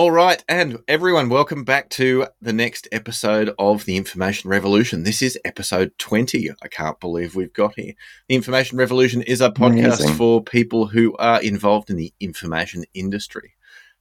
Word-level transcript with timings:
All 0.00 0.10
right, 0.10 0.42
and 0.48 0.78
everyone, 0.88 1.28
welcome 1.28 1.62
back 1.62 1.90
to 1.90 2.26
the 2.40 2.54
next 2.54 2.88
episode 2.90 3.52
of 3.58 3.84
the 3.84 3.98
Information 3.98 4.48
Revolution. 4.48 5.02
This 5.02 5.20
is 5.20 5.38
episode 5.44 5.92
20. 5.98 6.48
I 6.62 6.68
can't 6.68 6.98
believe 7.00 7.36
we've 7.36 7.52
got 7.52 7.74
here. 7.76 7.92
The 8.26 8.34
Information 8.34 8.78
Revolution 8.78 9.20
is 9.20 9.42
a 9.42 9.50
podcast 9.50 10.00
Amazing. 10.00 10.14
for 10.14 10.42
people 10.42 10.86
who 10.86 11.14
are 11.18 11.42
involved 11.42 11.90
in 11.90 11.96
the 11.96 12.14
information 12.18 12.86
industry. 12.94 13.52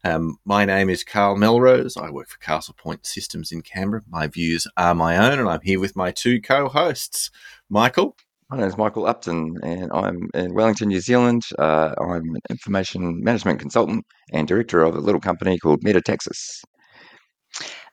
Um, 0.05 0.37
my 0.45 0.63
name 0.63 0.89
is 0.89 1.03
Karl 1.03 1.35
Melrose. 1.35 1.97
I 1.97 2.11
work 2.11 2.29
for 2.29 2.39
Castlepoint 2.39 3.05
Systems 3.05 3.51
in 3.51 3.61
Canberra. 3.61 4.03
My 4.07 4.27
views 4.27 4.67
are 4.77 4.95
my 4.95 5.17
own, 5.17 5.37
and 5.37 5.49
I'm 5.49 5.59
here 5.63 5.81
with 5.81 5.97
my 5.97 6.11
two 6.11 6.39
co 6.39 6.69
hosts, 6.69 7.29
Michael. 7.67 8.15
My 8.49 8.57
name 8.57 8.65
is 8.65 8.77
Michael 8.77 9.05
Upton, 9.05 9.57
and 9.61 9.91
I'm 9.93 10.27
in 10.33 10.55
Wellington, 10.55 10.87
New 10.87 11.01
Zealand. 11.01 11.43
Uh, 11.59 11.93
I'm 12.01 12.33
an 12.33 12.41
information 12.49 13.23
management 13.23 13.59
consultant 13.59 14.05
and 14.33 14.47
director 14.47 14.81
of 14.81 14.95
a 14.95 14.99
little 14.99 15.21
company 15.21 15.59
called 15.59 15.83
Metataxis. 15.83 16.61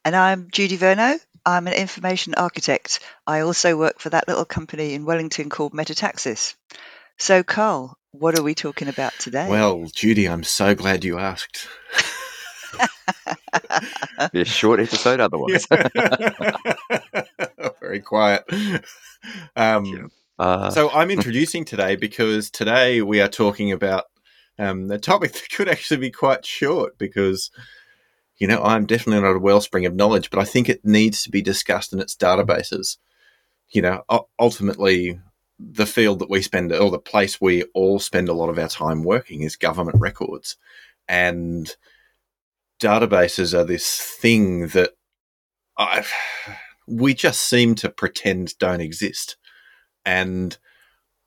And 0.03 0.17
I'm 0.17 0.49
Judi 0.49 0.79
Vernau. 0.79 1.19
I'm 1.45 1.67
an 1.67 1.75
information 1.75 2.33
architect. 2.37 3.01
I 3.27 3.41
also 3.41 3.77
work 3.77 4.01
for 4.01 4.09
that 4.09 4.29
little 4.29 4.47
company 4.47 4.95
in 4.95 5.05
Wellington 5.05 5.51
called 5.51 5.75
Metataxis. 5.75 6.55
So, 7.19 7.43
Karl, 7.43 7.99
what 8.13 8.39
are 8.39 8.43
we 8.43 8.55
talking 8.55 8.89
about 8.89 9.13
today? 9.19 9.51
Well, 9.51 9.85
Judy, 9.95 10.27
I'm 10.27 10.43
so 10.43 10.75
glad 10.75 11.05
you 11.05 11.19
asked. 11.19 11.69
Be 14.33 14.41
a 14.41 14.45
short 14.47 14.81
episode 14.81 15.21
otherwise. 15.21 15.67
Very 17.81 18.01
quiet. 18.01 18.45
Um, 19.57 19.85
Yeah. 19.87 20.07
Uh, 20.39 20.71
so 20.71 20.91
I'm 20.91 21.11
introducing 21.13 21.65
today 21.65 21.97
because 21.97 22.51
today 22.51 23.03
we 23.03 23.21
are 23.21 23.29
talking 23.29 23.73
about 23.73 24.05
um, 24.59 24.91
a 24.91 24.99
topic 24.99 25.33
that 25.35 25.51
could 25.51 25.69
actually 25.69 25.99
be 25.99 26.11
quite 26.11 26.45
short 26.45 26.99
because, 26.99 27.51
you 28.39 28.47
know, 28.47 28.63
I'm 28.63 28.87
definitely 28.87 29.23
not 29.23 29.37
a 29.37 29.41
wellspring 29.41 29.87
of 29.87 29.95
knowledge, 29.95 30.31
but 30.31 30.41
I 30.41 30.45
think 30.45 30.69
it 30.69 30.85
needs 30.85 31.23
to 31.23 31.31
be 31.31 31.43
discussed 31.43 31.93
in 31.93 32.01
its 32.01 32.17
databases. 32.17 32.99
You 33.69 33.83
know, 33.83 34.05
ultimately, 34.39 35.19
the 35.59 35.87
field 35.87 36.21
that 36.21 36.31
we 36.31 36.41
spend, 36.43 36.73
or 36.73 36.91
the 36.91 36.99
place 36.99 37.41
we 37.41 37.65
all 37.75 37.99
spend 37.99 38.29
a 38.29 38.35
lot 38.35 38.49
of 38.49 38.59
our 38.59 38.69
time 38.69 39.03
working 39.03 39.43
is 39.43 39.57
government 39.57 39.99
records. 39.99 40.57
And 41.09 41.75
databases 42.81 43.59
are 43.59 43.65
this 43.65 43.99
thing 43.99 44.69
that 44.69 44.91
I've, 45.77 46.13
we 46.87 47.15
just 47.15 47.41
seem 47.43 47.75
to 47.77 47.89
pretend 47.89 48.57
don't 48.59 48.81
exist 48.81 49.37
and 50.07 50.57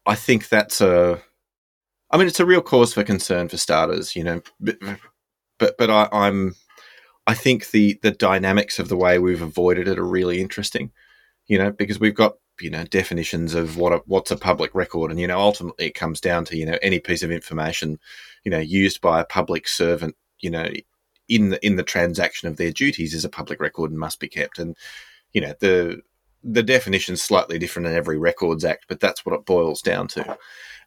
I 0.08 0.16
think 0.16 0.50
that's 0.50 0.82
a. 0.82 1.22
I 2.10 2.18
mean, 2.18 2.26
it's 2.26 2.40
a 2.40 2.46
real 2.46 2.64
cause 2.64 2.94
for 2.94 3.04
concern 3.04 3.50
for 3.50 3.58
starters, 3.58 4.16
you 4.16 4.24
know. 4.24 4.42
But 4.60 4.80
but, 5.60 5.78
but 5.78 5.90
I, 5.92 6.10
I'm. 6.12 6.56
I 7.28 7.36
think 7.36 7.70
the 7.70 8.00
the 8.02 8.12
dynamics 8.12 8.80
of 8.80 8.88
the 8.88 8.98
way 8.98 9.20
we've 9.20 9.44
avoided 9.44 9.88
it 9.88 10.00
are 10.00 10.08
really 10.08 10.42
interesting, 10.42 10.92
you 11.46 11.60
know, 11.60 11.72
because 11.72 12.00
we've 12.00 12.16
got 12.16 12.38
you 12.60 12.72
know 12.72 12.86
definitions 12.86 13.54
of 13.54 13.78
what 13.78 13.94
a, 13.94 14.02
what's 14.08 14.32
a 14.32 14.38
public 14.38 14.74
record, 14.74 15.12
and 15.12 15.20
you 15.20 15.28
know 15.28 15.40
ultimately 15.40 15.88
it 15.88 15.94
comes 15.94 16.20
down 16.20 16.46
to 16.46 16.58
you 16.58 16.66
know 16.66 16.80
any 16.82 17.00
piece 17.00 17.22
of 17.22 17.32
information, 17.32 18.00
you 18.44 18.50
know, 18.50 18.58
used 18.58 19.02
by 19.02 19.20
a 19.20 19.26
public 19.26 19.68
servant, 19.68 20.16
you 20.40 20.50
know, 20.50 20.70
in 21.28 21.50
the 21.50 21.64
in 21.66 21.76
the 21.76 21.84
transaction 21.84 22.48
of 22.48 22.58
their 22.58 22.72
duties 22.72 23.14
is 23.14 23.26
a 23.26 23.30
public 23.30 23.60
record 23.60 23.92
and 23.92 24.00
must 24.00 24.20
be 24.20 24.30
kept, 24.30 24.58
and 24.58 24.76
you 25.34 25.42
know 25.42 25.54
the 25.60 26.02
the 26.44 26.64
definition's 26.64 27.22
slightly 27.22 27.60
different 27.60 27.88
in 27.88 27.96
every 27.96 28.18
records 28.18 28.64
act, 28.64 28.86
but 28.88 29.00
that's 29.00 29.26
what 29.26 29.36
it 29.36 29.46
boils 29.46 29.82
down 29.82 30.08
to. 30.08 30.38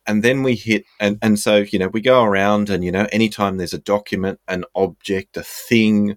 And 0.06 0.22
then 0.22 0.42
we 0.42 0.56
hit, 0.56 0.84
and, 0.98 1.18
and 1.22 1.38
so, 1.38 1.58
you 1.58 1.78
know, 1.78 1.88
we 1.88 2.00
go 2.00 2.24
around 2.24 2.70
and, 2.70 2.84
you 2.84 2.90
know, 2.90 3.06
anytime 3.12 3.56
there's 3.56 3.74
a 3.74 3.78
document, 3.78 4.40
an 4.48 4.64
object, 4.74 5.36
a 5.36 5.42
thing, 5.42 6.16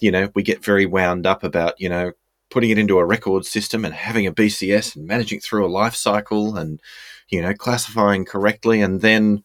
you 0.00 0.10
know, 0.10 0.30
we 0.34 0.42
get 0.42 0.64
very 0.64 0.86
wound 0.86 1.26
up 1.26 1.44
about, 1.44 1.80
you 1.80 1.88
know, 1.88 2.12
putting 2.50 2.70
it 2.70 2.78
into 2.78 2.98
a 2.98 3.04
record 3.04 3.46
system 3.46 3.84
and 3.84 3.94
having 3.94 4.26
a 4.26 4.32
BCS 4.32 4.96
and 4.96 5.06
managing 5.06 5.40
through 5.40 5.64
a 5.64 5.68
life 5.68 5.94
cycle 5.94 6.56
and, 6.56 6.80
you 7.28 7.40
know, 7.40 7.54
classifying 7.54 8.24
correctly. 8.24 8.80
And 8.80 9.00
then 9.00 9.44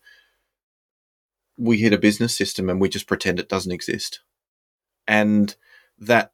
we 1.58 1.78
hit 1.78 1.94
a 1.94 1.98
business 1.98 2.36
system 2.36 2.70
and 2.70 2.82
we 2.82 2.90
just 2.90 3.08
pretend 3.08 3.40
it 3.40 3.50
doesn't 3.50 3.72
exist. 3.72 4.22
And 5.08 5.56
that 6.00 6.32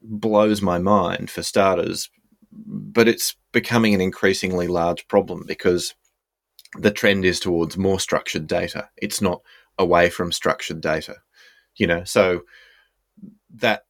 blows 0.00 0.62
my 0.62 0.78
mind 0.78 1.30
for 1.30 1.42
starters 1.42 2.08
but 2.66 3.08
it's 3.08 3.36
becoming 3.52 3.94
an 3.94 4.00
increasingly 4.00 4.68
large 4.68 5.06
problem 5.08 5.44
because 5.46 5.94
the 6.76 6.90
trend 6.90 7.24
is 7.24 7.40
towards 7.40 7.76
more 7.76 8.00
structured 8.00 8.46
data. 8.46 8.88
It's 8.96 9.20
not 9.20 9.42
away 9.78 10.10
from 10.10 10.32
structured 10.32 10.80
data, 10.80 11.16
you 11.76 11.86
know. 11.86 12.04
So 12.04 12.42
that 13.56 13.84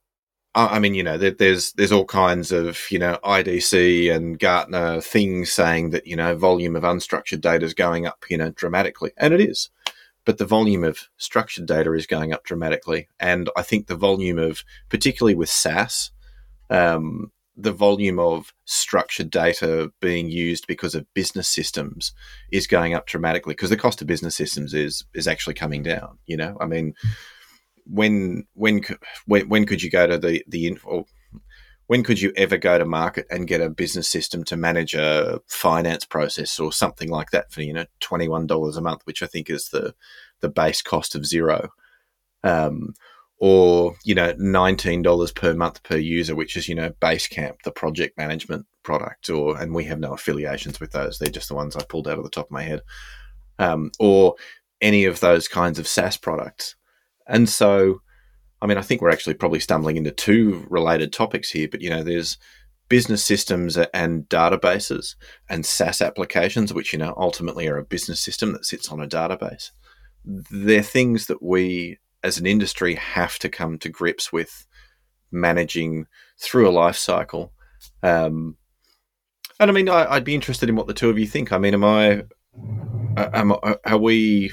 I 0.57 0.79
mean, 0.79 0.95
you 0.95 1.03
know, 1.03 1.19
there's 1.19 1.73
there's 1.73 1.91
all 1.91 2.05
kinds 2.05 2.53
of 2.53 2.81
you 2.91 2.99
know 2.99 3.19
IDC 3.25 4.15
and 4.15 4.39
Gartner 4.39 5.01
things 5.01 5.53
saying 5.53 5.91
that 5.91 6.07
you 6.07 6.15
know 6.15 6.37
volume 6.37 6.77
of 6.77 6.85
unstructured 6.85 7.41
data 7.41 7.65
is 7.65 7.75
going 7.75 8.07
up, 8.07 8.25
you 8.31 8.39
know, 8.39 8.51
dramatically, 8.51 9.11
and 9.17 9.35
it 9.35 9.41
is. 9.41 9.71
But 10.25 10.39
the 10.39 10.47
volume 10.47 10.85
of 10.85 11.09
structured 11.17 11.67
data 11.67 11.93
is 11.93 12.07
going 12.07 12.33
up 12.33 12.45
dramatically, 12.45 13.09
and 13.19 13.51
I 13.57 13.63
think 13.63 13.89
the 13.89 13.97
volume 13.97 14.39
of, 14.39 14.65
particularly 14.89 15.35
with 15.35 15.51
SaaS, 15.51 16.13
um, 16.71 17.33
the 17.57 17.73
volume 17.73 18.19
of 18.19 18.53
structured 18.65 19.31
data 19.31 19.93
being 20.01 20.29
used 20.29 20.67
because 20.67 20.95
of 20.95 21.13
business 21.15 21.49
systems 21.49 22.13
is 22.51 22.67
going 22.67 22.95
up 22.95 23.07
dramatically 23.07 23.55
because 23.55 23.71
the 23.71 23.77
cost 23.77 24.01
of 24.01 24.09
business 24.09 24.35
systems 24.35 24.75
is 24.75 25.05
is 25.15 25.29
actually 25.29 25.55
coming 25.55 25.83
down 25.83 26.19
you 26.27 26.37
know? 26.37 26.57
I 26.61 26.67
mean 26.67 26.95
when 27.87 28.45
when 28.55 28.83
when, 29.27 29.49
when 29.49 29.67
could 29.67 29.83
you 29.83 29.91
go 29.91 30.07
to 30.07 30.19
the 30.19 30.43
the 30.49 30.67
in- 30.67 30.81
or 30.85 31.05
when 31.87 32.03
could 32.03 32.21
you 32.21 32.33
ever 32.35 32.57
go 32.57 32.79
to 32.79 32.85
market 32.87 33.27
and 33.31 33.47
get 33.47 33.61
a 33.61 33.69
business 33.69 34.09
system 34.09 34.43
to 34.45 34.57
manage 34.57 34.95
a 34.95 35.39
finance 35.47 36.07
process 36.07 36.59
or 36.59 36.73
something 36.73 37.11
like 37.11 37.31
that 37.31 37.53
for 37.53 37.63
you 37.63 37.73
know 37.75 37.85
$21 38.01 38.77
a 38.77 38.81
month 38.81 39.03
which 39.05 39.23
i 39.23 39.27
think 39.27 39.51
is 39.51 39.69
the 39.69 39.95
the 40.45 40.49
base 40.51 40.83
cost 40.83 41.15
of 41.15 41.23
Xero? 41.23 41.71
Um, 42.45 42.95
or 43.45 43.95
you 44.05 44.15
know 44.15 44.33
nineteen 44.39 45.03
dollars 45.03 45.31
per 45.31 45.53
month 45.53 45.83
per 45.83 45.99
user, 45.99 46.35
which 46.35 46.57
is 46.57 46.67
you 46.67 46.75
know 46.75 46.89
Basecamp, 47.03 47.61
the 47.63 47.71
project 47.71 48.17
management 48.17 48.65
product, 48.83 49.29
or 49.29 49.61
and 49.61 49.75
we 49.75 49.85
have 49.85 50.01
no 50.01 50.15
affiliations 50.15 50.81
with 50.81 50.93
those; 50.93 51.19
they're 51.19 51.29
just 51.29 51.51
the 51.51 51.55
ones 51.55 51.77
I 51.77 51.85
pulled 51.85 52.09
out 52.09 52.17
of 52.17 52.25
the 52.25 52.31
top 52.31 52.47
of 52.47 52.53
my 52.53 52.63
head, 52.63 52.81
um, 53.59 53.91
or 53.99 54.37
any 54.81 55.05
of 55.05 55.21
those 55.21 55.47
kinds 55.47 55.79
of 55.79 55.87
SaaS 55.87 56.17
products. 56.17 56.75
And 57.27 57.47
so, 57.47 58.01
I 58.63 58.67
mean, 58.67 58.79
I 58.79 58.83
think 58.83 59.03
we're 59.03 59.11
actually 59.11 59.35
probably 59.35 59.61
stumbling 59.61 59.99
into 59.99 60.11
two 60.11 60.65
related 60.71 61.13
topics 61.13 61.51
here, 61.51 61.69
but 61.71 61.83
you 61.83 61.91
know, 61.91 62.03
there's 62.03 62.39
business 62.89 63.23
systems 63.23 63.77
and 63.77 64.27
databases 64.31 65.17
and 65.51 65.67
SaaS 65.67 66.01
applications, 66.01 66.73
which 66.73 66.95
you 66.95 66.99
know 66.99 67.13
ultimately 67.19 67.69
are 67.69 67.77
a 67.77 67.85
business 67.85 68.23
system 68.23 68.53
that 68.55 68.65
sits 68.65 68.91
on 68.91 69.03
a 69.03 69.07
database. 69.07 69.71
They're 70.25 70.83
things 70.83 71.27
that 71.27 71.43
we 71.43 71.99
as 72.25 72.39
an 72.39 72.47
industry 72.47 72.95
have 72.95 73.39
to 73.39 73.49
come 73.49 73.79
to 73.79 73.89
grips 73.89 74.33
with 74.33 74.67
managing 75.31 76.07
through 76.41 76.69
a 76.69 76.73
life 76.73 76.97
cycle. 76.97 77.53
Um, 78.03 78.57
and 79.61 79.71
I 79.71 79.75
mean, 79.75 79.89
I, 79.89 80.11
I'd 80.11 80.25
be 80.25 80.35
interested 80.35 80.69
in 80.69 80.75
what 80.75 80.87
the 80.87 80.95
two 80.95 81.11
of 81.11 81.19
you 81.19 81.27
think. 81.27 81.53
I 81.53 81.59
mean, 81.59 81.75
am 81.75 81.85
I, 81.85 82.25
am, 83.17 83.53
are 83.85 83.99
we, 83.99 84.51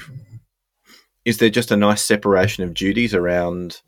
is 1.24 1.38
there 1.38 1.50
just 1.50 1.70
a 1.70 1.76
nice 1.76 2.02
separation 2.02 2.62
of 2.62 2.74
duties 2.74 3.14
around 3.14 3.80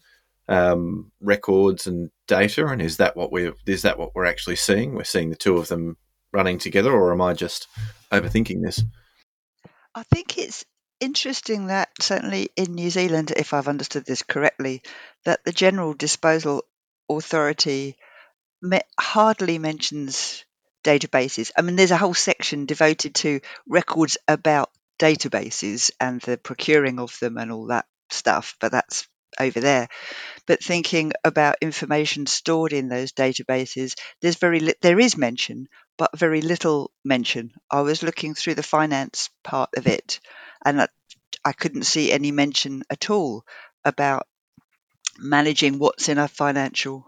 um, 0.48 1.12
records 1.20 1.86
and 1.86 2.10
data? 2.26 2.66
And 2.66 2.80
is 2.80 2.96
that 2.96 3.16
what 3.16 3.30
we're, 3.30 3.54
is 3.66 3.82
that 3.82 3.98
what 3.98 4.14
we're 4.14 4.24
actually 4.24 4.56
seeing? 4.56 4.94
We're 4.94 5.04
seeing 5.04 5.30
the 5.30 5.36
two 5.36 5.58
of 5.58 5.68
them 5.68 5.98
running 6.32 6.58
together, 6.58 6.90
or 6.90 7.12
am 7.12 7.20
I 7.20 7.34
just 7.34 7.68
overthinking 8.10 8.62
this? 8.62 8.82
I 9.94 10.02
think 10.04 10.38
it's 10.38 10.64
interesting 11.04 11.66
that 11.68 11.90
certainly 12.00 12.50
in 12.56 12.74
New 12.74 12.90
Zealand, 12.90 13.32
if 13.36 13.52
I've 13.54 13.68
understood 13.68 14.04
this 14.06 14.22
correctly, 14.22 14.82
that 15.24 15.44
the 15.44 15.52
General 15.52 15.94
Disposal 15.94 16.64
Authority 17.08 17.96
hardly 18.98 19.58
mentions 19.58 20.44
databases. 20.84 21.50
I 21.56 21.62
mean, 21.62 21.76
there's 21.76 21.90
a 21.90 21.96
whole 21.96 22.14
section 22.14 22.66
devoted 22.66 23.14
to 23.16 23.40
records 23.66 24.16
about 24.28 24.70
databases 24.98 25.90
and 26.00 26.20
the 26.22 26.38
procuring 26.38 26.98
of 26.98 27.18
them 27.20 27.38
and 27.38 27.50
all 27.52 27.66
that 27.66 27.86
stuff, 28.10 28.56
but 28.60 28.72
that's 28.72 29.06
over 29.40 29.60
there. 29.60 29.88
But 30.46 30.62
thinking 30.62 31.12
about 31.24 31.58
information 31.62 32.26
stored 32.26 32.72
in 32.72 32.88
those 32.88 33.12
databases, 33.12 33.94
there's 34.20 34.36
very 34.36 34.60
li- 34.60 34.74
there 34.82 35.00
is 35.00 35.16
mention, 35.16 35.68
but 35.98 36.18
very 36.18 36.42
little 36.42 36.92
mention. 37.04 37.52
I 37.70 37.82
was 37.82 38.02
looking 38.02 38.34
through 38.34 38.54
the 38.54 38.62
finance 38.62 39.30
part 39.42 39.70
of 39.76 39.86
it, 39.86 40.20
and 40.64 40.82
I, 40.82 40.88
I 41.44 41.52
couldn't 41.52 41.84
see 41.84 42.12
any 42.12 42.32
mention 42.32 42.82
at 42.90 43.10
all 43.10 43.44
about 43.84 44.26
managing 45.18 45.78
what's 45.78 46.08
in 46.08 46.18
a 46.18 46.28
financial 46.28 47.06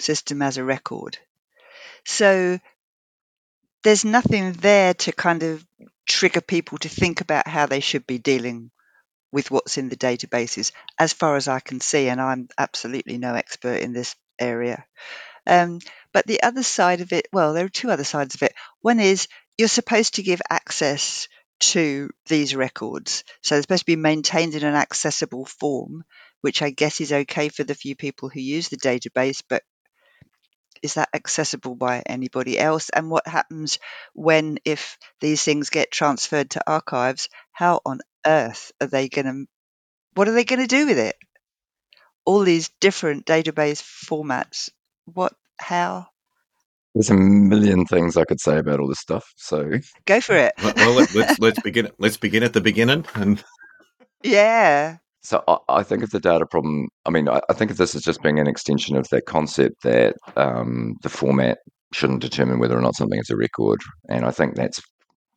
system 0.00 0.42
as 0.42 0.56
a 0.56 0.64
record. 0.64 1.18
So 2.04 2.58
there's 3.82 4.04
nothing 4.04 4.52
there 4.52 4.94
to 4.94 5.12
kind 5.12 5.42
of 5.42 5.64
trigger 6.06 6.40
people 6.40 6.78
to 6.78 6.88
think 6.88 7.20
about 7.20 7.46
how 7.46 7.66
they 7.66 7.80
should 7.80 8.06
be 8.06 8.18
dealing 8.18 8.70
with 9.30 9.50
what's 9.50 9.76
in 9.76 9.88
the 9.88 9.96
databases, 9.96 10.72
as 10.98 11.12
far 11.12 11.36
as 11.36 11.48
I 11.48 11.60
can 11.60 11.80
see, 11.80 12.08
and 12.08 12.20
I'm 12.20 12.48
absolutely 12.56 13.18
no 13.18 13.34
expert 13.34 13.82
in 13.82 13.92
this 13.92 14.16
area. 14.38 14.84
Um, 15.46 15.80
but 16.12 16.26
the 16.26 16.42
other 16.42 16.62
side 16.62 17.00
of 17.00 17.12
it, 17.12 17.28
well, 17.32 17.52
there 17.52 17.66
are 17.66 17.70
two 17.70 17.90
other 17.90 18.04
sides 18.04 18.34
of 18.34 18.42
it. 18.42 18.54
One 18.80 19.00
is 19.00 19.28
you're 19.56 19.68
supposed 19.68 20.14
to 20.14 20.22
give 20.22 20.40
access 20.48 21.28
to 21.60 22.10
these 22.26 22.54
records. 22.54 23.24
So 23.42 23.54
they're 23.54 23.62
supposed 23.62 23.82
to 23.82 23.86
be 23.86 23.96
maintained 23.96 24.54
in 24.54 24.64
an 24.64 24.74
accessible 24.74 25.44
form, 25.44 26.04
which 26.40 26.62
I 26.62 26.70
guess 26.70 27.00
is 27.00 27.12
okay 27.12 27.48
for 27.48 27.64
the 27.64 27.74
few 27.74 27.96
people 27.96 28.28
who 28.28 28.40
use 28.40 28.68
the 28.68 28.76
database, 28.76 29.42
but 29.48 29.62
is 30.82 30.94
that 30.94 31.08
accessible 31.12 31.74
by 31.74 32.02
anybody 32.06 32.58
else? 32.58 32.90
And 32.90 33.10
what 33.10 33.26
happens 33.26 33.78
when, 34.14 34.58
if 34.64 34.96
these 35.20 35.42
things 35.42 35.70
get 35.70 35.90
transferred 35.90 36.50
to 36.50 36.70
archives, 36.70 37.28
how 37.52 37.80
on 37.84 38.00
earth 38.24 38.72
are 38.80 38.86
they 38.86 39.08
going 39.08 39.26
to, 39.26 39.46
what 40.14 40.28
are 40.28 40.32
they 40.32 40.44
going 40.44 40.60
to 40.60 40.66
do 40.66 40.86
with 40.86 40.98
it? 40.98 41.16
All 42.24 42.40
these 42.40 42.70
different 42.80 43.26
database 43.26 43.82
formats. 43.82 44.70
What, 45.06 45.34
how? 45.58 46.08
There's 46.94 47.10
a 47.10 47.14
million 47.14 47.84
things 47.84 48.16
I 48.16 48.24
could 48.24 48.40
say 48.40 48.58
about 48.58 48.80
all 48.80 48.88
this 48.88 49.00
stuff. 49.00 49.24
So 49.36 49.70
go 50.06 50.20
for 50.20 50.36
it. 50.36 50.54
well, 50.62 50.94
let, 50.94 51.14
let's 51.14 51.38
let's 51.38 51.60
begin. 51.60 51.90
Let's 51.98 52.16
begin 52.16 52.42
at 52.42 52.54
the 52.54 52.60
beginning. 52.60 53.04
And 53.14 53.42
yeah, 54.22 54.96
so 55.22 55.44
I, 55.46 55.58
I, 55.68 55.82
think 55.82 56.02
of 56.02 56.10
the 56.10 56.20
data 56.20 56.46
problem. 56.46 56.88
I 57.04 57.10
mean, 57.10 57.28
I, 57.28 57.40
I, 57.48 57.52
think 57.52 57.70
of 57.70 57.76
this 57.76 57.94
as 57.94 58.02
just 58.02 58.22
being 58.22 58.38
an 58.38 58.48
extension 58.48 58.96
of 58.96 59.06
that 59.10 59.26
concept 59.26 59.82
that 59.82 60.16
um, 60.36 60.94
the 61.02 61.08
format 61.08 61.58
shouldn't 61.92 62.22
determine 62.22 62.58
whether 62.58 62.76
or 62.76 62.80
not 62.80 62.96
something 62.96 63.18
is 63.18 63.30
a 63.30 63.36
record, 63.36 63.80
and 64.08 64.24
I 64.24 64.30
think 64.30 64.54
that's 64.54 64.80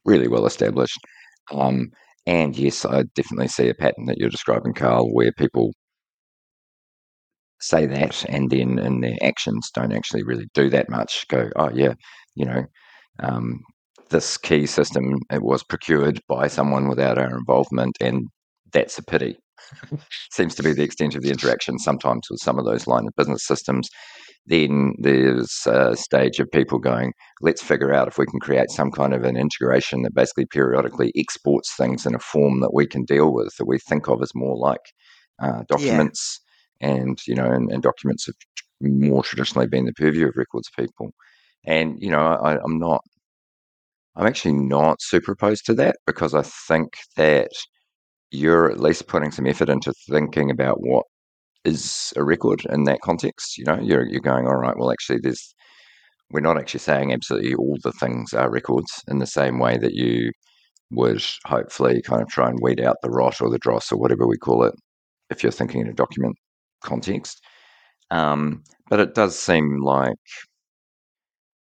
really 0.05 0.27
well 0.27 0.45
established. 0.45 0.99
Um, 1.51 1.89
and 2.25 2.55
yes, 2.55 2.85
I 2.85 3.03
definitely 3.15 3.47
see 3.47 3.69
a 3.69 3.73
pattern 3.73 4.05
that 4.05 4.17
you're 4.17 4.29
describing, 4.29 4.73
Karl, 4.73 5.11
where 5.13 5.31
people 5.31 5.73
say 7.61 7.85
that 7.85 8.25
and 8.27 8.49
then 8.49 8.79
in 8.79 9.01
their 9.01 9.15
actions 9.21 9.69
don't 9.73 9.93
actually 9.93 10.23
really 10.23 10.47
do 10.53 10.69
that 10.69 10.89
much. 10.89 11.27
Go, 11.29 11.49
oh 11.55 11.69
yeah, 11.73 11.93
you 12.35 12.45
know, 12.45 12.65
um, 13.19 13.61
this 14.09 14.37
key 14.37 14.65
system 14.65 15.19
it 15.31 15.41
was 15.41 15.63
procured 15.63 16.19
by 16.27 16.47
someone 16.47 16.87
without 16.87 17.17
our 17.17 17.37
involvement, 17.37 17.95
and 18.01 18.27
that's 18.73 18.97
a 18.97 19.03
pity. 19.03 19.37
Seems 20.31 20.55
to 20.55 20.63
be 20.63 20.73
the 20.73 20.83
extent 20.83 21.15
of 21.15 21.21
the 21.21 21.29
interaction 21.29 21.77
sometimes 21.79 22.27
with 22.29 22.39
some 22.39 22.59
of 22.59 22.65
those 22.65 22.87
line 22.87 23.07
of 23.07 23.15
business 23.15 23.45
systems. 23.45 23.87
Then 24.47 24.93
there's 24.97 25.55
a 25.67 25.95
stage 25.95 26.39
of 26.39 26.49
people 26.51 26.79
going, 26.79 27.13
let's 27.41 27.61
figure 27.61 27.93
out 27.93 28.07
if 28.07 28.17
we 28.17 28.25
can 28.25 28.39
create 28.39 28.71
some 28.71 28.89
kind 28.89 29.13
of 29.13 29.23
an 29.23 29.37
integration 29.37 30.01
that 30.01 30.15
basically 30.15 30.47
periodically 30.47 31.11
exports 31.15 31.75
things 31.75 32.07
in 32.07 32.15
a 32.15 32.19
form 32.19 32.59
that 32.61 32.73
we 32.73 32.87
can 32.87 33.03
deal 33.03 33.31
with, 33.31 33.53
that 33.59 33.67
we 33.67 33.77
think 33.77 34.09
of 34.09 34.21
as 34.23 34.31
more 34.33 34.57
like 34.57 34.81
uh, 35.41 35.61
documents. 35.69 36.39
Yeah 36.41 36.47
and 36.81 37.19
you 37.27 37.35
know, 37.35 37.45
and, 37.45 37.71
and 37.71 37.83
documents 37.83 38.25
have 38.25 38.35
more 38.81 39.23
traditionally 39.23 39.67
been 39.67 39.85
the 39.85 39.93
purview 39.93 40.27
of 40.27 40.35
records 40.35 40.69
people. 40.77 41.11
And 41.65 42.01
you 42.01 42.11
know, 42.11 42.19
I, 42.19 42.57
I'm 42.63 42.79
not, 42.79 43.01
I'm 44.15 44.27
actually 44.27 44.55
not 44.55 45.01
super 45.01 45.33
opposed 45.33 45.65
to 45.67 45.73
that 45.75 45.97
because 46.05 46.33
I 46.33 46.43
think 46.43 46.93
that 47.17 47.51
you're 48.31 48.71
at 48.71 48.79
least 48.79 49.07
putting 49.07 49.31
some 49.31 49.47
effort 49.47 49.69
into 49.69 49.93
thinking 50.09 50.49
about 50.51 50.81
what 50.81 51.05
is 51.65 52.13
a 52.17 52.23
record 52.23 52.61
in 52.69 52.85
that 52.85 53.01
context. 53.01 53.57
You 53.57 53.65
know, 53.65 53.79
you're 53.79 54.07
you're 54.07 54.21
going, 54.21 54.47
all 54.47 54.57
right, 54.57 54.77
well, 54.77 54.91
actually, 54.91 55.19
there's 55.21 55.53
we're 56.31 56.41
not 56.41 56.57
actually 56.57 56.79
saying 56.79 57.13
absolutely 57.13 57.55
all 57.55 57.77
the 57.83 57.91
things 57.93 58.33
are 58.33 58.49
records 58.49 59.03
in 59.07 59.19
the 59.19 59.27
same 59.27 59.59
way 59.59 59.77
that 59.77 59.93
you 59.93 60.31
would 60.91 61.23
hopefully 61.45 62.01
kind 62.01 62.21
of 62.21 62.29
try 62.29 62.49
and 62.49 62.59
weed 62.61 62.81
out 62.81 62.97
the 63.01 63.09
rot 63.09 63.41
or 63.41 63.49
the 63.49 63.57
dross 63.59 63.91
or 63.91 63.97
whatever 63.97 64.27
we 64.27 64.37
call 64.37 64.63
it 64.63 64.73
if 65.29 65.43
you're 65.43 65.51
thinking 65.51 65.81
in 65.81 65.87
a 65.87 65.93
document 65.93 66.35
context. 66.81 67.41
Um, 68.11 68.63
but 68.89 68.99
it 68.99 69.15
does 69.15 69.37
seem 69.39 69.81
like 69.81 70.17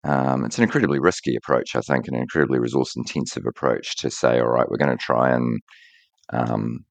um, 0.05 0.45
it's 0.45 0.57
an 0.57 0.63
incredibly 0.63 0.99
risky 0.99 1.35
approach, 1.35 1.75
I 1.75 1.81
think, 1.81 2.07
an 2.07 2.15
incredibly 2.15 2.59
resource 2.59 2.95
intensive 2.95 3.43
approach 3.45 3.97
to 3.97 4.09
say, 4.09 4.39
all 4.39 4.47
right, 4.47 4.69
we're 4.69 4.77
going 4.77 4.97
to 4.97 5.03
try 5.03 5.31
and 5.31 5.59
um, 6.31 6.85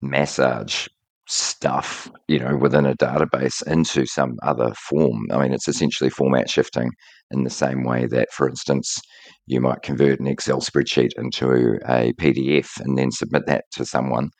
massage 0.00 0.86
stuff, 1.28 2.10
you 2.26 2.38
know, 2.38 2.56
within 2.56 2.86
a 2.86 2.96
database 2.96 3.64
into 3.66 4.06
some 4.06 4.36
other 4.42 4.72
form. 4.88 5.26
I 5.30 5.38
mean, 5.38 5.52
it's 5.52 5.68
essentially 5.68 6.10
format 6.10 6.50
shifting 6.50 6.90
in 7.30 7.44
the 7.44 7.50
same 7.50 7.84
way 7.84 8.06
that, 8.06 8.32
for 8.32 8.48
instance, 8.48 8.98
you 9.46 9.60
might 9.60 9.82
convert 9.82 10.18
an 10.18 10.26
Excel 10.26 10.60
spreadsheet 10.60 11.10
into 11.16 11.78
a 11.86 12.12
PDF 12.14 12.80
and 12.80 12.98
then 12.98 13.12
submit 13.12 13.46
that 13.46 13.64
to 13.72 13.84
someone, 13.84 14.30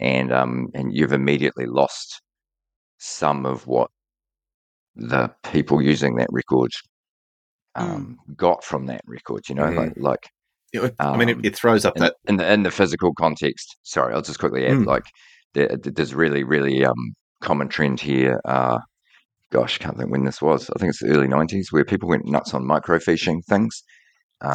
and 0.00 0.32
um, 0.32 0.68
and 0.74 0.94
you've 0.94 1.12
immediately 1.12 1.66
lost 1.66 2.22
some 2.98 3.46
of 3.46 3.66
what 3.66 3.90
the 4.94 5.30
people 5.44 5.80
using 5.80 6.16
that 6.16 6.28
record 6.30 6.70
mm. 7.76 7.82
um, 7.82 8.18
mm. 8.28 8.36
got 8.36 8.64
from 8.64 8.86
that 8.86 9.02
record. 9.06 9.48
You 9.48 9.54
know, 9.54 9.64
mm-hmm. 9.64 9.78
like 9.78 9.92
like. 9.96 10.30
It, 10.70 10.94
I 10.98 11.16
mean, 11.16 11.30
it, 11.30 11.36
um, 11.36 11.44
it, 11.44 11.56
throws 11.56 11.86
up 11.86 11.96
in, 11.96 12.02
that 12.02 12.16
in 12.26 12.36
the 12.36 12.52
in 12.52 12.62
the 12.62 12.70
physical 12.70 13.14
context. 13.14 13.78
Sorry, 13.84 14.12
I'll 14.12 14.20
just 14.20 14.38
quickly 14.38 14.66
add. 14.66 14.72
Mm. 14.72 14.86
Like, 14.86 15.06
there, 15.54 15.68
there's 15.82 16.14
really, 16.14 16.44
really 16.44 16.84
um, 16.84 17.14
common 17.40 17.68
trend 17.68 18.00
here. 18.00 18.38
Uh, 18.44 18.78
gosh, 19.50 19.78
can't 19.78 19.96
think 19.96 20.10
when 20.10 20.24
this 20.24 20.42
was. 20.42 20.68
I 20.68 20.78
think 20.78 20.90
it's 20.90 21.00
the 21.02 21.08
early 21.08 21.26
'90s, 21.26 21.66
where 21.70 21.86
people 21.86 22.10
went 22.10 22.26
nuts 22.26 22.52
on 22.52 22.64
microfiching 22.64 23.44
things. 23.48 23.82
Um, 24.40 24.54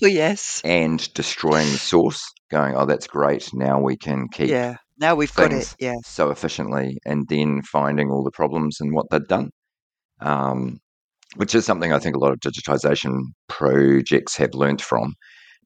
oh 0.00 0.06
yes, 0.06 0.60
and 0.64 1.12
destroying 1.12 1.66
the 1.72 1.78
source, 1.78 2.22
going, 2.52 2.76
"Oh, 2.76 2.86
that's 2.86 3.08
great! 3.08 3.52
Now 3.52 3.80
we 3.80 3.96
can 3.96 4.28
keep 4.28 4.48
yeah. 4.48 4.76
Now 4.98 5.14
we've 5.14 5.34
got 5.34 5.52
it, 5.52 5.74
yeah. 5.78 5.96
so 6.04 6.30
efficiently, 6.30 6.98
and 7.04 7.26
then 7.28 7.62
finding 7.62 8.10
all 8.10 8.22
the 8.22 8.30
problems 8.30 8.78
and 8.80 8.94
what 8.94 9.06
they'd 9.10 9.26
done, 9.26 9.50
um, 10.20 10.78
which 11.36 11.54
is 11.54 11.64
something 11.64 11.92
I 11.92 11.98
think 11.98 12.14
a 12.14 12.20
lot 12.20 12.32
of 12.32 12.38
digitization 12.38 13.18
projects 13.48 14.36
have 14.36 14.54
learnt 14.54 14.80
from. 14.80 15.14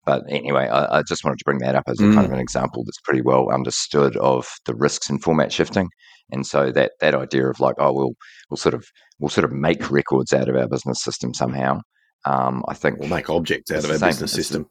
But 0.06 0.22
anyway, 0.30 0.68
I, 0.68 0.98
I 0.98 1.02
just 1.02 1.24
wanted 1.24 1.38
to 1.40 1.44
bring 1.44 1.58
that 1.58 1.74
up 1.74 1.84
as 1.86 2.00
a 2.00 2.04
mm. 2.04 2.14
kind 2.14 2.24
of 2.24 2.30
mm. 2.30 2.36
an 2.36 2.40
example 2.40 2.82
that's 2.84 3.00
pretty 3.04 3.20
well 3.20 3.50
understood 3.50 4.16
of 4.16 4.46
the 4.64 4.74
risks 4.74 5.10
in 5.10 5.18
format 5.18 5.52
shifting. 5.52 5.90
And 6.30 6.46
so 6.46 6.72
that 6.72 6.92
that 7.00 7.14
idea 7.14 7.46
of 7.48 7.60
like, 7.60 7.74
oh, 7.78 7.92
we'll 7.92 8.14
we'll 8.48 8.56
sort 8.56 8.74
of 8.74 8.86
we'll 9.18 9.28
sort 9.28 9.44
of 9.44 9.52
make 9.52 9.90
records 9.90 10.32
out 10.32 10.48
of 10.48 10.56
our 10.56 10.68
business 10.68 11.02
system 11.02 11.34
somehow. 11.34 11.80
Um, 12.24 12.64
I 12.68 12.74
think 12.74 12.98
we'll 12.98 13.10
make 13.10 13.28
objects 13.28 13.70
out 13.70 13.84
of 13.84 13.90
our 13.90 13.98
business 13.98 14.32
system. 14.32 14.66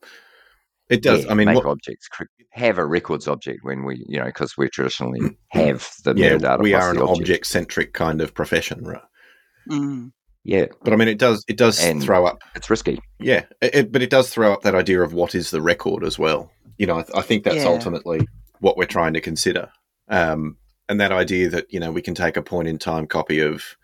It 0.90 1.02
does. 1.02 1.26
Yeah, 1.26 1.32
I 1.32 1.36
mean, 1.36 1.48
make 1.48 1.56
what, 1.58 1.66
objects 1.66 2.10
have 2.52 2.78
a 2.78 2.86
records 2.86 3.28
object 3.28 3.60
when 3.64 3.84
we, 3.84 4.04
you 4.08 4.18
know, 4.20 4.26
because 4.26 4.58
we 4.58 4.70
traditionally 4.70 5.20
mm, 5.20 5.36
have 5.50 5.90
the 6.04 6.14
yeah, 6.16 6.32
metadata. 6.32 6.62
We 6.62 6.74
are 6.74 6.92
an 6.92 7.00
object 7.00 7.46
centric 7.46 7.94
kind 7.94 8.22
of 8.22 8.34
profession, 8.34 8.84
right? 8.84 9.02
Mm. 9.70 10.12
Yeah, 10.44 10.68
but 10.82 10.94
I 10.94 10.96
mean, 10.96 11.10
it 11.10 11.20
does 11.20 11.44
it 11.50 11.58
does 11.58 11.84
and 11.84 12.02
throw 12.02 12.26
up. 12.26 12.42
It's 12.56 12.70
risky. 12.70 13.00
Yeah, 13.20 13.44
it, 13.62 13.92
but 13.92 14.02
it 14.02 14.10
does 14.10 14.30
throw 14.30 14.54
up 14.54 14.62
that 14.62 14.76
idea 14.76 15.02
of 15.02 15.14
what 15.14 15.36
is 15.36 15.52
the 15.52 15.62
record 15.62 16.06
as 16.06 16.18
well. 16.18 16.52
You 16.78 16.88
know, 16.88 17.00
I, 17.00 17.20
I 17.20 17.22
think 17.22 17.44
that's 17.44 17.58
yeah. 17.58 17.66
ultimately 17.66 18.26
what 18.60 18.78
we're 18.78 18.86
trying 18.86 19.14
to 19.14 19.22
consider, 19.22 19.70
um, 20.08 20.56
and 20.88 21.02
that 21.02 21.12
idea 21.12 21.50
that 21.50 21.66
you 21.70 21.82
know 21.82 21.92
we 21.92 22.02
can 22.02 22.16
take 22.16 22.38
a 22.38 22.42
point 22.42 22.70
in 22.70 22.78
time 22.78 23.08
copy 23.08 23.42
of, 23.42 23.76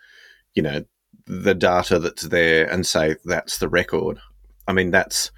you 0.55 0.63
know, 0.63 0.86
the 1.25 1.53
data 1.53 2.00
that's 2.00 2.24
there 2.24 2.65
and 2.72 2.86
say 2.86 3.17
that's 3.25 3.57
the 3.57 3.67
record. 3.67 4.19
I 4.65 4.72
mean, 4.72 4.89
that's 4.89 5.31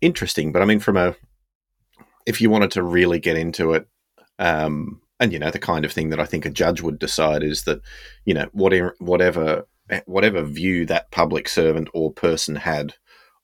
interesting. 0.00 0.52
But 0.52 0.62
I 0.62 0.64
mean, 0.64 0.80
from 0.80 0.96
a 0.96 1.14
if 2.26 2.40
you 2.40 2.50
wanted 2.50 2.72
to 2.72 2.82
really 2.82 3.20
get 3.20 3.36
into 3.36 3.72
it, 3.72 3.86
um, 4.38 5.00
and 5.18 5.32
you 5.32 5.38
know, 5.38 5.50
the 5.50 5.58
kind 5.58 5.84
of 5.84 5.92
thing 5.92 6.10
that 6.10 6.20
I 6.20 6.26
think 6.26 6.44
a 6.44 6.50
judge 6.50 6.82
would 6.82 6.98
decide 6.98 7.42
is 7.42 7.64
that 7.64 7.80
you 8.24 8.34
know 8.34 8.48
whatever 8.52 8.94
whatever 8.98 9.66
whatever 10.04 10.42
view 10.42 10.84
that 10.86 11.10
public 11.10 11.48
servant 11.48 11.88
or 11.94 12.12
person 12.12 12.56
had 12.56 12.94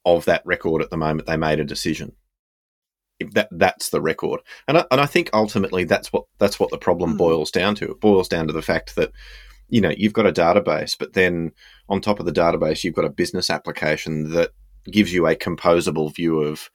of 0.05 0.25
that 0.25 0.43
record 0.45 0.83
at 0.83 0.91
the 0.91 0.97
moment 0.97 1.27
they 1.27 1.37
made 1.37 1.61
a 1.61 1.65
decision. 1.65 2.13
That 3.33 3.49
that's 3.53 3.91
the 3.91 4.01
record, 4.01 4.41
and 4.67 4.79
I, 4.79 4.85
and 4.91 5.01
I 5.01 5.07
think 5.07 5.31
ultimately 5.33 5.85
that's 5.85 6.13
what 6.13 6.25
that's 6.39 6.59
what 6.59 6.71
the 6.71 6.79
problem 6.79 7.15
mm. 7.15 7.19
boils 7.19 7.53
down 7.53 7.77
to. 7.77 7.93
It 7.93 8.01
boils 8.01 8.27
down 8.27 8.49
to 8.49 8.53
the 8.53 8.63
fact 8.63 8.97
that 8.97 9.13
you 9.69 9.81
know 9.81 9.93
you've 9.97 10.13
got 10.13 10.27
a 10.27 10.33
database, 10.33 10.97
but 10.99 11.13
then 11.13 11.53
on 11.89 12.01
top 12.01 12.19
of 12.19 12.27
the 12.27 12.33
database 12.33 12.83
you've 12.83 12.97
got 12.97 13.05
a 13.05 13.11
business 13.11 13.49
application 13.49 14.33
that 14.33 14.51
gives 14.91 15.13
you 15.13 15.27
a 15.27 15.37
composable 15.37 16.15
view 16.15 16.41
of 16.41 16.71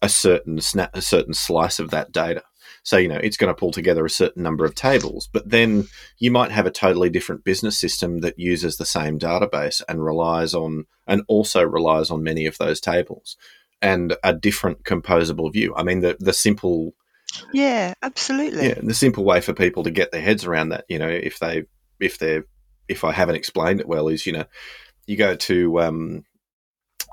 a 0.00 0.08
certain 0.08 0.60
snap, 0.60 0.90
a 0.94 1.02
certain 1.02 1.34
slice 1.34 1.78
of 1.78 1.90
that 1.90 2.12
data. 2.12 2.42
So, 2.84 2.96
you 2.96 3.06
know, 3.06 3.20
it's 3.22 3.36
going 3.36 3.54
to 3.54 3.58
pull 3.58 3.70
together 3.70 4.04
a 4.04 4.10
certain 4.10 4.42
number 4.42 4.64
of 4.64 4.74
tables, 4.74 5.28
but 5.32 5.48
then 5.48 5.86
you 6.18 6.32
might 6.32 6.50
have 6.50 6.66
a 6.66 6.70
totally 6.70 7.10
different 7.10 7.44
business 7.44 7.78
system 7.78 8.18
that 8.22 8.40
uses 8.40 8.76
the 8.76 8.84
same 8.84 9.20
database 9.20 9.82
and 9.88 10.04
relies 10.04 10.52
on, 10.52 10.86
and 11.06 11.22
also 11.28 11.62
relies 11.62 12.10
on 12.10 12.24
many 12.24 12.46
of 12.46 12.58
those 12.58 12.80
tables 12.80 13.36
and 13.80 14.16
a 14.24 14.32
different 14.32 14.82
composable 14.82 15.52
view. 15.52 15.72
I 15.76 15.84
mean, 15.84 16.00
the, 16.00 16.16
the 16.18 16.32
simple. 16.32 16.94
Yeah, 17.52 17.94
absolutely. 18.02 18.68
Yeah, 18.68 18.80
the 18.82 18.94
simple 18.94 19.24
way 19.24 19.40
for 19.40 19.52
people 19.52 19.84
to 19.84 19.90
get 19.92 20.10
their 20.10 20.20
heads 20.20 20.44
around 20.44 20.70
that, 20.70 20.84
you 20.88 20.98
know, 20.98 21.08
if 21.08 21.38
they, 21.38 21.64
if 22.00 22.18
they're, 22.18 22.46
if 22.88 23.04
I 23.04 23.12
haven't 23.12 23.36
explained 23.36 23.78
it 23.80 23.86
well, 23.86 24.08
is, 24.08 24.26
you 24.26 24.32
know, 24.32 24.44
you 25.06 25.16
go 25.16 25.36
to, 25.36 25.80
um, 25.80 26.24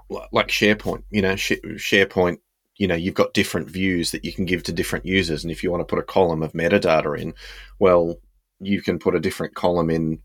like 0.09 0.47
SharePoint. 0.47 1.03
You 1.09 1.21
know, 1.21 1.33
SharePoint 1.33 2.37
you 2.79 2.87
know 2.87 2.95
you've 2.95 3.13
got 3.13 3.35
different 3.35 3.69
views 3.69 4.09
that 4.11 4.25
you 4.25 4.33
can 4.33 4.45
give 4.45 4.63
to 4.63 4.71
different 4.71 5.05
users 5.05 5.43
and 5.43 5.51
if 5.51 5.61
you 5.61 5.69
want 5.69 5.81
to 5.81 5.85
put 5.85 5.99
a 5.99 6.03
column 6.03 6.41
of 6.41 6.53
metadata 6.53 7.19
in 7.19 7.33
well 7.77 8.15
you 8.59 8.81
can 8.81 8.97
put 8.97 9.15
a 9.15 9.19
different 9.19 9.53
column 9.53 9.91
in 9.91 10.19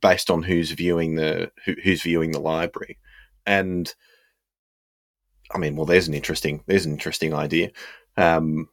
based 0.00 0.30
on 0.30 0.42
who's 0.42 0.70
viewing 0.70 1.16
the 1.16 1.50
who, 1.64 1.74
who's 1.82 2.02
viewing 2.02 2.30
the 2.30 2.38
library 2.38 2.98
and 3.46 3.94
i 5.52 5.58
mean 5.58 5.74
well 5.74 5.86
there's 5.86 6.08
an 6.08 6.14
interesting 6.14 6.62
there's 6.66 6.86
an 6.86 6.92
interesting 6.92 7.34
idea 7.34 7.70
um, 8.16 8.68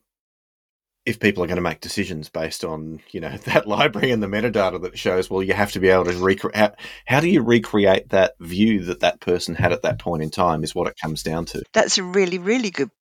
if 1.06 1.20
people 1.20 1.44
are 1.44 1.48
going 1.48 1.58
to 1.58 1.62
make 1.62 1.82
decisions 1.82 2.30
based 2.30 2.64
on 2.64 3.00
you 3.12 3.20
know 3.20 3.38
that 3.46 3.68
library 3.68 4.12
and 4.12 4.22
the 4.22 4.28
metadata 4.28 4.82
that 4.82 4.98
shows 4.98 5.30
well 5.30 5.44
you 5.44 5.54
have 5.54 5.72
to 5.72 5.80
be 5.80 5.90
able 5.90 6.06
to 6.06 6.18
recreate 6.18 6.56
how, 6.56 6.74
how, 7.06 7.20
do 7.20 7.30
you 7.30 7.42
recreate 7.42 8.10
that 8.10 8.34
view 8.40 8.84
that 8.86 9.02
that 9.02 9.20
person 9.20 9.56
had 9.56 9.72
at 9.72 9.84
that 9.84 10.00
point 10.00 10.24
in 10.24 10.30
time 10.30 10.64
is 10.64 10.76
what 10.76 10.88
it 10.88 10.96
comes 11.02 11.24
down 11.24 11.46
to. 11.46 11.64
That's 11.74 11.98
a 11.98 12.04
really 12.04 12.40
really 12.40 12.72
good 12.72 12.92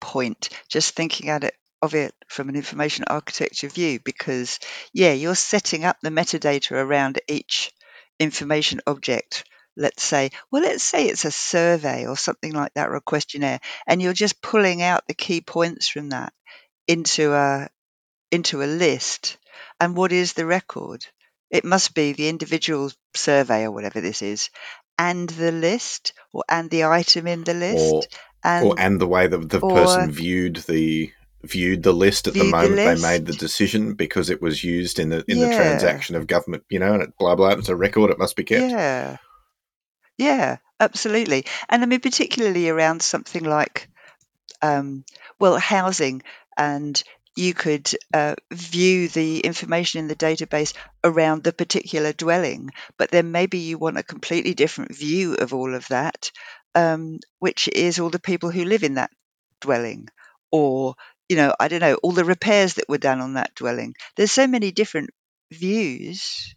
point 0.00 0.50
just 0.68 0.94
thinking 0.94 1.30
at 1.30 1.44
it 1.44 1.54
of 1.80 1.94
it 1.94 2.14
from 2.28 2.48
an 2.48 2.56
information 2.56 3.04
architecture 3.08 3.68
view 3.68 3.98
because 4.04 4.58
yeah 4.92 5.12
you're 5.12 5.34
setting 5.34 5.84
up 5.84 5.96
the 6.02 6.10
metadata 6.10 6.72
around 6.72 7.20
each 7.28 7.72
information 8.20 8.80
object. 8.86 9.44
Let's 9.76 10.04
say 10.04 10.30
well 10.52 10.62
let's 10.62 10.84
say 10.84 11.06
it's 11.06 11.24
a 11.24 11.32
survey 11.32 12.06
or 12.06 12.16
something 12.16 12.52
like 12.52 12.74
that 12.74 12.88
or 12.88 12.94
a 12.94 13.00
questionnaire 13.00 13.58
and 13.88 14.00
you're 14.00 14.12
just 14.12 14.40
pulling 14.40 14.82
out 14.82 15.06
the 15.08 15.14
key 15.14 15.40
points 15.40 15.88
from 15.88 16.10
that 16.10 16.32
into 16.86 17.32
a 17.32 17.68
into 18.30 18.62
a 18.62 18.66
list. 18.66 19.38
And 19.80 19.96
what 19.96 20.12
is 20.12 20.32
the 20.32 20.46
record? 20.46 21.06
It 21.50 21.64
must 21.64 21.94
be 21.94 22.12
the 22.12 22.28
individual 22.28 22.90
survey 23.14 23.64
or 23.64 23.70
whatever 23.70 24.00
this 24.00 24.22
is, 24.22 24.50
and 24.98 25.28
the 25.28 25.52
list, 25.52 26.12
or 26.32 26.44
and 26.48 26.70
the 26.70 26.84
item 26.84 27.26
in 27.26 27.44
the 27.44 27.54
list, 27.54 27.94
or, 27.94 28.02
and 28.42 28.66
or 28.66 28.74
and 28.78 29.00
the 29.00 29.06
way 29.06 29.26
that 29.26 29.48
the 29.48 29.60
person 29.60 30.10
viewed 30.10 30.56
the 30.56 31.12
viewed 31.42 31.82
the 31.82 31.92
list 31.92 32.26
at 32.26 32.34
the 32.34 32.44
moment 32.44 32.76
the 32.76 32.94
they 32.94 33.00
made 33.00 33.26
the 33.26 33.34
decision 33.34 33.94
because 33.94 34.30
it 34.30 34.40
was 34.40 34.64
used 34.64 34.98
in 34.98 35.10
the 35.10 35.24
in 35.28 35.38
yeah. 35.38 35.48
the 35.48 35.54
transaction 35.56 36.16
of 36.16 36.26
government, 36.26 36.64
you 36.68 36.78
know, 36.78 36.94
and 36.94 37.02
it 37.02 37.12
blah 37.18 37.34
blah. 37.34 37.50
It's 37.50 37.68
a 37.68 37.76
record; 37.76 38.10
it 38.10 38.18
must 38.18 38.36
be 38.36 38.44
kept. 38.44 38.70
Yeah, 38.70 39.18
yeah, 40.18 40.56
absolutely. 40.80 41.46
And 41.68 41.82
I 41.82 41.86
mean, 41.86 42.00
particularly 42.00 42.68
around 42.68 43.02
something 43.02 43.44
like, 43.44 43.88
um, 44.62 45.04
well, 45.38 45.58
housing 45.58 46.22
and 46.56 47.02
you 47.36 47.52
could 47.54 47.90
uh, 48.12 48.34
view 48.52 49.08
the 49.08 49.40
information 49.40 49.98
in 50.00 50.08
the 50.08 50.14
database 50.16 50.72
around 51.02 51.42
the 51.42 51.52
particular 51.52 52.12
dwelling, 52.12 52.70
but 52.96 53.10
then 53.10 53.32
maybe 53.32 53.58
you 53.58 53.76
want 53.78 53.98
a 53.98 54.02
completely 54.04 54.54
different 54.54 54.94
view 54.94 55.34
of 55.34 55.52
all 55.52 55.74
of 55.74 55.86
that, 55.88 56.30
um, 56.74 57.18
which 57.40 57.68
is 57.68 57.98
all 57.98 58.10
the 58.10 58.20
people 58.20 58.50
who 58.50 58.64
live 58.64 58.84
in 58.84 58.94
that 58.94 59.10
dwelling, 59.60 60.08
or 60.52 60.94
you 61.28 61.36
know, 61.36 61.52
I 61.58 61.68
don't 61.68 61.80
know, 61.80 61.94
all 62.02 62.12
the 62.12 62.24
repairs 62.24 62.74
that 62.74 62.88
were 62.88 62.98
done 62.98 63.20
on 63.20 63.34
that 63.34 63.54
dwelling. 63.54 63.94
There's 64.16 64.32
so 64.32 64.46
many 64.46 64.70
different 64.72 65.10
views. 65.50 66.54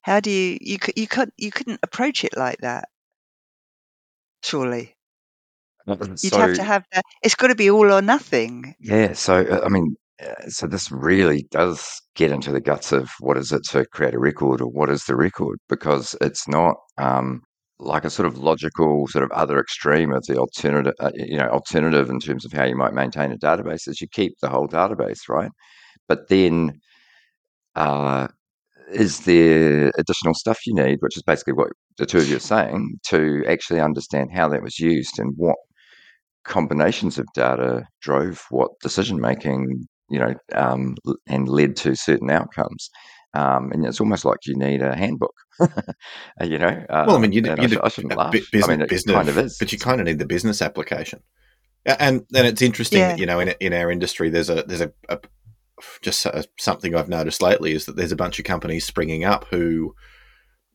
How 0.00 0.20
do 0.20 0.30
you 0.30 0.56
you 0.62 0.78
you 0.96 1.06
you 1.36 1.50
couldn't 1.50 1.80
approach 1.82 2.24
it 2.24 2.34
like 2.34 2.60
that, 2.60 2.88
surely? 4.42 4.95
You'd 5.86 6.18
so, 6.18 6.38
have 6.38 6.54
to 6.54 6.62
have 6.62 6.84
that. 6.92 7.04
It's 7.22 7.34
got 7.34 7.48
to 7.48 7.54
be 7.54 7.70
all 7.70 7.92
or 7.92 8.02
nothing. 8.02 8.74
Yeah. 8.80 9.12
So, 9.12 9.44
uh, 9.44 9.60
I 9.64 9.68
mean, 9.68 9.94
uh, 10.22 10.48
so 10.48 10.66
this 10.66 10.90
really 10.90 11.46
does 11.50 11.86
get 12.14 12.32
into 12.32 12.50
the 12.50 12.60
guts 12.60 12.92
of 12.92 13.10
what 13.20 13.36
is 13.36 13.52
it 13.52 13.62
to 13.70 13.84
create 13.86 14.14
a 14.14 14.18
record 14.18 14.60
or 14.60 14.68
what 14.68 14.90
is 14.90 15.04
the 15.04 15.16
record 15.16 15.58
because 15.68 16.16
it's 16.20 16.48
not 16.48 16.76
um, 16.98 17.42
like 17.78 18.04
a 18.04 18.10
sort 18.10 18.26
of 18.26 18.38
logical 18.38 19.06
sort 19.08 19.24
of 19.24 19.30
other 19.32 19.60
extreme 19.60 20.12
of 20.12 20.24
the 20.26 20.38
alternative, 20.38 20.94
uh, 21.00 21.10
you 21.14 21.36
know, 21.36 21.48
alternative 21.48 22.08
in 22.08 22.18
terms 22.18 22.44
of 22.44 22.52
how 22.52 22.64
you 22.64 22.76
might 22.76 22.94
maintain 22.94 23.32
a 23.32 23.38
database 23.38 23.86
is 23.86 24.00
you 24.00 24.08
keep 24.08 24.32
the 24.40 24.48
whole 24.48 24.66
database, 24.66 25.28
right? 25.28 25.50
But 26.08 26.28
then, 26.28 26.80
uh, 27.74 28.28
is 28.92 29.20
there 29.20 29.90
additional 29.98 30.34
stuff 30.34 30.58
you 30.66 30.74
need, 30.74 30.98
which 31.00 31.16
is 31.16 31.22
basically 31.22 31.54
what 31.54 31.68
the 31.98 32.06
two 32.06 32.18
of 32.18 32.28
you 32.28 32.36
are 32.36 32.40
saying, 32.40 32.98
to 33.08 33.44
actually 33.46 33.80
understand 33.80 34.30
how 34.32 34.48
that 34.48 34.62
was 34.62 34.78
used 34.78 35.18
and 35.18 35.32
what 35.36 35.56
combinations 36.46 37.18
of 37.18 37.26
data 37.34 37.86
drove 38.00 38.44
what 38.50 38.78
decision 38.80 39.20
making, 39.20 39.86
you 40.08 40.18
know, 40.18 40.34
um, 40.54 40.96
and 41.26 41.48
led 41.48 41.76
to 41.76 41.94
certain 41.94 42.30
outcomes. 42.30 42.90
Um, 43.34 43.70
and 43.72 43.84
it's 43.84 44.00
almost 44.00 44.24
like 44.24 44.46
you 44.46 44.56
need 44.56 44.80
a 44.80 44.96
handbook, 44.96 45.34
you 46.42 46.58
know. 46.58 46.86
well, 46.88 47.16
I 47.16 47.18
mean, 47.18 47.32
you, 47.32 47.42
um, 47.50 47.60
you, 47.60 47.78
I, 47.80 47.86
I 47.86 47.88
shouldn't 47.88 48.16
laugh. 48.16 48.32
Business, 48.32 48.64
I 48.64 48.68
mean, 48.68 48.80
it 48.80 48.88
business, 48.88 49.14
kind 49.14 49.28
of 49.28 49.36
is, 49.36 49.58
but 49.58 49.72
you 49.72 49.78
kind 49.78 50.00
of 50.00 50.06
need 50.06 50.18
the 50.18 50.26
business 50.26 50.62
application. 50.62 51.22
And 51.84 52.24
and 52.34 52.46
it's 52.46 52.62
interesting 52.62 53.00
yeah. 53.00 53.08
that 53.08 53.18
you 53.18 53.26
know 53.26 53.38
in 53.38 53.50
in 53.60 53.72
our 53.72 53.90
industry 53.90 54.30
there's 54.30 54.48
a 54.48 54.62
there's 54.62 54.80
a, 54.80 54.92
a 55.08 55.20
just 56.00 56.24
a, 56.26 56.44
something 56.58 56.96
I've 56.96 57.08
noticed 57.08 57.42
lately 57.42 57.72
is 57.72 57.84
that 57.84 57.96
there's 57.96 58.10
a 58.10 58.16
bunch 58.16 58.38
of 58.38 58.44
companies 58.44 58.84
springing 58.84 59.24
up 59.24 59.44
who 59.50 59.94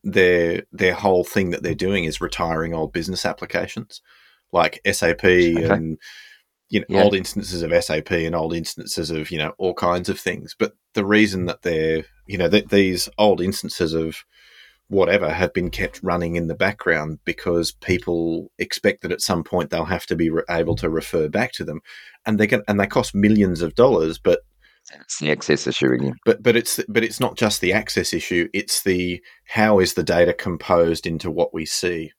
their 0.04 0.62
their 0.72 0.94
whole 0.94 1.24
thing 1.24 1.50
that 1.50 1.62
they're 1.62 1.74
doing 1.74 2.04
is 2.04 2.20
retiring 2.20 2.74
old 2.74 2.92
business 2.92 3.26
applications 3.26 4.00
like 4.52 4.80
SAP 4.90 5.24
okay. 5.24 5.68
and 5.68 5.98
you 6.68 6.80
know 6.80 6.86
yeah. 6.88 7.02
old 7.02 7.14
instances 7.14 7.62
of 7.62 7.84
SAP 7.84 8.10
and 8.12 8.34
old 8.34 8.54
instances 8.54 9.10
of 9.10 9.30
you 9.30 9.38
know 9.38 9.52
all 9.58 9.74
kinds 9.74 10.08
of 10.08 10.20
things. 10.20 10.54
But 10.58 10.72
the 10.94 11.04
reason 11.04 11.46
that 11.46 11.62
they're 11.62 12.04
you 12.26 12.38
know 12.38 12.48
that 12.48 12.70
these 12.70 13.08
old 13.18 13.40
instances 13.40 13.94
of 13.94 14.24
whatever 14.88 15.30
have 15.32 15.54
been 15.54 15.70
kept 15.70 16.02
running 16.02 16.36
in 16.36 16.48
the 16.48 16.54
background 16.54 17.18
because 17.24 17.72
people 17.72 18.50
expect 18.58 19.00
that 19.00 19.12
at 19.12 19.22
some 19.22 19.42
point 19.42 19.70
they'll 19.70 19.86
have 19.86 20.04
to 20.04 20.14
be 20.14 20.28
re- 20.28 20.42
able 20.50 20.76
to 20.76 20.90
refer 20.90 21.28
back 21.28 21.52
to 21.52 21.64
them, 21.64 21.80
and 22.26 22.38
they 22.38 22.46
can 22.46 22.62
and 22.68 22.78
they 22.78 22.86
cost 22.86 23.14
millions 23.14 23.62
of 23.62 23.74
dollars, 23.74 24.18
but 24.18 24.40
it's 24.94 25.18
the 25.18 25.30
access 25.30 25.66
issue 25.66 25.92
again. 25.92 26.14
But 26.24 26.42
but 26.42 26.56
it's 26.56 26.80
but 26.88 27.04
it's 27.04 27.20
not 27.20 27.36
just 27.36 27.60
the 27.60 27.72
access 27.72 28.12
issue. 28.12 28.48
It's 28.52 28.82
the 28.82 29.22
how 29.46 29.78
is 29.78 29.94
the 29.94 30.02
data 30.02 30.32
composed 30.32 31.06
into 31.06 31.30
what 31.30 31.54
we 31.54 31.66
see. 31.66 32.12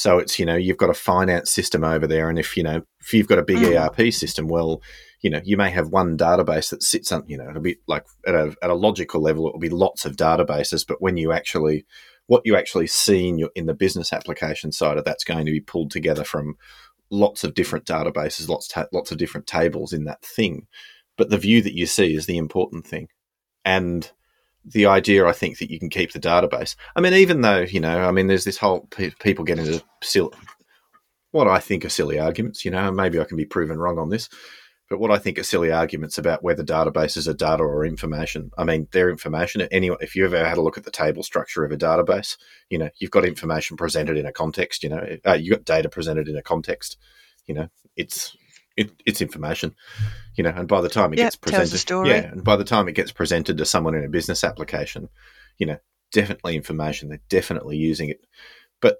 So 0.00 0.16
it's 0.16 0.38
you 0.38 0.46
know 0.46 0.56
you've 0.56 0.78
got 0.78 0.88
a 0.88 0.94
finance 0.94 1.50
system 1.50 1.84
over 1.84 2.06
there, 2.06 2.30
and 2.30 2.38
if 2.38 2.56
you 2.56 2.62
know 2.62 2.80
if 3.02 3.12
you've 3.12 3.28
got 3.28 3.38
a 3.38 3.42
big 3.42 3.58
mm. 3.58 3.76
ERP 3.76 4.10
system, 4.14 4.48
well, 4.48 4.80
you 5.20 5.28
know 5.28 5.42
you 5.44 5.58
may 5.58 5.68
have 5.68 5.88
one 5.88 6.16
database 6.16 6.70
that 6.70 6.82
sits 6.82 7.12
on 7.12 7.22
you 7.26 7.36
know 7.36 7.50
it'll 7.50 7.60
be 7.60 7.76
like 7.86 8.06
at 8.26 8.34
a 8.34 8.56
at 8.62 8.70
a 8.70 8.74
logical 8.74 9.20
level 9.20 9.46
it 9.46 9.52
will 9.52 9.60
be 9.60 9.68
lots 9.68 10.06
of 10.06 10.16
databases, 10.16 10.86
but 10.88 11.02
when 11.02 11.18
you 11.18 11.32
actually 11.32 11.84
what 12.28 12.40
you 12.46 12.56
actually 12.56 12.86
see 12.86 13.28
in 13.28 13.36
your 13.36 13.50
in 13.54 13.66
the 13.66 13.74
business 13.74 14.10
application 14.10 14.72
side 14.72 14.96
of 14.96 15.04
that's 15.04 15.22
going 15.22 15.44
to 15.44 15.52
be 15.52 15.60
pulled 15.60 15.90
together 15.90 16.24
from 16.24 16.54
lots 17.10 17.44
of 17.44 17.52
different 17.52 17.84
databases, 17.84 18.48
lots 18.48 18.68
ta- 18.68 18.86
lots 18.94 19.12
of 19.12 19.18
different 19.18 19.46
tables 19.46 19.92
in 19.92 20.04
that 20.04 20.24
thing. 20.24 20.66
But 21.18 21.28
the 21.28 21.36
view 21.36 21.60
that 21.60 21.76
you 21.76 21.84
see 21.84 22.14
is 22.14 22.24
the 22.24 22.38
important 22.38 22.86
thing, 22.86 23.08
and 23.66 24.10
the 24.64 24.86
idea, 24.86 25.26
I 25.26 25.32
think, 25.32 25.58
that 25.58 25.70
you 25.70 25.78
can 25.78 25.88
keep 25.88 26.12
the 26.12 26.20
database. 26.20 26.76
I 26.94 27.00
mean, 27.00 27.14
even 27.14 27.40
though 27.40 27.60
you 27.60 27.80
know, 27.80 28.02
I 28.02 28.10
mean, 28.10 28.26
there's 28.26 28.44
this 28.44 28.58
whole 28.58 28.86
pe- 28.90 29.12
people 29.20 29.44
get 29.44 29.58
into 29.58 29.82
silly, 30.02 30.36
what 31.30 31.48
I 31.48 31.58
think 31.58 31.84
are 31.84 31.90
silly 31.90 32.18
arguments. 32.18 32.64
You 32.64 32.70
know, 32.70 32.90
maybe 32.90 33.20
I 33.20 33.24
can 33.24 33.36
be 33.36 33.46
proven 33.46 33.78
wrong 33.78 33.98
on 33.98 34.10
this, 34.10 34.28
but 34.88 34.98
what 34.98 35.10
I 35.10 35.18
think 35.18 35.38
are 35.38 35.44
silly 35.44 35.70
arguments 35.70 36.18
about 36.18 36.42
whether 36.42 36.64
databases 36.64 37.28
are 37.28 37.34
data 37.34 37.62
or 37.62 37.86
information. 37.86 38.50
I 38.58 38.64
mean, 38.64 38.88
they're 38.92 39.08
information. 39.08 39.62
Anyway, 39.70 39.96
if 40.00 40.16
you 40.16 40.24
ever 40.24 40.44
had 40.44 40.58
a 40.58 40.62
look 40.62 40.76
at 40.76 40.84
the 40.84 40.90
table 40.90 41.22
structure 41.22 41.64
of 41.64 41.72
a 41.72 41.76
database, 41.76 42.36
you 42.68 42.78
know, 42.78 42.90
you've 42.98 43.12
got 43.12 43.24
information 43.24 43.76
presented 43.76 44.18
in 44.18 44.26
a 44.26 44.32
context. 44.32 44.82
You 44.82 44.90
know, 44.90 45.16
uh, 45.26 45.34
you 45.34 45.52
got 45.52 45.64
data 45.64 45.88
presented 45.88 46.28
in 46.28 46.36
a 46.36 46.42
context. 46.42 46.98
You 47.46 47.54
know, 47.54 47.68
it's 47.96 48.36
it, 48.80 48.90
it's 49.04 49.20
information, 49.20 49.74
you 50.36 50.42
know. 50.42 50.50
And 50.56 50.66
by 50.66 50.80
the 50.80 50.88
time 50.88 51.12
it 51.12 51.16
gets 51.16 51.36
presented, 51.36 51.84
yeah, 52.06 52.32
and 52.32 52.42
by 52.42 52.56
the 52.56 52.64
time 52.64 52.88
it 52.88 52.94
gets 52.94 53.12
presented 53.12 53.58
to 53.58 53.66
someone 53.66 53.94
in 53.94 54.04
a 54.04 54.08
business 54.08 54.42
application, 54.42 55.08
you 55.58 55.66
know, 55.66 55.76
definitely 56.12 56.56
information. 56.56 57.10
They're 57.10 57.20
definitely 57.28 57.76
using 57.76 58.08
it, 58.08 58.24
but 58.80 58.98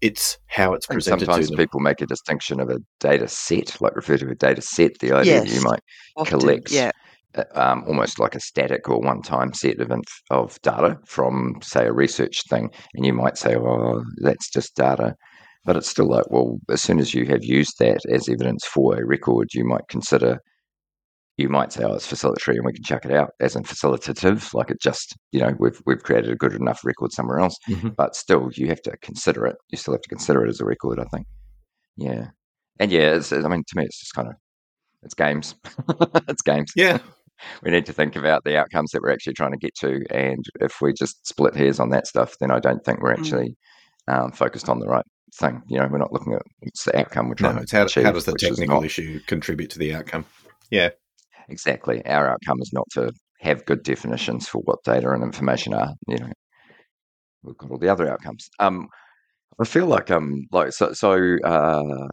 it's 0.00 0.38
how 0.46 0.74
it's 0.74 0.86
presented. 0.86 1.26
sometimes 1.26 1.50
people 1.50 1.80
make 1.80 2.00
a 2.00 2.06
distinction 2.06 2.60
of 2.60 2.70
a 2.70 2.78
data 3.00 3.26
set, 3.26 3.76
like 3.80 3.96
refer 3.96 4.16
to 4.18 4.30
a 4.30 4.36
data 4.36 4.62
set. 4.62 4.98
The 5.00 5.12
idea 5.12 5.42
yes, 5.42 5.54
you 5.54 5.62
might 5.62 5.80
often, 6.16 6.38
collect. 6.38 6.70
Yeah. 6.70 6.92
Uh, 7.34 7.44
um, 7.54 7.84
almost 7.88 8.20
like 8.20 8.36
a 8.36 8.40
static 8.40 8.88
or 8.88 9.00
one-time 9.00 9.52
set 9.52 9.80
of 9.80 9.90
inf- 9.90 10.22
of 10.30 10.62
data 10.62 10.96
from, 11.04 11.56
say, 11.60 11.86
a 11.86 11.92
research 11.92 12.42
thing, 12.48 12.70
and 12.94 13.04
you 13.04 13.12
might 13.12 13.36
say, 13.36 13.56
"Oh, 13.56 14.04
that's 14.18 14.48
just 14.48 14.76
data." 14.76 15.16
But 15.66 15.76
it's 15.76 15.88
still 15.88 16.08
like, 16.08 16.30
well, 16.30 16.58
as 16.70 16.80
soon 16.80 17.00
as 17.00 17.12
you 17.12 17.26
have 17.26 17.44
used 17.44 17.78
that 17.80 17.98
as 18.08 18.28
evidence 18.28 18.64
for 18.64 18.96
a 18.96 19.04
record, 19.04 19.52
you 19.52 19.64
might 19.64 19.88
consider, 19.88 20.38
you 21.36 21.48
might 21.48 21.72
say, 21.72 21.82
oh, 21.82 21.94
it's 21.94 22.10
facilitatory 22.10 22.54
and 22.54 22.64
we 22.64 22.72
can 22.72 22.84
chuck 22.84 23.04
it 23.04 23.12
out 23.12 23.30
as 23.40 23.56
in 23.56 23.64
facilitative, 23.64 24.54
like 24.54 24.70
it 24.70 24.80
just, 24.80 25.16
you 25.32 25.40
know, 25.40 25.54
we've, 25.58 25.82
we've 25.84 26.02
created 26.02 26.30
a 26.30 26.36
good 26.36 26.54
enough 26.54 26.84
record 26.84 27.12
somewhere 27.12 27.40
else. 27.40 27.56
Mm-hmm. 27.68 27.90
But 27.96 28.14
still, 28.14 28.48
you 28.54 28.68
have 28.68 28.80
to 28.82 28.96
consider 29.02 29.44
it. 29.44 29.56
You 29.70 29.76
still 29.76 29.94
have 29.94 30.02
to 30.02 30.08
consider 30.08 30.46
it 30.46 30.50
as 30.50 30.60
a 30.60 30.64
record, 30.64 31.00
I 31.00 31.04
think. 31.12 31.26
Yeah. 31.96 32.28
And 32.78 32.92
yeah, 32.92 33.20
I 33.32 33.48
mean, 33.48 33.64
to 33.66 33.76
me, 33.76 33.84
it's 33.84 33.98
just 33.98 34.14
kind 34.14 34.28
of, 34.28 34.34
it's 35.02 35.14
games. 35.14 35.56
it's 36.28 36.42
games. 36.42 36.72
Yeah. 36.76 36.98
We 37.62 37.70
need 37.70 37.84
to 37.84 37.92
think 37.92 38.16
about 38.16 38.44
the 38.44 38.56
outcomes 38.56 38.92
that 38.92 39.02
we're 39.02 39.12
actually 39.12 39.34
trying 39.34 39.52
to 39.52 39.58
get 39.58 39.74
to. 39.80 40.00
And 40.10 40.42
if 40.62 40.80
we 40.80 40.94
just 40.94 41.26
split 41.26 41.54
hairs 41.54 41.78
on 41.78 41.90
that 41.90 42.06
stuff, 42.06 42.34
then 42.40 42.50
I 42.50 42.60
don't 42.60 42.82
think 42.82 43.02
we're 43.02 43.14
mm. 43.14 43.18
actually 43.18 43.56
um, 44.08 44.32
focused 44.32 44.70
on 44.70 44.78
the 44.78 44.86
right 44.86 45.04
thing. 45.34 45.62
You 45.68 45.78
know, 45.80 45.88
we're 45.90 45.98
not 45.98 46.12
looking 46.12 46.32
at 46.34 46.42
what's 46.60 46.84
the 46.84 46.98
outcome 46.98 47.26
we're 47.28 47.34
No, 47.40 47.50
trying 47.50 47.58
it's 47.62 47.70
to 47.72 47.76
how, 47.78 47.84
achieve. 47.84 48.04
how 48.04 48.12
does 48.12 48.24
the 48.24 48.34
technical 48.38 48.76
not- 48.76 48.84
issue 48.84 49.20
contribute 49.26 49.70
to 49.70 49.78
the 49.78 49.94
outcome? 49.94 50.24
Yeah. 50.70 50.90
Exactly. 51.48 52.04
Our 52.06 52.30
outcome 52.30 52.58
is 52.60 52.70
not 52.72 52.86
to 52.92 53.12
have 53.40 53.64
good 53.66 53.82
definitions 53.84 54.48
for 54.48 54.58
what 54.62 54.82
data 54.84 55.10
and 55.10 55.22
information 55.22 55.74
are. 55.74 55.92
You 56.08 56.18
know, 56.18 56.32
we've 57.44 57.56
got 57.56 57.70
all 57.70 57.78
the 57.78 57.88
other 57.88 58.10
outcomes. 58.10 58.48
Um, 58.58 58.88
I 59.60 59.64
feel 59.64 59.86
like 59.86 60.10
um, 60.10 60.46
like 60.52 60.72
so 60.72 60.92
so. 60.92 61.36
Uh, 61.44 62.08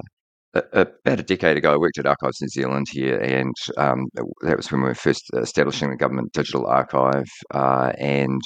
a- 0.56 0.82
about 1.04 1.20
a 1.20 1.24
decade 1.24 1.58
ago, 1.58 1.74
I 1.74 1.78
worked 1.78 1.98
at 1.98 2.06
Archives 2.06 2.40
New 2.40 2.48
Zealand 2.48 2.86
here, 2.92 3.18
and 3.18 3.56
um, 3.78 4.06
that 4.44 4.56
was 4.56 4.72
when 4.72 4.82
we 4.82 4.88
were 4.88 4.94
first 4.94 5.26
establishing 5.36 5.90
the 5.90 5.98
government 5.98 6.32
digital 6.34 6.68
archive. 6.68 7.26
Uh, 7.52 7.92
and 7.98 8.40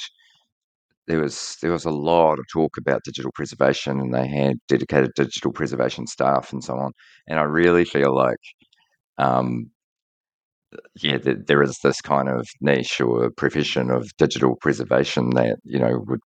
there 1.08 1.20
was 1.20 1.56
there 1.62 1.72
was 1.72 1.86
a 1.86 1.90
lot 1.90 2.38
of 2.38 2.46
talk 2.52 2.76
about 2.78 3.04
digital 3.04 3.32
preservation, 3.34 4.00
and 4.00 4.14
they 4.14 4.28
had 4.28 4.58
dedicated 4.68 5.12
digital 5.16 5.52
preservation 5.52 6.06
staff 6.06 6.52
and 6.52 6.64
so 6.64 6.74
on. 6.78 6.92
And 7.28 7.38
I 7.40 7.44
really 7.44 7.84
feel 7.84 8.14
like 8.14 8.38
um, 9.18 9.70
yeah, 11.00 11.18
th- 11.18 11.38
there 11.46 11.62
is 11.62 11.78
this 11.82 12.00
kind 12.00 12.28
of 12.28 12.46
niche 12.60 13.00
or 13.00 13.30
profession 13.30 13.90
of 13.90 14.08
digital 14.18 14.56
preservation 14.56 15.30
that 15.30 15.58
you 15.64 15.78
know 15.78 16.04
would 16.06 16.20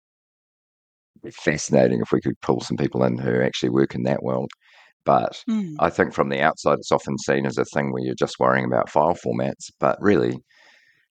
be 1.23 1.31
fascinating 1.31 2.01
if 2.01 2.11
we 2.11 2.21
could 2.21 2.39
pull 2.41 2.61
some 2.61 2.77
people 2.77 3.03
in 3.03 3.17
who 3.17 3.41
actually 3.41 3.69
work 3.69 3.95
in 3.95 4.03
that 4.03 4.23
world. 4.23 4.51
But 5.05 5.43
Mm. 5.49 5.75
I 5.79 5.89
think 5.89 6.13
from 6.13 6.29
the 6.29 6.41
outside, 6.41 6.79
it's 6.79 6.91
often 6.91 7.17
seen 7.19 7.45
as 7.45 7.57
a 7.57 7.65
thing 7.65 7.91
where 7.91 8.03
you're 8.03 8.15
just 8.15 8.39
worrying 8.39 8.65
about 8.65 8.89
file 8.89 9.15
formats. 9.15 9.71
But 9.79 9.97
really, 10.01 10.37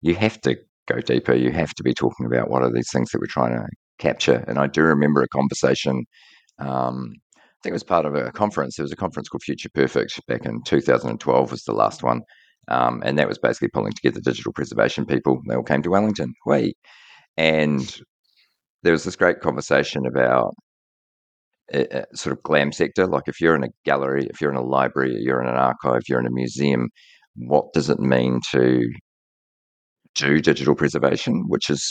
you 0.02 0.14
have 0.16 0.40
to 0.42 0.56
go 0.88 1.00
deeper. 1.00 1.34
You 1.34 1.52
have 1.52 1.74
to 1.74 1.82
be 1.82 1.94
talking 1.94 2.26
about 2.26 2.50
what 2.50 2.62
are 2.62 2.72
these 2.72 2.90
things 2.90 3.10
that 3.10 3.20
we're 3.20 3.26
trying 3.26 3.56
to 3.56 3.66
capture. 3.98 4.44
And 4.48 4.58
I 4.58 4.66
do 4.66 4.82
remember 4.82 5.22
a 5.22 5.28
conversation. 5.28 6.04
Um, 6.58 7.12
I 7.36 7.60
think 7.62 7.72
it 7.72 7.72
was 7.72 7.84
part 7.84 8.06
of 8.06 8.14
a 8.14 8.32
conference. 8.32 8.76
There 8.76 8.84
was 8.84 8.92
a 8.92 8.96
conference 8.96 9.28
called 9.28 9.42
Future 9.42 9.68
Perfect 9.74 10.20
back 10.26 10.44
in 10.44 10.62
2012 10.62 11.50
was 11.50 11.62
the 11.64 11.72
last 11.72 12.02
one. 12.02 12.22
Um, 12.68 13.02
and 13.04 13.18
that 13.18 13.28
was 13.28 13.38
basically 13.38 13.68
pulling 13.68 13.92
together 13.92 14.20
digital 14.20 14.52
preservation 14.52 15.06
people. 15.06 15.40
They 15.46 15.54
all 15.54 15.62
came 15.62 15.82
to 15.82 15.90
Wellington. 15.90 16.34
Way. 16.46 16.74
And 17.36 18.00
there 18.82 18.92
was 18.92 19.04
this 19.04 19.16
great 19.16 19.40
conversation 19.40 20.06
about 20.06 20.54
uh, 21.72 21.84
uh, 21.92 22.04
sort 22.14 22.36
of 22.36 22.42
glam 22.42 22.72
sector. 22.72 23.06
Like 23.06 23.24
if 23.26 23.40
you're 23.40 23.56
in 23.56 23.64
a 23.64 23.68
gallery, 23.84 24.26
if 24.30 24.40
you're 24.40 24.50
in 24.50 24.56
a 24.56 24.62
library, 24.62 25.16
you're 25.18 25.42
in 25.42 25.48
an 25.48 25.56
archive, 25.56 26.02
you're 26.08 26.20
in 26.20 26.26
a 26.26 26.32
museum, 26.32 26.88
what 27.36 27.72
does 27.72 27.90
it 27.90 28.00
mean 28.00 28.40
to 28.52 28.88
do 30.18 30.40
digital 30.40 30.74
preservation? 30.74 31.44
Which 31.48 31.70
is 31.70 31.90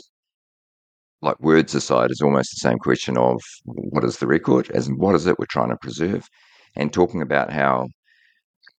like 1.21 1.39
words 1.39 1.73
aside, 1.75 2.11
is 2.11 2.21
almost 2.21 2.51
the 2.51 2.59
same 2.59 2.77
question 2.77 3.17
of 3.17 3.41
what 3.65 4.03
is 4.03 4.17
the 4.17 4.27
record, 4.27 4.69
as 4.71 4.87
in 4.87 4.97
what 4.97 5.15
is 5.15 5.25
it 5.25 5.39
we're 5.39 5.45
trying 5.49 5.69
to 5.69 5.77
preserve, 5.77 6.27
and 6.75 6.93
talking 6.93 7.21
about 7.21 7.51
how, 7.51 7.87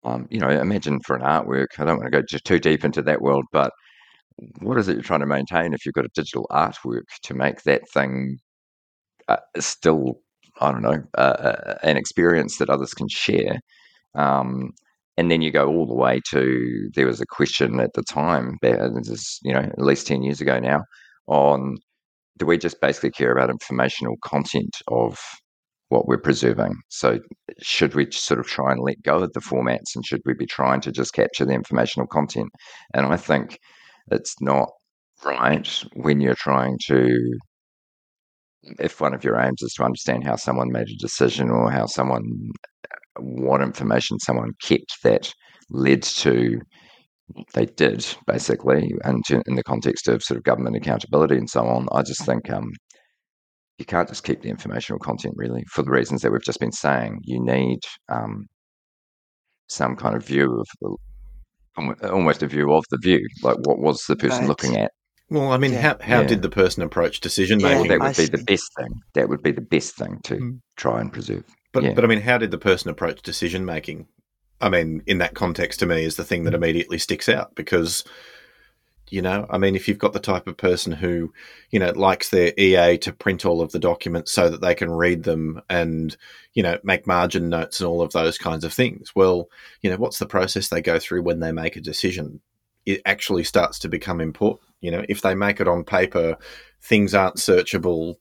um, 0.05 0.27
you 0.31 0.41
know, 0.41 0.49
imagine 0.49 1.01
for 1.07 1.17
an 1.17 1.23
artwork. 1.23 1.67
I 1.79 1.85
don't 1.85 1.99
want 1.99 2.13
to 2.13 2.23
go 2.23 2.39
too 2.45 2.59
deep 2.61 2.85
into 2.85 3.03
that 3.03 3.23
world, 3.23 3.45
but 3.53 3.73
what 4.61 4.79
is 4.79 4.89
it 4.89 4.95
you're 4.95 5.03
trying 5.03 5.21
to 5.21 5.27
maintain 5.27 5.75
if 5.75 5.85
you've 5.85 5.95
got 5.95 6.05
a 6.05 6.11
digital 6.15 6.47
artwork 6.51 7.07
to 7.25 7.35
make 7.35 7.63
that 7.63 7.83
thing 7.93 8.39
uh, 9.29 9.37
still 9.59 10.21
I 10.61 10.73
don't 10.73 10.83
know, 10.83 11.03
uh, 11.17 11.21
uh, 11.21 11.79
an 11.83 11.97
experience 11.97 12.59
that 12.59 12.71
others 12.71 12.95
can 12.95 13.09
share. 13.09 13.61
Um, 14.15 14.73
and 15.19 15.33
then 15.33 15.43
you 15.43 15.51
go 15.51 15.67
all 15.67 15.85
the 15.85 15.95
way 15.95 16.21
to 16.31 16.89
there 16.95 17.07
was 17.07 17.21
a 17.21 17.27
question 17.27 17.81
at 17.81 17.93
the 17.95 18.05
time, 18.05 18.57
this 18.63 19.09
is 19.09 19.41
you 19.43 19.53
know 19.53 19.61
at 19.61 19.79
least 19.81 20.07
ten 20.07 20.23
years 20.23 20.41
ago 20.41 20.61
now, 20.61 20.85
on 21.27 21.77
do 22.39 22.47
we 22.47 22.57
just 22.57 22.81
basically 22.81 23.11
care 23.11 23.33
about 23.33 23.51
informational 23.51 24.15
content 24.25 24.77
of 24.87 25.19
what 25.89 26.07
we're 26.07 26.19
preserving? 26.19 26.77
So 26.89 27.19
should 27.61 27.97
we 27.97 28.07
sort 28.13 28.39
of 28.39 28.47
try 28.47 28.71
and 28.71 28.81
let 28.81 29.03
go 29.03 29.19
of 29.19 29.33
the 29.33 29.41
formats, 29.41 29.97
and 29.97 30.07
should 30.07 30.23
we 30.25 30.35
be 30.35 30.47
trying 30.47 30.81
to 30.83 30.93
just 30.93 31.15
capture 31.15 31.45
the 31.45 31.53
informational 31.53 32.07
content? 32.07 32.51
And 32.95 33.07
I 33.07 33.17
think 33.17 33.59
it's 34.13 34.37
not 34.41 34.69
right 35.25 35.69
when 35.95 36.21
you're 36.21 36.37
trying 36.37 36.79
to 36.87 37.09
if 38.79 39.01
one 39.01 39.15
of 39.15 39.25
your 39.25 39.41
aims 39.41 39.63
is 39.63 39.73
to 39.75 39.85
understand 39.85 40.25
how 40.25 40.37
someone 40.37 40.71
made 40.71 40.89
a 40.89 40.97
decision 41.01 41.51
or 41.51 41.71
how 41.73 41.87
someone 41.87 42.51
what 43.19 43.61
information 43.63 44.19
someone 44.21 44.51
kept 44.63 44.97
that 45.03 45.33
led 45.71 46.03
to 46.03 46.61
they 47.53 47.67
did 47.67 48.07
basically 48.27 48.91
and 49.05 49.23
in 49.47 49.55
the 49.55 49.63
context 49.63 50.09
of 50.09 50.23
sort 50.23 50.39
of 50.39 50.45
government 50.45 50.77
accountability 50.77 51.37
and 51.37 51.51
so 51.51 51.63
on 51.67 51.87
i 51.93 52.03
just 52.03 52.25
think 52.25 52.49
um, 52.51 52.71
you 53.79 53.85
can't 53.85 54.09
just 54.09 54.25
keep 54.25 54.41
the 54.43 54.49
informational 54.49 54.99
content 54.99 55.35
really 55.37 55.63
for 55.71 55.83
the 55.83 55.91
reasons 55.91 56.23
that 56.23 56.33
we've 56.33 56.43
just 56.43 56.61
been 56.61 56.73
saying 56.73 57.19
you 57.23 57.39
need 57.45 57.79
um, 58.09 58.47
some 59.69 59.95
kind 59.95 60.17
of 60.17 60.25
view 60.25 60.51
of 60.59 60.67
the, 60.81 62.11
almost 62.11 62.43
a 62.43 62.47
view 62.47 62.73
of 62.73 62.85
the 62.91 62.99
view 63.03 63.21
like 63.43 63.57
what 63.67 63.79
was 63.79 64.03
the 64.09 64.17
person 64.17 64.39
Right. 64.41 64.49
looking 64.49 64.77
at 64.77 64.91
Well, 65.31 65.53
I 65.53 65.59
mean, 65.59 65.73
Yeah. 65.73 65.83
how, 65.83 65.97
how 66.01 66.21
Yeah. 66.23 66.29
did 66.29 66.43
the 66.43 66.49
person 66.49 66.83
approach 66.83 67.21
decision 67.21 67.61
Yeah, 67.61 67.67
well, 67.67 67.85
making? 67.85 67.89
that 67.91 68.01
would 68.01 68.19
I 68.19 68.23
be 68.23 68.27
the 68.27 68.45
best 68.45 68.71
thing 68.79 68.89
that 69.15 69.29
would 69.29 69.43
be 69.43 69.53
the 69.53 69.61
best 69.61 69.97
thing 69.97 70.19
to 70.25 70.37
Mm. 70.37 70.61
try 70.77 71.01
and 71.03 71.13
preserve 71.13 71.45
But 71.73 71.85
Yeah. 71.85 71.93
but 71.95 72.05
I 72.05 72.07
mean, 72.07 72.21
how 72.21 72.39
did 72.39 72.51
the 72.51 72.59
person 72.59 72.91
approach 72.91 73.23
decision 73.23 73.65
making? 73.65 74.07
I 74.61 74.69
mean, 74.69 75.03
in 75.07 75.19
that 75.19 75.35
context, 75.35 75.81
to 75.81 75.87
me, 75.87 76.05
is 76.05 76.17
the 76.17 76.25
thing 76.25 76.45
that 76.45 76.53
mm. 76.53 76.57
immediately 76.57 76.99
sticks 76.99 77.29
out 77.29 77.55
because, 77.55 78.05
you 79.11 79.23
know, 79.23 79.47
I 79.51 79.59
mean, 79.59 79.77
if 79.77 79.87
you've 79.87 79.99
got 79.99 80.13
the 80.13 80.19
type 80.21 80.49
of 80.49 80.57
person 80.57 80.93
who, 80.93 81.33
you 81.71 81.79
know, 81.79 81.93
likes 81.93 82.31
their 82.31 82.53
EA 82.59 82.99
to 82.99 83.13
print 83.13 83.47
all 83.47 83.61
of 83.61 83.71
the 83.73 83.79
documents 83.79 84.33
so 84.33 84.49
that 84.49 84.61
they 84.61 84.75
can 84.75 84.91
read 84.91 85.23
them 85.23 85.61
and, 85.71 86.17
you 86.55 86.63
know, 86.63 86.79
make 86.83 87.07
margin 87.07 87.49
notes 87.49 87.81
and 87.81 87.89
all 87.89 88.03
of 88.03 88.13
those 88.13 88.37
kinds 88.37 88.65
of 88.65 88.73
things, 88.73 89.15
well, 89.15 89.49
you 89.83 89.91
know, 89.91 89.97
what's 89.97 90.19
the 90.19 90.27
process 90.27 90.69
they 90.69 90.83
go 90.83 90.99
through 90.99 91.23
when 91.23 91.41
they 91.41 91.53
make 91.53 91.77
a 91.77 91.81
decision? 91.81 92.41
It 92.85 93.01
actually 93.07 93.45
starts 93.45 93.79
to 93.81 93.89
become 93.89 94.21
important. 94.21 94.69
You 94.81 94.91
know, 94.91 95.05
if 95.09 95.21
they 95.23 95.35
make 95.35 95.61
it 95.61 95.69
on 95.69 95.85
paper, 95.85 96.37
things 96.81 97.15
aren't 97.15 97.37
searchable 97.37 98.17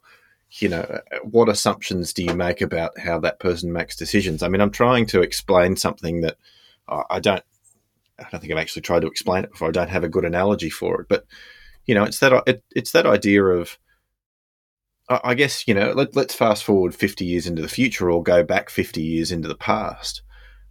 you 0.51 0.69
know, 0.69 1.01
what 1.23 1.49
assumptions 1.49 2.13
do 2.13 2.23
you 2.23 2.33
make 2.33 2.61
about 2.61 2.97
how 2.97 3.19
that 3.19 3.39
person 3.39 3.71
makes 3.73 3.95
decisions? 3.95 4.41
I 4.41 4.47
mean, 4.47 4.61
I'm 4.61 4.71
trying 4.71 5.05
to 5.07 5.21
explain 5.21 5.75
something 5.75 6.21
that 6.21 6.37
I 6.87 7.19
don't, 7.19 7.43
I 8.17 8.27
don't 8.31 8.39
think 8.39 8.51
I've 8.53 8.59
actually 8.59 8.83
tried 8.83 9.01
to 9.01 9.07
explain 9.07 9.43
it 9.43 9.51
before. 9.51 9.67
I 9.67 9.71
don't 9.71 9.89
have 9.89 10.03
a 10.03 10.09
good 10.09 10.25
analogy 10.25 10.69
for 10.69 11.01
it, 11.01 11.07
but 11.09 11.25
you 11.85 11.95
know, 11.95 12.03
it's 12.03 12.19
that 12.19 12.43
it, 12.47 12.63
it's 12.71 12.91
that 12.93 13.05
idea 13.05 13.43
of, 13.43 13.77
I 15.09 15.35
guess 15.35 15.67
you 15.67 15.73
know, 15.73 15.91
let, 15.91 16.15
let's 16.15 16.33
fast 16.33 16.63
forward 16.63 16.95
50 16.95 17.25
years 17.25 17.45
into 17.45 17.61
the 17.61 17.67
future 17.67 18.09
or 18.09 18.23
go 18.23 18.43
back 18.43 18.69
50 18.69 19.01
years 19.01 19.31
into 19.31 19.47
the 19.47 19.55
past. 19.55 20.21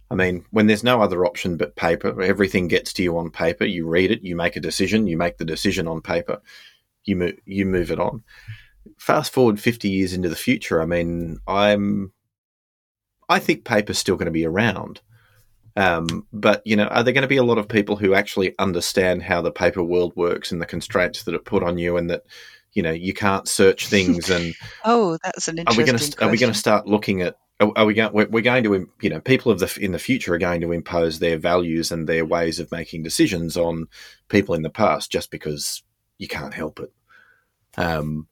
I 0.09 0.15
mean, 0.15 0.45
when 0.51 0.67
there's 0.67 0.83
no 0.83 1.01
other 1.01 1.25
option 1.25 1.57
but 1.57 1.75
paper, 1.75 2.21
everything 2.21 2.67
gets 2.67 2.93
to 2.93 3.03
you 3.03 3.17
on 3.17 3.29
paper. 3.29 3.65
You 3.65 3.87
read 3.87 4.09
it, 4.09 4.23
you 4.23 4.35
make 4.35 4.55
a 4.55 4.61
decision, 4.61 5.05
you 5.05 5.17
make 5.17 5.37
the 5.37 5.45
decision 5.45 5.87
on 5.87 6.01
paper, 6.01 6.41
you 7.03 7.37
you 7.45 7.65
move 7.65 7.91
it 7.91 7.99
on 7.99 8.23
fast 8.97 9.33
forward 9.33 9.59
50 9.59 9.89
years 9.89 10.13
into 10.13 10.29
the 10.29 10.35
future, 10.35 10.81
I 10.81 10.85
mean, 10.85 11.39
I'm, 11.47 12.11
I 13.29 13.39
think 13.39 13.65
paper's 13.65 13.97
still 13.97 14.15
going 14.15 14.25
to 14.25 14.31
be 14.31 14.45
around. 14.45 15.01
Um, 15.75 16.25
but, 16.33 16.63
you 16.65 16.75
know, 16.75 16.85
are 16.85 17.03
there 17.03 17.13
going 17.13 17.21
to 17.21 17.27
be 17.27 17.37
a 17.37 17.43
lot 17.43 17.59
of 17.59 17.67
people 17.67 17.97
who 17.97 18.15
actually 18.15 18.55
understand 18.57 19.21
how 19.21 19.41
the 19.41 19.51
paper 19.51 19.83
world 19.83 20.13
works 20.15 20.51
and 20.51 20.59
the 20.59 20.65
constraints 20.65 21.23
that 21.23 21.35
it 21.35 21.45
put 21.45 21.61
on 21.61 21.77
you 21.77 21.97
and 21.97 22.09
that, 22.09 22.23
you 22.73 22.81
know, 22.81 22.91
you 22.91 23.13
can't 23.13 23.47
search 23.47 23.85
things 23.89 24.29
and 24.29 24.55
Oh, 24.83 25.17
that's 25.23 25.47
an 25.47 25.59
are 25.59 25.75
we 25.75 25.83
interesting 25.83 25.85
going 25.85 26.17
to, 26.17 26.25
are 26.25 26.31
we 26.31 26.37
going 26.37 26.53
to 26.53 26.57
start 26.57 26.87
looking 26.87 27.21
at, 27.21 27.37
are, 27.59 27.71
are 27.75 27.85
we 27.85 27.93
going, 27.93 28.11
we're, 28.11 28.27
we're 28.27 28.41
going 28.41 28.63
to, 28.63 28.89
you 29.01 29.09
know, 29.11 29.19
people 29.19 29.51
of 29.51 29.59
the, 29.59 29.77
in 29.79 29.91
the 29.91 29.99
future 29.99 30.33
are 30.33 30.39
going 30.39 30.61
to 30.61 30.71
impose 30.71 31.19
their 31.19 31.37
values 31.37 31.91
and 31.91 32.07
their 32.07 32.25
ways 32.25 32.59
of 32.59 32.71
making 32.71 33.03
decisions 33.03 33.55
on 33.55 33.87
people 34.29 34.55
in 34.55 34.63
the 34.63 34.71
past 34.71 35.11
just 35.11 35.29
because 35.29 35.83
you 36.17 36.27
can't 36.27 36.55
help 36.55 36.79
it. 36.79 36.91
Um, 37.77 38.27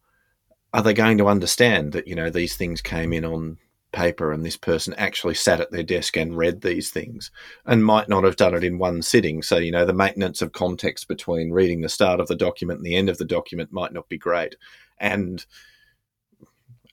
are 0.75 0.81
they 0.81 0.93
going 0.93 1.17
to 1.17 1.29
understand 1.29 1.93
that 1.93 2.05
you 2.05 2.15
know 2.15 2.29
these 2.29 2.57
things 2.57 2.81
came 2.81 3.13
in 3.13 3.23
on 3.23 3.57
paper 3.93 4.33
and 4.33 4.45
this 4.45 4.57
person 4.57 4.93
actually 4.97 5.33
sat 5.33 5.61
at 5.61 5.71
their 5.71 5.83
desk 5.83 6.17
and 6.17 6.35
read 6.35 6.59
these 6.59 6.91
things 6.91 7.31
and 7.65 7.85
might 7.85 8.09
not 8.09 8.25
have 8.25 8.35
done 8.35 8.53
it 8.53 8.61
in 8.61 8.77
one 8.77 9.01
sitting? 9.01 9.41
So 9.41 9.55
you 9.55 9.71
know 9.71 9.85
the 9.85 9.93
maintenance 9.93 10.41
of 10.41 10.51
context 10.51 11.07
between 11.07 11.51
reading 11.51 11.79
the 11.79 11.87
start 11.87 12.19
of 12.19 12.27
the 12.27 12.35
document 12.35 12.79
and 12.79 12.85
the 12.85 12.97
end 12.97 13.07
of 13.07 13.17
the 13.17 13.23
document 13.23 13.71
might 13.71 13.93
not 13.93 14.09
be 14.09 14.17
great. 14.17 14.57
And 14.97 15.45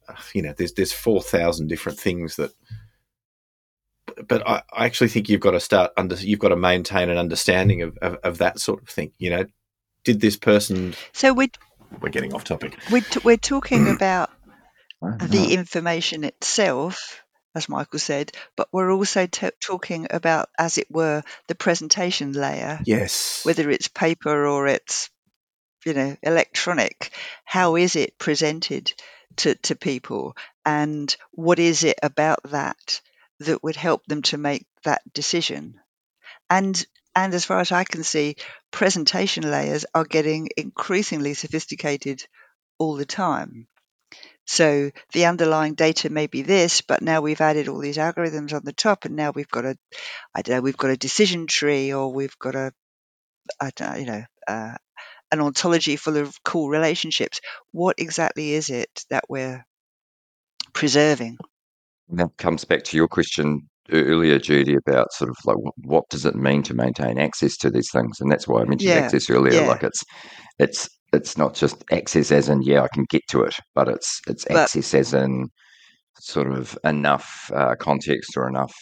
uh, 0.08 0.14
you 0.32 0.42
know 0.42 0.54
there's 0.56 0.74
there's 0.74 0.92
4000 0.92 1.66
different 1.66 1.98
things 1.98 2.36
that 2.36 2.52
but 4.28 4.46
I, 4.46 4.62
I 4.72 4.86
actually 4.86 5.08
think 5.08 5.28
you've 5.28 5.40
got 5.40 5.52
to 5.52 5.60
start 5.60 5.90
under 5.96 6.14
you've 6.14 6.38
got 6.38 6.50
to 6.50 6.56
maintain 6.56 7.08
an 7.08 7.18
understanding 7.18 7.82
of, 7.82 7.98
of, 8.00 8.14
of 8.22 8.38
that 8.38 8.60
sort 8.60 8.80
of 8.80 8.88
thing 8.88 9.10
you 9.18 9.30
know? 9.30 9.44
Did 10.04 10.20
this 10.20 10.36
person 10.36 10.94
So 11.12 11.32
we're, 11.32 11.48
we're 12.00 12.08
getting 12.08 12.34
off 12.34 12.44
topic 12.44 12.78
we're, 12.90 13.00
t- 13.00 13.20
we're 13.24 13.36
talking 13.36 13.88
about 13.94 14.30
the 15.18 15.52
information 15.52 16.22
itself, 16.22 17.24
as 17.56 17.68
Michael 17.68 17.98
said, 17.98 18.30
but 18.56 18.68
we're 18.72 18.92
also 18.92 19.26
t- 19.26 19.50
talking 19.60 20.06
about, 20.10 20.48
as 20.58 20.78
it 20.78 20.86
were, 20.90 21.24
the 21.48 21.56
presentation 21.56 22.32
layer, 22.32 22.78
yes 22.84 23.42
whether 23.44 23.68
it's 23.68 23.88
paper 23.88 24.46
or 24.46 24.68
it's, 24.68 25.10
you 25.84 25.92
know, 25.92 26.16
electronic. 26.22 27.10
How 27.44 27.74
is 27.74 27.96
it 27.96 28.16
presented? 28.18 28.92
to, 29.36 29.54
to 29.54 29.74
people, 29.74 30.36
and 30.64 31.14
what 31.32 31.58
is 31.58 31.84
it 31.84 31.98
about 32.02 32.40
that 32.44 33.00
that 33.40 33.62
would 33.62 33.76
help 33.76 34.04
them 34.06 34.22
to 34.22 34.38
make 34.38 34.66
that 34.84 35.00
decision? 35.12 35.80
And 36.50 36.84
and 37.14 37.34
as 37.34 37.44
far 37.44 37.60
as 37.60 37.72
I 37.72 37.84
can 37.84 38.02
see, 38.02 38.36
presentation 38.70 39.50
layers 39.50 39.84
are 39.94 40.04
getting 40.04 40.48
increasingly 40.56 41.34
sophisticated 41.34 42.24
all 42.78 42.96
the 42.96 43.06
time. 43.06 43.66
So 44.46 44.90
the 45.12 45.26
underlying 45.26 45.74
data 45.74 46.10
may 46.10 46.26
be 46.26 46.42
this, 46.42 46.80
but 46.80 47.02
now 47.02 47.20
we've 47.20 47.40
added 47.40 47.68
all 47.68 47.78
these 47.78 47.96
algorithms 47.96 48.52
on 48.52 48.62
the 48.64 48.72
top, 48.72 49.04
and 49.04 49.14
now 49.14 49.30
we've 49.30 49.48
got 49.48 49.64
a, 49.64 49.76
I 50.34 50.42
don't 50.42 50.56
know, 50.56 50.60
we've 50.62 50.76
got 50.76 50.90
a 50.90 50.96
decision 50.96 51.46
tree, 51.46 51.92
or 51.92 52.12
we've 52.12 52.38
got 52.38 52.54
a, 52.54 52.72
I 53.60 53.70
don't 53.76 53.90
know, 53.90 53.96
you 53.96 54.06
know, 54.06 54.24
uh, 54.48 54.74
an 55.30 55.40
ontology 55.40 55.96
full 55.96 56.16
of 56.16 56.42
cool 56.44 56.68
relationships. 56.68 57.40
What 57.70 57.96
exactly 57.98 58.52
is 58.52 58.68
it 58.68 58.90
that 59.10 59.24
we're 59.28 59.64
preserving? 60.72 61.38
That 62.10 62.36
comes 62.36 62.64
back 62.64 62.84
to 62.84 62.96
your 62.96 63.08
question 63.08 63.70
earlier, 63.90 64.38
Judi, 64.38 64.76
about 64.76 65.12
sort 65.12 65.30
of 65.30 65.36
like 65.44 65.56
what 65.84 66.04
does 66.10 66.24
it 66.24 66.34
mean 66.34 66.62
to 66.64 66.74
maintain 66.74 67.18
access 67.18 67.56
to 67.58 67.70
these 67.70 67.90
things, 67.90 68.20
and 68.20 68.30
that's 68.30 68.46
why 68.48 68.60
I 68.62 68.64
mentioned 68.64 68.90
Yeah, 68.94 69.00
access 69.00 69.28
earlier. 69.30 69.60
yeah. 69.62 69.68
Like 69.68 69.82
it's 69.82 70.02
it's 70.58 70.88
it's 71.12 71.36
not 71.36 71.54
just 71.54 71.82
access 71.92 72.30
as 72.32 72.48
in 72.48 72.62
yeah 72.62 72.82
I 72.82 72.88
can 72.94 73.04
get 73.10 73.22
to 73.30 73.42
it, 73.42 73.54
but 73.74 73.88
it's 73.88 74.20
it's 74.28 74.44
But- 74.44 74.58
access 74.58 74.94
as 74.94 75.14
in 75.14 75.48
sort 76.20 76.52
of 76.52 76.78
enough 76.84 77.50
uh, 77.54 77.74
context 77.80 78.36
or 78.36 78.46
enough 78.48 78.72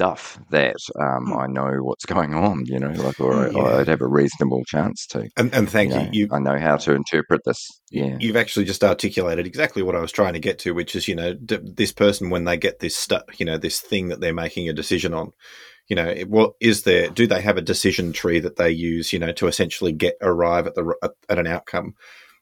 stuff 0.00 0.38
that 0.50 0.76
um, 0.98 1.26
Hmm. 1.26 1.38
I 1.38 1.46
know 1.46 1.82
what's 1.82 2.06
going 2.06 2.34
on. 2.34 2.64
You 2.64 2.78
know, 2.78 2.88
like 2.90 3.20
or, 3.20 3.50
Hmm. 3.50 3.56
I, 3.58 3.80
I'd 3.80 3.88
have 3.88 4.00
a 4.00 4.06
reasonable 4.08 4.64
chance 4.64 5.06
to. 5.08 5.28
And, 5.36 5.54
and 5.54 5.68
thank 5.68 5.92
you. 5.92 5.98
you. 5.98 6.04
know, 6.04 6.10
You, 6.12 6.28
I 6.32 6.38
know 6.38 6.58
how 6.58 6.76
to 6.78 6.94
interpret 6.94 7.42
this. 7.44 7.68
Yeah. 7.90 8.16
You've 8.18 8.36
actually 8.36 8.64
just 8.64 8.82
articulated 8.82 9.46
exactly 9.46 9.82
what 9.82 9.96
I 9.96 10.00
was 10.00 10.12
trying 10.12 10.32
to 10.32 10.38
get 10.40 10.58
to, 10.60 10.72
which 10.72 10.96
is, 10.96 11.06
you 11.06 11.14
know, 11.14 11.34
d- 11.34 11.58
this 11.62 11.92
person 11.92 12.30
when 12.30 12.44
they 12.44 12.56
get 12.56 12.78
this 12.78 12.96
stuff, 12.96 13.24
you 13.38 13.44
know, 13.44 13.58
this 13.58 13.80
thing 13.80 14.08
that 14.08 14.20
they're 14.20 14.32
making 14.32 14.68
a 14.68 14.72
decision 14.72 15.12
on, 15.12 15.32
you 15.88 15.96
know, 15.96 16.08
it, 16.08 16.30
what 16.30 16.52
is 16.60 16.84
there? 16.84 17.10
Do 17.10 17.26
they 17.26 17.42
have 17.42 17.58
a 17.58 17.62
decision 17.62 18.12
tree 18.12 18.40
that 18.40 18.56
they 18.56 18.70
use, 18.70 19.12
you 19.12 19.18
know, 19.18 19.32
to 19.32 19.48
essentially 19.48 19.92
get 19.92 20.14
arrive 20.22 20.66
at 20.66 20.74
the 20.76 20.94
at 21.28 21.38
an 21.38 21.46
outcome? 21.46 21.94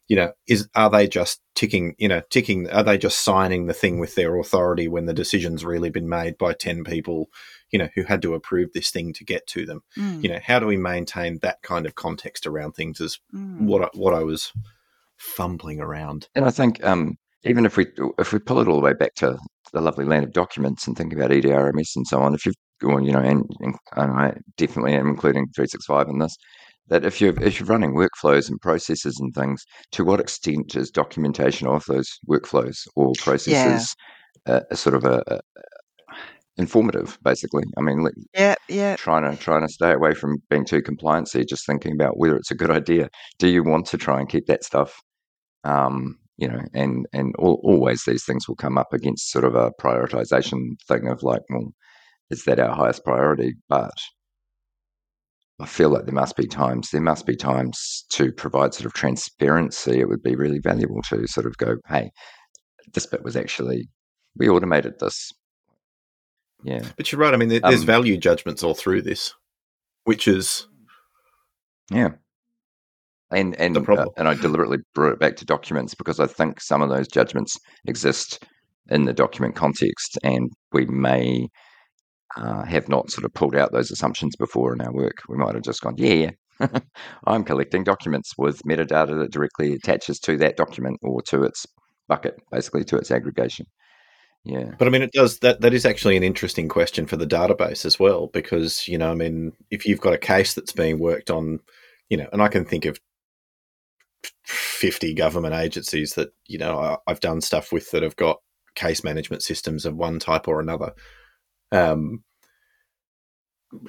You 0.09 0.17
know, 0.17 0.33
is 0.47 0.69
are 0.75 0.91
they 0.91 1.07
just 1.07 1.41
ticking, 1.55 1.95
you 1.99 2.09
know, 2.09 2.23
ticking? 2.31 2.69
Are 2.71 2.83
they 2.83 2.99
just 2.99 3.23
signing 3.23 3.67
the 3.67 3.75
thing 3.75 3.99
with 3.99 4.15
their 4.15 4.39
authority 4.39 4.89
when 4.89 5.07
the 5.07 5.15
decision's 5.15 5.65
really 5.65 5.91
been 5.91 6.09
made 6.09 6.39
by 6.39 6.55
ten 6.55 6.83
people, 6.83 7.29
you 7.71 7.79
know, 7.79 7.89
who 7.95 8.03
had 8.05 8.23
to 8.23 8.35
approve 8.35 8.71
this 8.73 8.91
thing 8.91 9.13
to 9.15 9.25
get 9.25 9.47
to 9.49 9.67
them? 9.67 9.83
Mm, 9.97 10.23
You 10.23 10.31
know, 10.31 10.41
how 10.43 10.59
do 10.59 10.67
we 10.67 10.77
maintain 10.79 11.39
that 11.43 11.63
kind 11.63 11.87
of 11.87 11.95
context 11.95 12.47
around 12.47 12.73
things? 12.73 13.01
Is 13.01 13.21
mm. 13.35 13.61
what 13.61 13.83
I, 13.85 13.89
what 13.95 14.15
I 14.15 14.23
was 14.25 14.53
fumbling 15.19 15.81
around. 15.81 16.29
And 16.35 16.45
I 16.45 16.51
think 16.51 16.83
um, 16.85 17.19
even 17.45 17.67
if 17.67 17.77
we 17.77 17.87
if 18.19 18.33
we 18.33 18.39
pull 18.39 18.61
it 18.61 18.69
all 18.69 18.77
the 18.77 18.83
way 18.83 18.95
back 18.95 19.15
to 19.17 19.39
the 19.73 19.81
lovely 19.81 20.05
land 20.05 20.25
of 20.25 20.33
documents 20.33 20.87
and 20.87 20.97
think 20.97 21.13
about 21.13 21.33
E 21.33 21.43
EDRMS 21.43 21.97
and 21.97 22.07
so 22.07 22.21
on, 22.21 22.35
if 22.35 22.47
you've 22.47 22.55
gone, 22.81 23.05
you 23.05 23.13
know, 23.13 23.21
and, 23.21 23.45
and 23.61 23.77
I 23.97 24.35
definitely 24.57 24.95
am 24.95 25.09
including 25.09 25.47
365 25.55 26.09
in 26.09 26.19
this, 26.19 26.37
that 26.89 27.05
if 27.05 27.21
you're 27.21 27.39
if 27.43 27.61
you're 27.61 27.67
running 27.67 27.95
workflows 27.95 28.49
and 28.49 28.61
processes 28.61 29.19
and 29.21 29.35
things, 29.35 29.65
to 29.93 30.05
what 30.05 30.21
extent 30.21 30.75
is 30.75 30.91
documentation 30.91 31.67
of 31.67 31.85
those 31.87 32.09
workflows 32.29 32.87
or 32.97 33.13
processes 33.19 33.95
uh, 34.47 34.61
a 34.71 34.77
sort 34.77 34.95
of 34.95 35.05
a, 35.05 35.23
a 35.29 35.41
informative, 36.59 37.19
basically? 37.23 37.63
I 37.77 37.81
mean, 37.81 38.07
Yeah, 38.35 38.57
yeah. 38.69 38.97
trying 38.97 39.31
to 39.31 39.37
trying 39.41 39.67
to 39.67 39.73
stay 39.73 39.93
away 39.93 40.13
from 40.15 40.39
being 40.51 40.65
too 40.65 40.83
compliancy, 40.83 41.49
just 41.49 41.65
thinking 41.67 41.93
about 41.93 42.19
whether 42.19 42.37
it's 42.37 42.51
a 42.51 42.57
good 42.57 42.71
idea. 42.71 43.09
Do 43.39 43.49
you 43.49 43.63
want 43.63 43.87
to 43.87 43.99
try 43.99 44.21
and 44.21 44.29
keep 44.29 44.47
that 44.47 44.65
stuff? 44.65 45.01
Um, 45.65 46.19
you 46.37 46.49
know, 46.49 46.61
and 46.75 47.07
and 47.13 47.35
al 47.39 47.61
always 47.63 48.03
these 48.05 48.25
things 48.25 48.49
will 48.49 48.57
come 48.57 48.79
up 48.79 48.93
against 48.93 49.31
sort 49.31 49.45
of 49.45 49.55
a 49.55 49.73
prioritization 49.81 50.77
thing 50.87 51.09
of 51.09 51.23
like, 51.23 51.43
well, 51.51 51.73
is 52.31 52.45
that 52.45 52.61
our 52.61 52.75
highest 52.75 53.05
priority? 53.05 53.55
But 53.69 53.93
I 55.61 55.67
feel 55.67 55.91
like 55.91 56.05
there 56.05 56.15
must 56.15 56.37
be 56.37 56.47
times 56.47 56.91
there 56.91 57.01
must 57.01 57.27
be 57.27 57.35
times 57.37 58.05
to 58.11 58.31
provide 58.33 58.75
sort 58.75 58.87
of 58.87 58.93
transparency. 58.93 59.99
It 60.01 60.09
would 60.09 60.23
be 60.23 60.37
really 60.37 60.61
valuable 60.61 61.03
to 61.11 61.27
sort 61.27 61.47
of 61.47 61.57
go, 61.57 61.77
hey, 61.89 62.11
this 62.95 63.07
bit 63.07 63.25
was 63.25 63.37
actually 63.37 63.89
we 64.37 64.49
automated 64.49 64.95
this. 65.01 65.33
Yeah. 66.63 66.83
But 66.97 67.11
you're 67.11 67.21
right. 67.21 67.35
I 67.35 67.37
mean, 67.37 67.49
there, 67.49 67.61
there's 67.61 67.81
Um, 67.81 67.87
value 67.87 68.17
judgments 68.17 68.63
all 68.63 68.75
through 68.75 69.03
this, 69.03 69.35
which 70.05 70.29
is 70.29 70.67
Yeah. 71.91 72.11
And 73.31 73.55
and 73.57 73.75
The 73.77 73.81
problem. 73.83 74.09
uh, 74.09 74.13
and 74.17 74.29
I 74.29 74.35
deliberately 74.35 74.79
brought 74.95 75.13
it 75.13 75.19
back 75.19 75.37
to 75.37 75.45
documents 75.45 75.95
because 75.95 76.21
I 76.21 76.27
think 76.27 76.61
some 76.61 76.83
of 76.83 76.89
those 76.89 77.09
judgments 77.09 77.57
exist 77.87 78.45
in 78.91 79.05
the 79.05 79.13
document 79.13 79.55
context, 79.55 80.19
and 80.23 80.51
we 80.73 80.87
may 80.87 81.49
uh, 82.37 82.65
have 82.65 82.89
not 82.89 83.11
sort 83.11 83.25
of 83.25 83.35
pulled 83.35 83.57
out 83.57 83.73
those 83.73 83.91
assumptions 83.91 84.37
before 84.37 84.73
in 84.73 84.81
our 84.81 84.93
work. 84.93 85.23
We 85.29 85.37
might 85.37 85.55
have 85.55 85.65
just 85.65 85.81
gone, 85.81 85.95
yeah, 85.97 86.31
yeah, 86.61 86.81
I'm 87.27 87.45
collecting 87.45 87.85
documents 87.85 88.35
with 88.37 88.63
metadata 88.63 89.19
that 89.19 89.33
directly 89.33 89.73
attaches 89.75 90.19
to 90.21 90.37
that 90.39 90.57
document 90.57 90.99
or 91.03 91.23
to 91.23 91.45
its 91.45 91.67
bucket, 92.09 92.41
basically 92.51 92.85
to 92.85 92.97
its 92.97 93.11
aggregation. 93.11 93.67
Yeah. 94.45 94.73
But 94.79 94.89
I 94.89 94.91
mean, 94.91 95.03
it 95.03 95.13
does 95.13 95.41
that. 95.41 95.61
That 95.61 95.75
is 95.75 95.85
actually 95.85 96.17
an 96.17 96.23
interesting 96.23 96.69
question 96.69 97.07
for 97.07 97.17
the 97.17 97.27
database 97.27 97.85
as 97.85 97.99
well, 97.99 98.29
because 98.29 98.87
you 98.89 98.97
know, 98.97 99.11
I 99.11 99.15
mean, 99.15 99.53
if 99.71 99.85
you've 99.85 100.01
got 100.01 100.15
a 100.15 100.19
case 100.19 100.55
that's 100.55 100.73
being 100.73 100.99
worked 100.99 101.31
on, 101.31 101.59
you 102.09 102.17
know, 102.17 102.29
and 102.33 102.41
I 102.41 102.49
can 102.49 102.65
think 102.65 102.85
of 102.85 102.99
fifty 104.45 105.13
government 105.13 105.55
agencies 105.55 106.15
that 106.15 106.31
you 106.47 106.59
know 106.59 106.79
I, 106.79 106.97
I've 107.07 107.21
done 107.21 107.41
stuff 107.41 107.73
with 107.73 107.91
that 107.91 108.03
have 108.03 108.17
got 108.17 108.39
case 108.75 109.03
management 109.03 109.43
systems 109.43 109.85
of 109.85 109.97
one 109.97 110.19
type 110.19 110.49
or 110.49 110.61
another. 110.61 110.93
Um, 111.73 112.25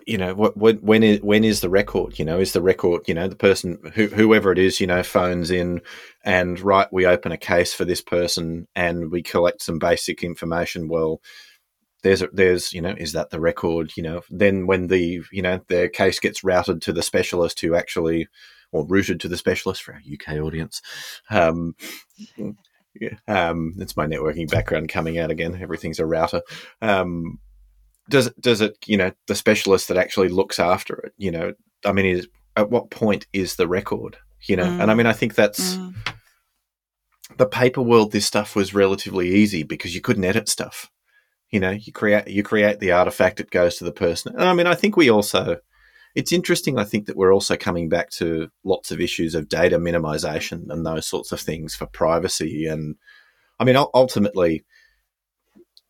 you 0.06 0.18
know, 0.18 0.36
what, 0.36 0.58
when 0.58 0.78
when 0.78 1.04
is 1.04 1.22
when 1.22 1.44
is 1.44 1.62
the 1.62 1.70
record? 1.70 2.20
You 2.20 2.26
know, 2.26 2.40
is 2.40 2.52
the 2.52 2.62
record? 2.62 3.08
You 3.08 3.14
know, 3.14 3.28
the 3.28 3.36
person 3.36 3.80
who 3.94 4.08
whoever 4.08 4.52
it 4.52 4.58
is, 4.58 4.82
you 4.82 4.88
know, 4.88 5.04
phones 5.04 5.52
in 5.52 5.82
and 6.26 6.60
right, 6.60 6.92
we 6.92 7.06
open 7.06 7.32
a 7.32 7.38
case 7.38 7.74
for 7.74 7.86
this 7.86 8.02
person 8.02 8.68
and 8.76 9.12
we 9.12 9.24
collect 9.24 9.62
some 9.62 9.80
basic 9.80 10.22
information. 10.24 10.90
Well, 10.90 11.22
there's 12.04 12.24
there's 12.34 12.74
you 12.74 12.82
know, 12.82 12.94
is 12.98 13.14
that 13.14 13.30
the 13.30 13.40
record? 13.40 13.94
You 13.96 14.04
know, 14.04 14.22
then 14.30 14.68
when 14.68 14.88
the 14.88 15.22
you 15.32 15.42
know 15.42 15.62
their 15.70 15.88
case 15.88 16.20
gets 16.20 16.44
routed 16.44 16.82
to 16.84 16.94
the 16.94 17.04
specialist 17.04 17.62
who 17.62 17.76
actually 17.76 18.28
or 18.72 18.86
routed 18.86 19.20
to 19.22 19.28
the 19.28 19.38
specialist 19.38 19.82
for 19.84 19.94
our 19.94 20.02
UK 20.12 20.40
audience. 20.42 20.82
Um, 21.30 21.76
yeah, 23.00 23.16
um, 23.28 23.74
it's 23.80 23.98
my 23.98 24.06
networking 24.06 24.50
background 24.50 24.90
coming 24.90 25.18
out 25.18 25.32
again. 25.32 25.58
Everything's 25.62 26.00
a 26.00 26.06
router. 26.06 26.42
Um, 26.82 27.40
does 28.10 28.30
does 28.40 28.62
it 28.62 28.78
you 28.86 28.98
know 28.98 29.12
the 29.28 29.36
specialist 29.36 29.88
that 29.88 29.98
actually 29.98 30.30
looks 30.30 30.60
after 30.60 30.96
it? 30.96 31.14
You 31.18 31.32
know, 31.32 31.54
I 31.86 31.92
mean, 31.92 32.06
is 32.06 32.28
at 32.56 32.70
what 32.70 32.90
point 32.90 33.28
is 33.32 33.56
the 33.56 33.68
record? 33.68 34.18
You 34.48 34.56
know, 34.56 34.64
and 34.66 34.90
I 34.90 34.94
Mm. 34.94 34.98
mean, 34.98 35.06
I 35.06 35.14
think 35.14 35.36
that's 35.36 35.78
Mm. 35.78 35.94
the 37.38 37.46
paper 37.46 37.82
world. 37.82 38.12
This 38.12 38.26
stuff 38.26 38.56
was 38.56 38.74
relatively 38.74 39.30
easy 39.30 39.64
because 39.64 39.94
you 39.96 40.02
couldn't 40.02 40.26
edit 40.26 40.50
stuff. 40.50 40.90
You 41.52 41.60
know, 41.60 41.72
you 41.72 41.92
create 41.94 42.28
you 42.28 42.44
create 42.44 42.80
the 42.80 42.92
artifact, 42.92 43.40
it 43.40 43.52
goes 43.52 43.78
to 43.78 43.86
the 43.86 43.92
person. 43.92 44.34
And 44.34 44.44
I 44.44 44.54
mean, 44.54 44.68
I 44.68 44.76
think 44.76 44.98
we 44.98 45.10
also. 45.10 45.58
It's 46.16 46.32
interesting. 46.32 46.80
I 46.80 46.86
think 46.86 47.06
that 47.06 47.16
we're 47.16 47.34
also 47.34 47.56
coming 47.56 47.88
back 47.88 48.10
to 48.12 48.50
lots 48.64 48.90
of 48.90 49.00
issues 49.00 49.36
of 49.36 49.48
data 49.48 49.78
minimization 49.78 50.64
and 50.70 50.84
those 50.84 51.06
sorts 51.06 51.32
of 51.32 51.40
things 51.40 51.76
for 51.76 51.86
privacy. 51.86 52.66
And 52.66 52.96
I 53.60 53.64
mean, 53.64 53.76
ultimately, 53.94 54.66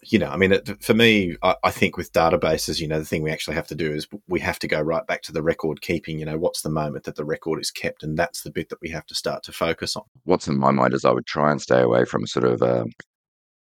you 0.02 0.18
know, 0.18 0.30
I 0.30 0.38
mean, 0.38 0.54
it, 0.54 0.82
for 0.82 0.94
me, 0.94 1.36
I, 1.44 1.56
I 1.64 1.72
think 1.72 1.98
with 1.98 2.14
databases, 2.14 2.80
you 2.80 2.88
know, 2.88 3.00
the 3.00 3.06
thing 3.06 3.22
we 3.22 3.32
actually 3.32 3.56
have 3.56 3.68
to 3.68 3.76
do 3.76 3.92
is 3.92 4.08
we 4.28 4.40
have 4.40 4.60
to 4.60 4.68
go 4.68 4.80
right 4.80 5.06
back 5.08 5.22
to 5.24 5.34
the 5.34 5.44
record 5.44 5.82
keeping. 5.82 6.20
You 6.20 6.26
know, 6.26 6.38
what's 6.38 6.62
the 6.62 6.70
moment 6.70 7.04
that 7.04 7.16
the 7.16 7.26
record 7.26 7.60
is 7.60 7.72
kept, 7.72 8.04
and 8.04 8.18
that's 8.18 8.44
the 8.44 8.52
bit 8.52 8.70
that 8.70 8.82
we 8.82 8.90
have 8.90 9.06
to 9.08 9.16
start 9.16 9.44
to 9.44 9.52
focus 9.52 9.96
on. 9.96 10.04
what's 10.24 10.48
in 10.48 10.58
my 10.58 10.72
mind 10.72 10.94
is 10.94 11.04
I 11.04 11.12
would 11.12 11.26
try 11.26 11.52
and 11.52 11.62
stay 11.62 11.82
away 11.82 12.06
from 12.06 12.26
sort 12.28 12.46
of 12.46 12.62
um, 12.62 12.92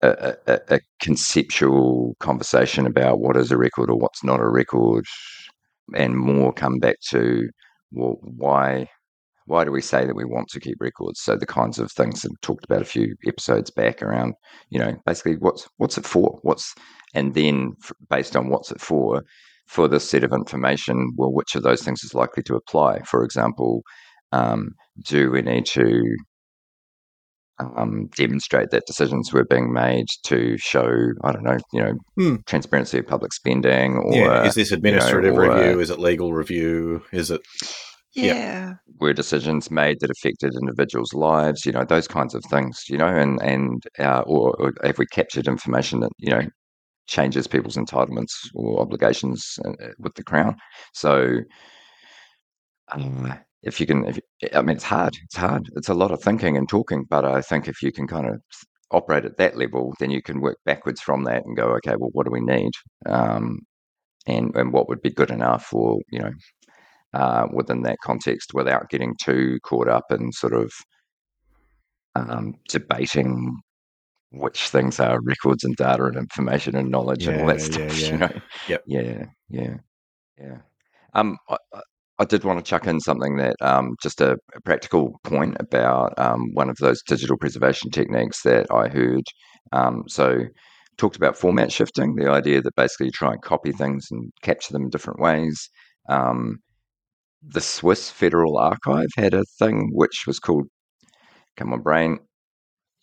a, 0.04 0.10
a, 0.10 0.36
a, 0.48 0.60
a 0.76 0.80
conceptual 1.02 2.16
conversation 2.20 2.86
about 2.86 3.20
what 3.20 3.38
is 3.38 3.52
a 3.52 3.58
record 3.58 3.90
or 3.90 3.98
what's 3.98 4.24
not 4.24 4.40
a 4.40 4.48
record, 4.48 5.06
and 5.96 6.16
more 6.16 6.54
come 6.54 6.78
back 6.78 7.00
to 7.10 7.50
well, 7.92 8.18
why 8.22 8.88
why 9.52 9.66
do 9.66 9.72
we 9.72 9.82
say 9.82 10.06
that 10.06 10.16
we 10.16 10.24
want 10.24 10.48
to 10.48 10.62
keep 10.62 10.78
records? 10.80 11.20
So 11.20 11.36
the 11.36 11.46
kinds 11.46 11.78
of 11.78 11.92
things 11.92 12.22
that 12.22 12.32
we 12.32 12.38
talked 12.42 12.64
about 12.64 12.82
a 12.82 12.86
few 12.86 13.16
episodes 13.28 13.70
back 13.70 14.02
around, 14.02 14.34
you 14.70 14.80
know, 14.80 14.96
basically 15.06 15.36
what's 15.36 15.68
what's 15.76 15.98
it 15.98 16.06
for? 16.06 16.40
What's 16.44 16.74
and 17.14 17.34
then 17.34 17.74
f- 17.84 17.92
based 18.10 18.38
on 18.38 18.50
what's 18.50 18.72
it 18.72 18.80
for, 18.80 19.24
for 19.68 19.90
this 19.90 20.10
set 20.10 20.24
of 20.24 20.32
information, 20.32 21.12
well, 21.18 21.34
which 21.34 21.54
of 21.56 21.64
those 21.64 21.84
things 21.84 22.02
is 22.02 22.14
likely 22.14 22.44
to 22.44 22.56
apply? 22.56 23.02
For 23.02 23.26
example, 23.26 23.82
um, 24.32 24.70
do 25.06 25.30
we 25.30 25.42
need 25.42 25.66
to 25.66 26.02
um, 27.60 28.08
demonstrate 28.16 28.70
that 28.70 28.86
decisions 28.88 29.34
were 29.34 29.44
being 29.44 29.74
made 29.74 30.06
to 30.28 30.58
show, 30.58 30.88
I 31.26 31.34
don't 31.34 31.44
know, 31.44 31.58
you 31.74 31.84
know, 31.84 31.94
Hmm. 32.18 32.36
transparency 32.46 33.00
of 33.00 33.08
public 33.08 33.34
spending, 33.34 33.98
or 33.98 34.16
yeah, 34.16 34.46
is 34.46 34.56
this 34.56 34.72
administrative 34.72 35.38
or, 35.38 35.52
uh, 35.52 35.58
review? 35.58 35.82
Is 35.82 35.90
it 35.90 36.00
legal 36.00 36.32
review? 36.34 37.04
Is 37.12 37.30
it 37.30 37.42
Yeah. 38.14 38.74
were 39.00 39.14
decisions 39.14 39.72
made 39.72 40.00
that 40.02 40.12
affected 40.12 40.54
individuals' 40.56 41.14
lives? 41.14 41.66
You 41.66 41.72
know, 41.72 41.86
those 41.86 42.08
kinds 42.08 42.36
of 42.36 42.44
things. 42.50 42.84
You 42.90 42.98
know, 42.98 43.08
and 43.08 43.42
and 43.42 43.84
uh, 44.00 44.22
or, 44.26 44.56
or 44.60 44.74
have 44.84 44.98
we 44.98 45.06
captured 45.08 45.48
information 45.48 46.02
that 46.02 46.12
you 46.20 46.32
know 46.32 46.42
changes 47.08 47.48
people's 47.48 47.78
entitlements 47.78 48.34
or 48.56 48.82
obligations 48.82 49.60
uh, 49.66 49.72
with 50.00 50.16
the 50.16 50.24
crown? 50.24 50.56
So. 50.94 51.40
Uh, 52.92 53.36
if 53.64 53.80
you 53.80 53.86
can, 53.86 54.06
if, 54.08 54.20
I 54.54 54.62
mean, 54.62 54.76
it's 54.76 54.84
hard. 54.84 55.16
It's 55.24 55.38
hard. 55.38 55.70
It's 55.76 55.90
a 55.90 55.94
lot 55.94 56.12
of 56.12 56.22
thinking 56.22 56.58
and 56.58 56.68
talking. 56.68 57.06
But 57.10 57.26
I 57.26 57.42
think 57.42 57.68
if 57.68 57.82
you 57.82 57.92
can 57.92 58.08
kind 58.08 58.28
of 58.28 58.42
operate 58.92 59.26
at 59.26 59.38
that 59.38 59.58
level, 59.58 59.94
then 60.00 60.10
you 60.12 60.22
can 60.22 60.42
work 60.42 60.58
backwards 60.66 61.00
from 61.02 61.24
that 61.26 61.46
and 61.46 61.56
go, 61.56 61.68
okay, 61.76 61.96
well, 61.98 62.10
what 62.14 62.26
do 62.26 62.32
we 62.32 62.42
need, 62.42 62.72
um, 63.06 63.60
and 64.28 64.56
and 64.56 64.74
what 64.74 64.90
would 64.90 65.02
be 65.02 65.12
good 65.12 65.32
enough, 65.32 65.74
or 65.74 66.00
you 66.12 66.20
know, 66.20 66.32
uh, 67.14 67.48
within 67.54 67.82
that 67.84 67.98
context, 68.04 68.54
without 68.54 68.90
getting 68.90 69.16
too 69.22 69.60
caught 69.64 69.88
up 69.88 70.06
in 70.12 70.32
sort 70.32 70.54
of 70.54 70.72
um, 72.16 72.56
debating 72.70 73.58
which 74.32 74.70
things 74.70 75.00
are 75.00 75.20
records 75.24 75.64
and 75.64 75.76
data 75.76 76.06
and 76.06 76.16
information 76.18 76.76
and 76.76 76.90
knowledge 76.90 77.28
and 77.28 77.40
all 77.40 77.48
that 77.48 77.60
Yeah, 77.60 77.78
yeah, 77.78 77.88
stuff. 77.88 78.02
yeah. 78.02 78.12
You 78.12 78.18
know, 78.18 78.42
Yep. 78.70 78.84
yeah, 78.88 79.26
yeah, 79.50 79.74
yeah. 80.40 80.58
Um, 81.14 81.38
I, 81.50 81.58
I- 81.74 81.82
I 82.20 82.26
did 82.26 82.44
want 82.44 82.64
to 82.64 82.70
chuck 82.70 82.86
in 82.86 83.00
something 83.00 83.38
that 83.38 83.56
um, 83.62 83.96
just 84.04 84.22
a, 84.22 84.38
a 84.54 84.62
practical 84.64 85.20
point 85.24 85.58
about 85.60 86.14
um, 86.20 86.52
one 86.54 86.70
of 86.70 86.78
those 86.80 87.02
digital 87.02 87.36
preservation 87.36 87.90
techniques 87.90 88.44
that 88.44 88.68
I 88.72 88.90
heard. 88.90 89.24
Um, 89.72 90.04
so, 90.08 90.44
talked 90.98 91.16
about 91.16 91.36
format 91.36 91.72
shifting, 91.72 92.14
the 92.14 92.30
idea 92.30 92.62
that 92.62 92.76
basically 92.76 93.08
you 93.08 93.12
try 93.12 93.32
and 93.32 93.42
copy 93.42 93.72
things 93.72 94.06
and 94.12 94.32
capture 94.44 94.72
them 94.72 94.84
in 94.84 94.90
different 94.90 95.20
ways. 95.20 95.68
Um, 96.10 96.58
the 97.42 97.62
Swiss 97.62 98.10
Federal 98.10 98.58
Archive 98.58 99.10
had 99.18 99.34
a 99.34 99.44
thing 99.60 99.90
which 99.94 100.24
was 100.28 100.40
called, 100.40 100.68
come 101.58 101.74
on, 101.74 101.82
brain, 101.82 102.20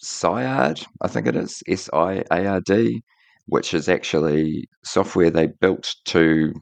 SIARD, 0.03 0.85
I 1.03 1.09
think 1.09 1.27
it 1.27 1.37
is, 1.37 1.63
S 1.69 1.91
I 1.93 2.25
A 2.31 2.47
R 2.47 2.61
D, 2.61 3.03
which 3.47 3.75
is 3.75 3.89
actually 3.89 4.69
software 4.85 5.31
they 5.31 5.49
built 5.61 5.95
to 6.07 6.53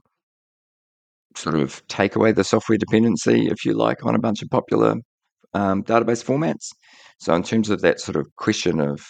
sort 1.37 1.57
of 1.57 1.87
take 1.89 2.17
away 2.17 2.33
the 2.33 2.45
software 2.45 2.79
dependency, 2.79 3.49
if 3.49 3.65
you 3.65 3.75
like, 3.75 4.05
on 4.05 4.15
a 4.15 4.19
bunch 4.19 4.43
of 4.43 4.49
popular 4.51 4.97
um, 5.55 5.83
database 5.85 6.25
formats. 6.25 6.69
So, 7.19 7.35
in 7.35 7.43
terms 7.43 7.71
of 7.71 7.83
that 7.83 8.01
sort 8.01 8.17
of 8.17 8.27
question 8.37 8.81
of 8.81 9.01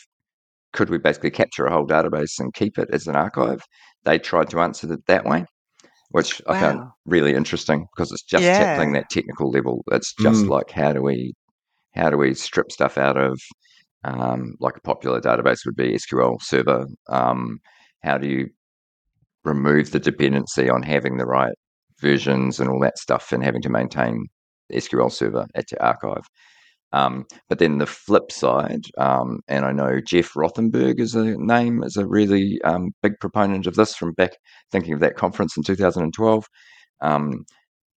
could 0.72 0.90
we 0.90 0.98
basically 0.98 1.30
capture 1.30 1.66
a 1.66 1.72
whole 1.72 1.86
database 1.86 2.38
and 2.38 2.52
keep 2.54 2.78
it 2.78 2.88
as 2.92 3.06
an 3.06 3.16
archive, 3.16 3.60
they 4.04 4.18
tried 4.18 4.50
to 4.50 4.60
answer 4.60 4.92
it 4.92 5.06
that 5.06 5.24
way, 5.24 5.44
which 6.10 6.40
I 6.46 6.54
found 6.60 6.80
really 7.04 7.34
interesting 7.34 7.86
because 7.94 8.12
it's 8.12 8.22
just 8.22 8.44
tackling 8.54 8.92
that 8.92 9.10
technical 9.10 9.50
level. 9.50 9.84
It's 9.92 10.12
just 10.14 10.44
Mm. 10.44 10.48
like 10.50 10.70
how 10.70 10.92
do 10.92 11.02
we 11.02 11.34
how 11.94 12.10
do 12.10 12.16
we 12.18 12.34
strip 12.34 12.70
stuff 12.72 12.98
out 12.98 13.16
of 13.16 13.40
um, 14.04 14.54
like 14.60 14.76
a 14.76 14.80
popular 14.82 15.20
database 15.20 15.64
would 15.66 15.76
be 15.76 15.94
SQL 15.94 16.40
Server. 16.42 16.86
Um, 17.08 17.58
how 18.02 18.18
do 18.18 18.28
you 18.28 18.48
remove 19.44 19.90
the 19.90 20.00
dependency 20.00 20.68
on 20.68 20.82
having 20.82 21.16
the 21.16 21.26
right 21.26 21.54
versions 22.00 22.60
and 22.60 22.68
all 22.68 22.80
that 22.80 22.98
stuff 22.98 23.32
and 23.32 23.42
having 23.42 23.62
to 23.62 23.68
maintain 23.70 24.26
SQL 24.72 25.10
Server 25.10 25.46
at 25.54 25.70
your 25.72 25.82
archive? 25.82 26.24
Um, 26.92 27.26
but 27.48 27.58
then 27.58 27.78
the 27.78 27.86
flip 27.86 28.30
side, 28.32 28.84
um, 28.96 29.40
and 29.48 29.64
I 29.64 29.72
know 29.72 30.00
Jeff 30.00 30.32
Rothenberg 30.34 31.00
is 31.00 31.14
a 31.14 31.36
name, 31.36 31.82
is 31.82 31.96
a 31.96 32.06
really 32.06 32.60
um, 32.62 32.92
big 33.02 33.14
proponent 33.20 33.66
of 33.66 33.74
this 33.74 33.94
from 33.94 34.12
back 34.12 34.32
thinking 34.72 34.94
of 34.94 35.00
that 35.00 35.16
conference 35.16 35.56
in 35.56 35.62
2012. 35.62 36.46
Um, 37.02 37.44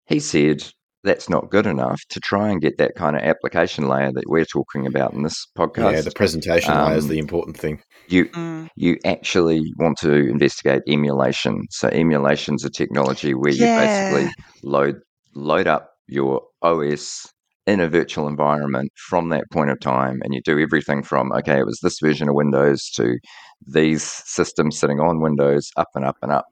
he 0.07 0.19
said 0.19 0.63
that's 1.03 1.29
not 1.29 1.49
good 1.49 1.65
enough 1.65 2.01
to 2.09 2.19
try 2.19 2.49
and 2.49 2.61
get 2.61 2.77
that 2.77 2.95
kind 2.95 3.15
of 3.15 3.21
application 3.21 3.87
layer 3.87 4.11
that 4.11 4.25
we're 4.27 4.43
talking 4.43 4.85
about 4.85 5.13
in 5.13 5.23
this 5.23 5.47
podcast 5.57 5.93
Yeah, 5.93 6.01
the 6.01 6.11
presentation 6.11 6.73
layer 6.73 6.97
is 6.97 7.05
Um, 7.05 7.09
the 7.09 7.19
important 7.19 7.57
thing. 7.57 7.81
you 8.07 8.25
Mm. 8.25 8.67
you 8.75 8.97
actually 9.05 9.61
want 9.77 9.97
to 9.99 10.11
investigate 10.11 10.81
emulation. 10.87 11.63
So 11.69 11.87
emulation 11.89 12.55
is 12.55 12.65
a 12.65 12.69
technology 12.69 13.33
where 13.33 13.51
you 13.53 13.65
basically 13.75 14.29
load 14.63 14.99
load 15.35 15.67
up 15.67 15.91
your 16.07 16.41
OS 16.61 17.25
in 17.69 17.79
a 17.79 17.87
virtual 17.87 18.27
environment 18.27 18.91
from 18.95 19.29
that 19.29 19.45
point 19.51 19.69
of 19.69 19.79
time, 19.79 20.19
and 20.23 20.33
you 20.33 20.41
do 20.43 20.59
everything 20.59 21.03
from 21.03 21.31
okay, 21.31 21.59
it 21.59 21.65
was 21.65 21.79
this 21.81 21.99
version 21.99 22.27
of 22.29 22.35
Windows 22.35 22.89
to 22.95 23.17
these 23.67 24.03
systems 24.03 24.79
sitting 24.79 24.99
on 24.99 25.21
Windows, 25.21 25.69
up 25.77 25.89
and 25.95 26.05
up 26.05 26.17
and 26.21 26.31
up, 26.31 26.45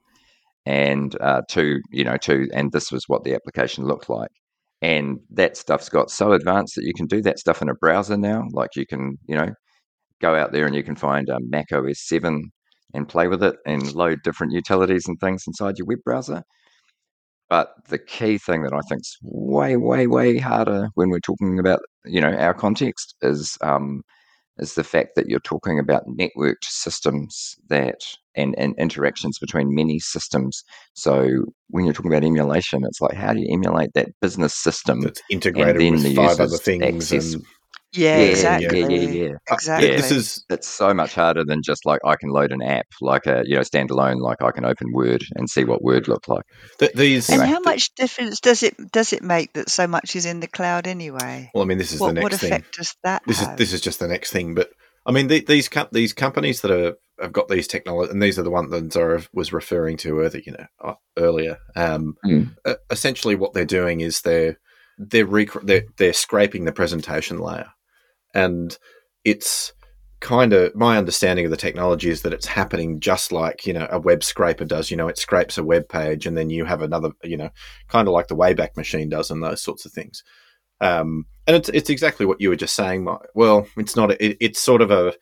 and 0.66 1.16
uh, 1.20 1.42
to 1.50 1.80
you 1.90 2.04
know 2.04 2.16
to 2.18 2.48
and 2.54 2.72
this 2.72 2.92
was 2.92 3.04
what 3.08 3.24
the 3.24 3.34
application 3.34 3.84
looked 3.84 4.08
like. 4.08 4.30
And 4.80 5.18
that 5.30 5.56
stuff's 5.56 5.88
got 5.88 6.10
so 6.10 6.32
advanced 6.32 6.76
that 6.76 6.84
you 6.84 6.94
can 6.94 7.06
do 7.06 7.20
that 7.22 7.40
stuff 7.40 7.62
in 7.62 7.68
a 7.68 7.74
browser 7.74 8.16
now. 8.16 8.44
Like 8.52 8.76
you 8.76 8.86
can, 8.86 9.18
you 9.26 9.34
know, 9.36 9.48
go 10.20 10.36
out 10.36 10.52
there 10.52 10.66
and 10.66 10.74
you 10.76 10.84
can 10.84 10.94
find 10.94 11.28
um, 11.30 11.50
Mac 11.50 11.72
OS 11.72 12.06
7 12.06 12.44
and 12.94 13.08
play 13.08 13.26
with 13.26 13.42
it 13.42 13.56
and 13.66 13.92
load 13.94 14.20
different 14.22 14.52
utilities 14.52 15.08
and 15.08 15.18
things 15.18 15.42
inside 15.48 15.78
your 15.78 15.86
web 15.86 15.98
browser. 16.04 16.42
But 17.48 17.72
the 17.88 17.98
key 17.98 18.38
thing 18.38 18.62
that 18.62 18.74
I 18.74 18.80
think 18.88 19.00
is 19.00 19.16
way, 19.22 19.76
way, 19.76 20.06
way 20.06 20.38
harder 20.38 20.90
when 20.94 21.08
we're 21.08 21.20
talking 21.20 21.58
about, 21.58 21.80
you 22.04 22.20
know, 22.20 22.32
our 22.34 22.52
context 22.54 23.14
is 23.22 23.56
um, 23.62 24.02
is 24.58 24.74
the 24.74 24.84
fact 24.84 25.10
that 25.16 25.28
you're 25.28 25.40
talking 25.40 25.78
about 25.78 26.02
networked 26.08 26.64
systems 26.64 27.54
that 27.68 28.00
and, 28.34 28.54
and 28.58 28.74
interactions 28.78 29.38
between 29.38 29.74
many 29.74 29.98
systems. 29.98 30.62
So 30.94 31.44
when 31.68 31.84
you're 31.84 31.94
talking 31.94 32.12
about 32.12 32.24
emulation, 32.24 32.84
it's 32.84 33.00
like 33.00 33.14
how 33.14 33.32
do 33.32 33.40
you 33.40 33.48
emulate 33.50 33.90
that 33.94 34.08
business 34.20 34.54
system 34.54 35.00
That's 35.02 35.22
integrated 35.30 35.90
with 35.90 36.02
the 36.02 36.14
five 36.14 36.40
other 36.40 36.56
things. 36.58 37.12
access- 37.12 37.34
And 37.34 37.44
Yeah, 37.92 38.18
yeah, 38.18 38.22
exactly. 38.24 38.80
yeah, 38.80 38.86
yeah, 38.88 39.08
yeah. 39.28 39.34
Exactly. 39.50 39.88
this 39.96 40.10
is 40.10 40.44
It's 40.50 40.68
so 40.68 40.92
much 40.92 41.14
harder 41.14 41.42
than 41.44 41.62
just 41.64 41.86
like 41.86 42.00
I 42.04 42.16
can 42.16 42.28
load 42.30 42.52
an 42.52 42.60
app, 42.62 42.86
like 43.00 43.26
a 43.26 43.42
you 43.46 43.54
know 43.56 43.62
standalone, 43.62 44.20
like 44.20 44.42
I 44.42 44.50
can 44.50 44.64
open 44.66 44.92
Word 44.92 45.24
and 45.34 45.48
see 45.48 45.64
what 45.64 45.82
Word 45.82 46.06
looked 46.06 46.28
like. 46.28 46.44
th- 46.78 46.92
these. 46.92 47.30
And 47.30 47.40
Anyway. 47.40 47.54
how 47.54 47.60
much 47.60 47.94
difference 47.94 48.40
does 48.40 48.62
it 48.62 48.76
does 48.92 49.12
it 49.12 49.22
make 49.22 49.52
that 49.54 49.70
so 49.70 49.86
much 49.86 50.14
is 50.16 50.26
in 50.26 50.40
the 50.40 50.46
cloud 50.48 50.86
anyway? 50.86 51.50
Well, 51.54 51.64
I 51.64 51.66
mean, 51.66 51.78
this 51.78 51.92
is 51.92 52.00
What 52.00 52.14
the 52.14 52.20
what 52.20 52.32
next 52.32 52.42
thing. 52.42 52.52
effect 52.52 52.76
does 52.76 52.94
that 53.04 53.22
This 53.26 53.40
is 53.40 53.46
have? 53.46 53.56
this 53.56 53.72
is 53.72 53.80
just 53.80 54.00
the 54.00 54.08
next 54.08 54.32
thing. 54.32 54.54
But 54.54 54.70
I 55.06 55.10
mean, 55.12 55.28
the, 55.28 55.40
these 55.40 55.68
com- 55.70 55.88
these 55.90 56.12
companies 56.12 56.60
that 56.60 56.70
are 56.70 56.94
have 57.20 57.32
got 57.32 57.48
these 57.48 57.66
technology, 57.66 58.12
and 58.12 58.22
these 58.22 58.38
are 58.38 58.42
the 58.42 58.50
ones 58.50 58.70
that 58.70 58.92
Zara 58.92 59.22
was 59.32 59.52
referring 59.52 59.96
to 59.98 60.20
earlier. 60.20 60.42
You 60.44 60.52
know, 60.52 60.66
uh, 60.84 60.94
earlier. 61.16 61.56
Um, 61.74 62.14
Mm. 62.26 62.54
uh, 62.66 62.74
essentially, 62.90 63.34
what 63.34 63.54
they're 63.54 63.64
doing 63.64 64.02
is 64.02 64.20
they're 64.20 64.58
they're, 64.98 65.24
rec- 65.26 65.62
they're 65.62 65.84
they're 65.96 66.12
scraping 66.12 66.64
the 66.64 66.72
presentation 66.72 67.38
layer, 67.38 67.68
and 68.34 68.76
it's 69.24 69.72
kind 70.20 70.52
of 70.52 70.74
my 70.74 70.98
understanding 70.98 71.44
of 71.44 71.50
the 71.50 71.56
technology 71.56 72.10
is 72.10 72.22
that 72.22 72.32
it's 72.32 72.46
happening 72.46 72.98
just 72.98 73.30
like 73.30 73.66
you 73.66 73.72
know 73.72 73.86
a 73.90 73.98
web 73.98 74.24
scraper 74.24 74.64
does. 74.64 74.90
You 74.90 74.96
know, 74.96 75.08
it 75.08 75.18
scrapes 75.18 75.58
a 75.58 75.64
web 75.64 75.88
page, 75.88 76.26
and 76.26 76.36
then 76.36 76.50
you 76.50 76.64
have 76.64 76.82
another. 76.82 77.10
You 77.22 77.36
know, 77.36 77.50
kind 77.88 78.08
of 78.08 78.14
like 78.14 78.28
the 78.28 78.36
Wayback 78.36 78.76
Machine 78.76 79.08
does, 79.08 79.30
and 79.30 79.42
those 79.42 79.62
sorts 79.62 79.84
of 79.84 79.92
things. 79.92 80.22
Um, 80.80 81.26
and 81.46 81.56
it's 81.56 81.68
it's 81.68 81.90
exactly 81.90 82.26
what 82.26 82.40
you 82.40 82.50
were 82.50 82.56
just 82.56 82.74
saying. 82.74 83.08
Well, 83.34 83.66
it's 83.76 83.96
not. 83.96 84.10
It, 84.12 84.36
it's 84.40 84.60
sort 84.60 84.82
of 84.82 84.90
a. 84.90 85.14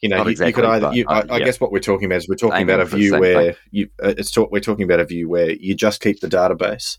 You 0.00 0.08
know, 0.08 0.26
you, 0.26 0.46
you 0.46 0.52
could 0.54 0.64
either. 0.64 0.90
You, 0.94 1.04
uh, 1.06 1.24
I, 1.28 1.34
I 1.34 1.38
yeah. 1.38 1.44
guess 1.44 1.60
what 1.60 1.72
we're 1.72 1.80
talking 1.80 2.06
about 2.06 2.16
is 2.16 2.28
we're 2.28 2.36
talking 2.36 2.62
Aiming 2.62 2.74
about 2.74 2.86
a 2.86 2.96
view 2.96 3.18
where 3.18 3.54
you. 3.70 3.88
Uh, 4.02 4.14
it's 4.16 4.30
talk, 4.30 4.50
we're 4.50 4.60
talking 4.60 4.84
about 4.84 5.00
a 5.00 5.04
view 5.04 5.28
where 5.28 5.50
you 5.50 5.74
just 5.74 6.00
keep 6.00 6.20
the 6.20 6.26
database, 6.26 6.96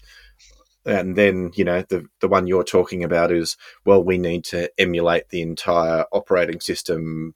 and 0.85 1.15
then 1.15 1.51
you 1.55 1.63
know 1.63 1.83
the 1.89 2.05
the 2.19 2.27
one 2.27 2.47
you're 2.47 2.63
talking 2.63 3.03
about 3.03 3.31
is 3.31 3.57
well, 3.85 4.03
we 4.03 4.17
need 4.17 4.43
to 4.45 4.69
emulate 4.77 5.29
the 5.29 5.41
entire 5.41 6.05
operating 6.11 6.59
system, 6.59 7.35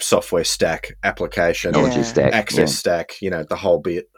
software 0.00 0.44
stack, 0.44 0.96
application, 1.02 1.74
Yeah. 1.74 2.02
stack. 2.02 2.32
access 2.32 2.74
stack, 2.74 3.20
you 3.22 3.30
know, 3.30 3.44
the 3.44 3.56
whole 3.56 3.78
bit. 3.80 4.08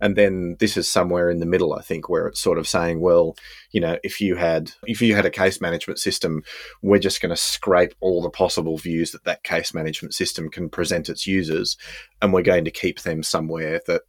And 0.00 0.16
then 0.16 0.56
this 0.58 0.76
is 0.76 0.90
somewhere 0.90 1.30
in 1.30 1.38
the 1.38 1.46
middle, 1.46 1.72
I 1.72 1.80
think, 1.80 2.08
where 2.08 2.26
it's 2.26 2.40
sort 2.40 2.58
of 2.58 2.68
saying, 2.68 3.00
well, 3.00 3.36
you 3.70 3.80
know, 3.80 3.96
if 4.02 4.20
you 4.20 4.34
had 4.34 4.72
if 4.86 5.00
you 5.00 5.14
had 5.14 5.24
a 5.24 5.30
case 5.30 5.60
management 5.60 5.98
system, 5.98 6.42
we're 6.82 6.98
just 6.98 7.22
going 7.22 7.30
to 7.30 7.40
scrape 7.40 7.94
all 8.00 8.20
the 8.20 8.28
possible 8.28 8.76
views 8.76 9.12
that 9.12 9.24
that 9.24 9.44
case 9.44 9.72
management 9.72 10.12
system 10.12 10.50
can 10.50 10.68
present 10.68 11.08
its 11.08 11.26
users, 11.26 11.76
and 12.20 12.32
we're 12.32 12.42
going 12.42 12.64
to 12.64 12.70
keep 12.70 13.00
them 13.02 13.22
somewhere 13.22 13.80
that, 13.86 14.02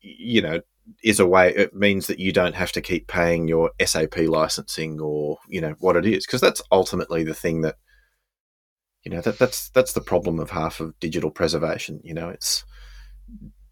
you 0.00 0.42
know, 0.42 0.60
is 1.02 1.20
a 1.20 1.26
way. 1.26 1.54
It 1.54 1.74
means 1.74 2.06
that 2.06 2.18
you 2.18 2.32
don't 2.32 2.54
have 2.54 2.72
to 2.72 2.80
keep 2.80 3.08
paying 3.08 3.48
your 3.48 3.70
SAP 3.84 4.18
licensing 4.18 5.00
or 5.00 5.38
you 5.48 5.60
know 5.60 5.74
what 5.80 5.96
it 5.96 6.06
is, 6.06 6.26
because 6.26 6.40
that's 6.40 6.62
ultimately 6.70 7.24
the 7.24 7.34
thing 7.34 7.62
that 7.62 7.76
you 9.04 9.12
know 9.12 9.20
that 9.20 9.38
that's 9.38 9.68
that's 9.70 9.92
the 9.92 10.00
problem 10.00 10.40
of 10.40 10.50
half 10.50 10.80
of 10.80 10.98
digital 10.98 11.30
preservation 11.30 12.00
you 12.02 12.14
know 12.14 12.30
it's 12.30 12.64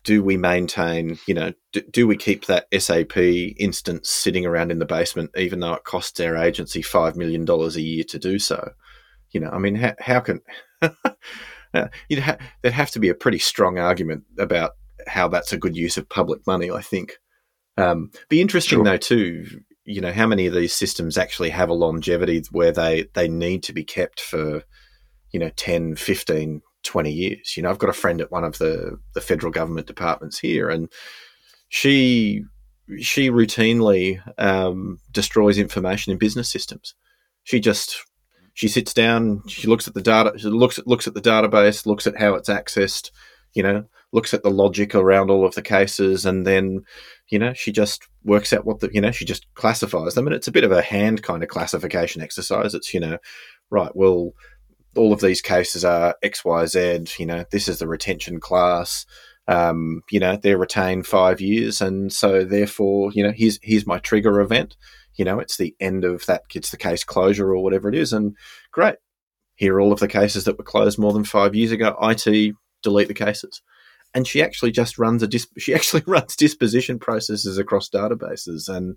do 0.04 0.22
we 0.22 0.36
maintain 0.36 1.18
you 1.26 1.34
know 1.34 1.52
do, 1.72 1.80
do 1.90 2.06
we 2.06 2.16
keep 2.16 2.46
that 2.46 2.66
SAP 2.78 3.16
instance 3.16 4.10
sitting 4.10 4.44
around 4.44 4.70
in 4.70 4.78
the 4.78 4.84
basement 4.84 5.30
even 5.36 5.60
though 5.60 5.74
it 5.74 5.84
costs 5.84 6.20
our 6.20 6.36
agency 6.36 6.82
five 6.82 7.16
million 7.16 7.44
dollars 7.44 7.76
a 7.76 7.82
year 7.82 8.04
to 8.04 8.18
do 8.18 8.38
so 8.38 8.72
you 9.30 9.40
know 9.40 9.50
i 9.50 9.58
mean 9.58 9.74
how, 9.74 9.94
how 9.98 10.20
can 10.20 10.40
you'd 12.08 12.20
ha- 12.20 12.38
there'd 12.60 12.74
have 12.74 12.90
to 12.90 13.00
be 13.00 13.08
a 13.08 13.14
pretty 13.14 13.38
strong 13.38 13.78
argument 13.78 14.24
about 14.38 14.72
how 15.06 15.28
that's 15.28 15.52
a 15.52 15.58
good 15.58 15.76
use 15.76 15.96
of 15.96 16.08
public 16.08 16.46
money 16.46 16.70
i 16.70 16.80
think 16.80 17.18
um, 17.78 18.10
be 18.28 18.40
interesting 18.42 18.78
Sure. 18.78 18.84
though 18.84 18.96
too 18.98 19.46
you 19.84 20.00
know, 20.00 20.12
how 20.12 20.26
many 20.26 20.46
of 20.46 20.54
these 20.54 20.74
systems 20.74 21.18
actually 21.18 21.50
have 21.50 21.68
a 21.68 21.74
longevity 21.74 22.42
where 22.50 22.72
they, 22.72 23.06
they 23.14 23.28
need 23.28 23.62
to 23.64 23.72
be 23.72 23.84
kept 23.84 24.20
for, 24.20 24.62
you 25.32 25.40
know, 25.40 25.50
10, 25.56 25.96
15, 25.96 26.62
20 26.84 27.12
years. 27.12 27.56
You 27.56 27.62
know, 27.62 27.70
I've 27.70 27.78
got 27.78 27.90
a 27.90 27.94
friend 27.94 28.20
at 28.20 28.30
one 28.30 28.44
of 28.44 28.58
the, 28.58 28.98
the 29.14 29.20
federal 29.20 29.52
government 29.52 29.86
departments 29.86 30.38
here, 30.38 30.68
and 30.68 30.88
she 31.68 32.44
she 32.98 33.30
routinely 33.30 34.20
um, 34.38 34.98
destroys 35.10 35.56
information 35.56 36.12
in 36.12 36.18
business 36.18 36.50
systems. 36.50 36.94
She 37.44 37.58
just 37.60 38.04
she 38.54 38.68
sits 38.68 38.92
down, 38.92 39.42
she 39.48 39.66
looks 39.66 39.88
at 39.88 39.94
the 39.94 40.02
data, 40.02 40.34
she 40.36 40.48
looks 40.48 40.78
at 40.78 40.86
looks 40.86 41.06
at 41.06 41.14
the 41.14 41.20
database, 41.20 41.86
looks 41.86 42.06
at 42.06 42.18
how 42.18 42.34
it's 42.34 42.48
accessed, 42.48 43.10
you 43.54 43.62
know, 43.62 43.84
looks 44.12 44.34
at 44.34 44.42
the 44.42 44.50
logic 44.50 44.94
around 44.94 45.30
all 45.30 45.46
of 45.46 45.54
the 45.54 45.62
cases, 45.62 46.26
and 46.26 46.46
then 46.46 46.84
you 47.28 47.38
know 47.38 47.52
she 47.54 47.72
just 47.72 48.06
works 48.24 48.52
out 48.52 48.64
what 48.64 48.80
the 48.80 48.90
you 48.92 49.00
know 49.00 49.10
she 49.10 49.24
just 49.24 49.52
classifies 49.54 50.14
them, 50.14 50.26
and 50.26 50.34
it's 50.34 50.48
a 50.48 50.52
bit 50.52 50.64
of 50.64 50.72
a 50.72 50.82
hand 50.82 51.22
kind 51.22 51.42
of 51.42 51.48
classification 51.48 52.22
exercise. 52.22 52.74
It's 52.74 52.92
you 52.94 53.00
know, 53.00 53.18
right, 53.70 53.94
well, 53.94 54.32
all 54.96 55.12
of 55.12 55.20
these 55.20 55.40
cases 55.40 55.84
are 55.84 56.16
X 56.22 56.44
Y 56.44 56.66
Z. 56.66 57.04
You 57.18 57.26
know, 57.26 57.44
this 57.50 57.68
is 57.68 57.78
the 57.78 57.88
retention 57.88 58.40
class 58.40 59.06
um, 59.48 60.02
you 60.10 60.20
know, 60.20 60.36
they're 60.36 60.58
retained 60.58 61.06
five 61.06 61.40
years, 61.40 61.80
and 61.80 62.12
so 62.12 62.44
therefore, 62.44 63.10
you 63.12 63.22
know, 63.22 63.32
here's 63.32 63.58
here's 63.62 63.86
my 63.86 63.98
trigger 63.98 64.40
event. 64.40 64.76
You 65.14 65.24
know, 65.24 65.40
it's 65.40 65.56
the 65.56 65.74
end 65.80 66.04
of 66.04 66.24
that 66.26 66.42
It's 66.54 66.70
the 66.70 66.76
case 66.76 67.04
closure 67.04 67.52
or 67.52 67.62
whatever 67.62 67.88
it 67.88 67.94
is, 67.94 68.12
and 68.12 68.36
great. 68.70 68.96
Here 69.56 69.74
are 69.74 69.80
all 69.80 69.92
of 69.92 70.00
the 70.00 70.08
cases 70.08 70.44
that 70.44 70.58
were 70.58 70.64
closed 70.64 70.98
more 70.98 71.12
than 71.12 71.24
five 71.24 71.54
years 71.54 71.72
ago. 71.72 71.96
IT 72.00 72.54
delete 72.82 73.08
the 73.08 73.14
cases, 73.14 73.62
and 74.14 74.26
she 74.26 74.42
actually 74.42 74.72
just 74.72 74.98
runs 74.98 75.22
a 75.22 75.28
disp- 75.28 75.58
she 75.58 75.74
actually 75.74 76.02
runs 76.06 76.36
disposition 76.36 76.98
processes 76.98 77.58
across 77.58 77.88
databases, 77.88 78.68
and 78.68 78.96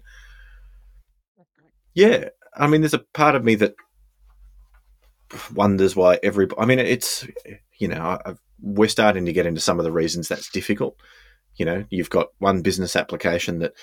yeah, 1.93 2.29
I 2.55 2.67
mean, 2.67 2.81
there's 2.81 2.93
a 2.93 3.05
part 3.13 3.35
of 3.35 3.43
me 3.43 3.55
that 3.55 3.75
wonders 5.53 5.95
why 5.95 6.19
every. 6.23 6.47
I 6.57 6.65
mean, 6.65 6.79
it's 6.79 7.27
you 7.77 7.87
know, 7.87 8.19
I've 8.25 8.39
we're 8.61 8.89
starting 8.89 9.25
to 9.25 9.33
get 9.33 9.45
into 9.45 9.61
some 9.61 9.79
of 9.79 9.85
the 9.85 9.91
reasons 9.91 10.27
that's 10.27 10.49
difficult. 10.49 10.95
You 11.55 11.65
know, 11.65 11.85
you've 11.89 12.09
got 12.09 12.27
one 12.39 12.61
business 12.61 12.95
application 12.95 13.59
that, 13.59 13.73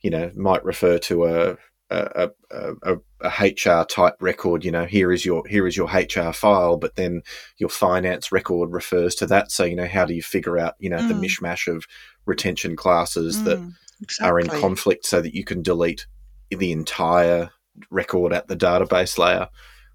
you 0.00 0.10
know, 0.10 0.30
might 0.34 0.64
refer 0.64 0.98
to 0.98 1.24
a 1.24 1.56
a, 1.90 2.30
a, 2.50 2.96
a, 3.22 3.28
HR 3.28 3.84
type 3.84 4.14
record. 4.20 4.64
You 4.64 4.70
know, 4.70 4.84
here 4.84 5.12
is 5.12 5.24
your 5.24 5.46
here 5.46 5.66
is 5.66 5.76
your 5.76 5.88
HR 5.88 6.32
file, 6.32 6.76
but 6.76 6.96
then 6.96 7.22
your 7.58 7.70
finance 7.70 8.30
record 8.30 8.72
refers 8.72 9.14
to 9.16 9.26
that. 9.26 9.50
So 9.50 9.64
you 9.64 9.76
know, 9.76 9.86
how 9.86 10.04
do 10.04 10.14
you 10.14 10.22
figure 10.22 10.58
out 10.58 10.74
you 10.78 10.90
know 10.90 10.98
mm. 10.98 11.08
the 11.08 11.14
mishmash 11.14 11.72
of 11.72 11.86
retention 12.26 12.76
classes 12.76 13.38
mm, 13.38 13.44
that 13.44 13.72
exactly. 14.02 14.28
are 14.28 14.40
in 14.40 14.48
conflict, 14.48 15.06
so 15.06 15.20
that 15.20 15.34
you 15.34 15.44
can 15.44 15.62
delete 15.62 16.06
the 16.50 16.72
entire 16.72 17.50
record 17.90 18.32
at 18.32 18.48
the 18.48 18.56
database 18.56 19.18
layer? 19.18 19.48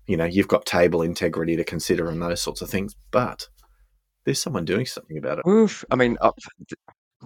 You 0.08 0.18
know, 0.18 0.26
you've 0.26 0.48
got 0.48 0.66
table 0.66 1.02
integrity 1.02 1.56
to 1.56 1.64
consider 1.64 2.10
and 2.10 2.22
those 2.22 2.42
sorts 2.42 2.62
of 2.62 2.70
things, 2.70 2.96
but 3.12 3.48
there's 4.26 4.42
someone 4.42 4.66
doing 4.66 4.86
something 4.86 5.18
about 5.18 5.40
it. 5.40 5.48
Oof. 5.48 5.86
I 5.92 5.96
mean, 5.96 6.18
uh, 6.22 6.32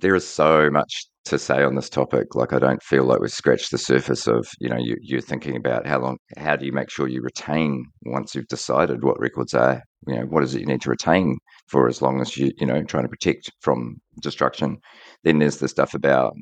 there 0.02 0.16
is 0.16 0.28
so 0.28 0.70
much 0.70 1.08
to 1.26 1.38
say 1.38 1.64
on 1.64 1.76
this 1.76 1.90
topic. 1.90 2.36
Like, 2.36 2.54
I 2.54 2.60
don't 2.60 2.82
feel 2.82 3.04
like 3.04 3.20
we've 3.20 3.32
scratched 3.32 3.72
the 3.72 3.78
surface 3.78 4.28
of, 4.28 4.48
you 4.60 4.70
know, 4.70 4.78
you, 4.78 4.96
you're 5.02 5.22
thinking 5.22 5.56
about 5.56 5.86
how 5.86 6.00
long, 6.00 6.18
how 6.38 6.56
do 6.56 6.66
you 6.66 6.72
make 6.72 6.90
sure 6.90 7.08
you 7.08 7.22
retain 7.22 7.86
once 8.06 8.34
you've 8.34 8.48
decided 8.48 9.04
what 9.04 9.20
records 9.20 9.54
are, 9.54 9.82
you 10.08 10.16
know, 10.16 10.26
what 10.26 10.44
is 10.44 10.56
it 10.56 10.62
you 10.62 10.66
need 10.66 10.82
to 10.82 10.90
retain 10.90 11.38
for 11.68 11.88
as 11.88 12.02
long 12.02 12.22
as 12.22 12.38
you, 12.38 12.52
you 12.60 12.66
know, 12.66 12.82
trying 12.84 13.04
to 13.04 13.10
protect 13.10 13.52
from 13.62 13.98
destruction. 14.22 14.78
Then 15.24 15.40
there's 15.40 15.58
the 15.58 15.68
stuff 15.68 15.94
about 15.94 16.34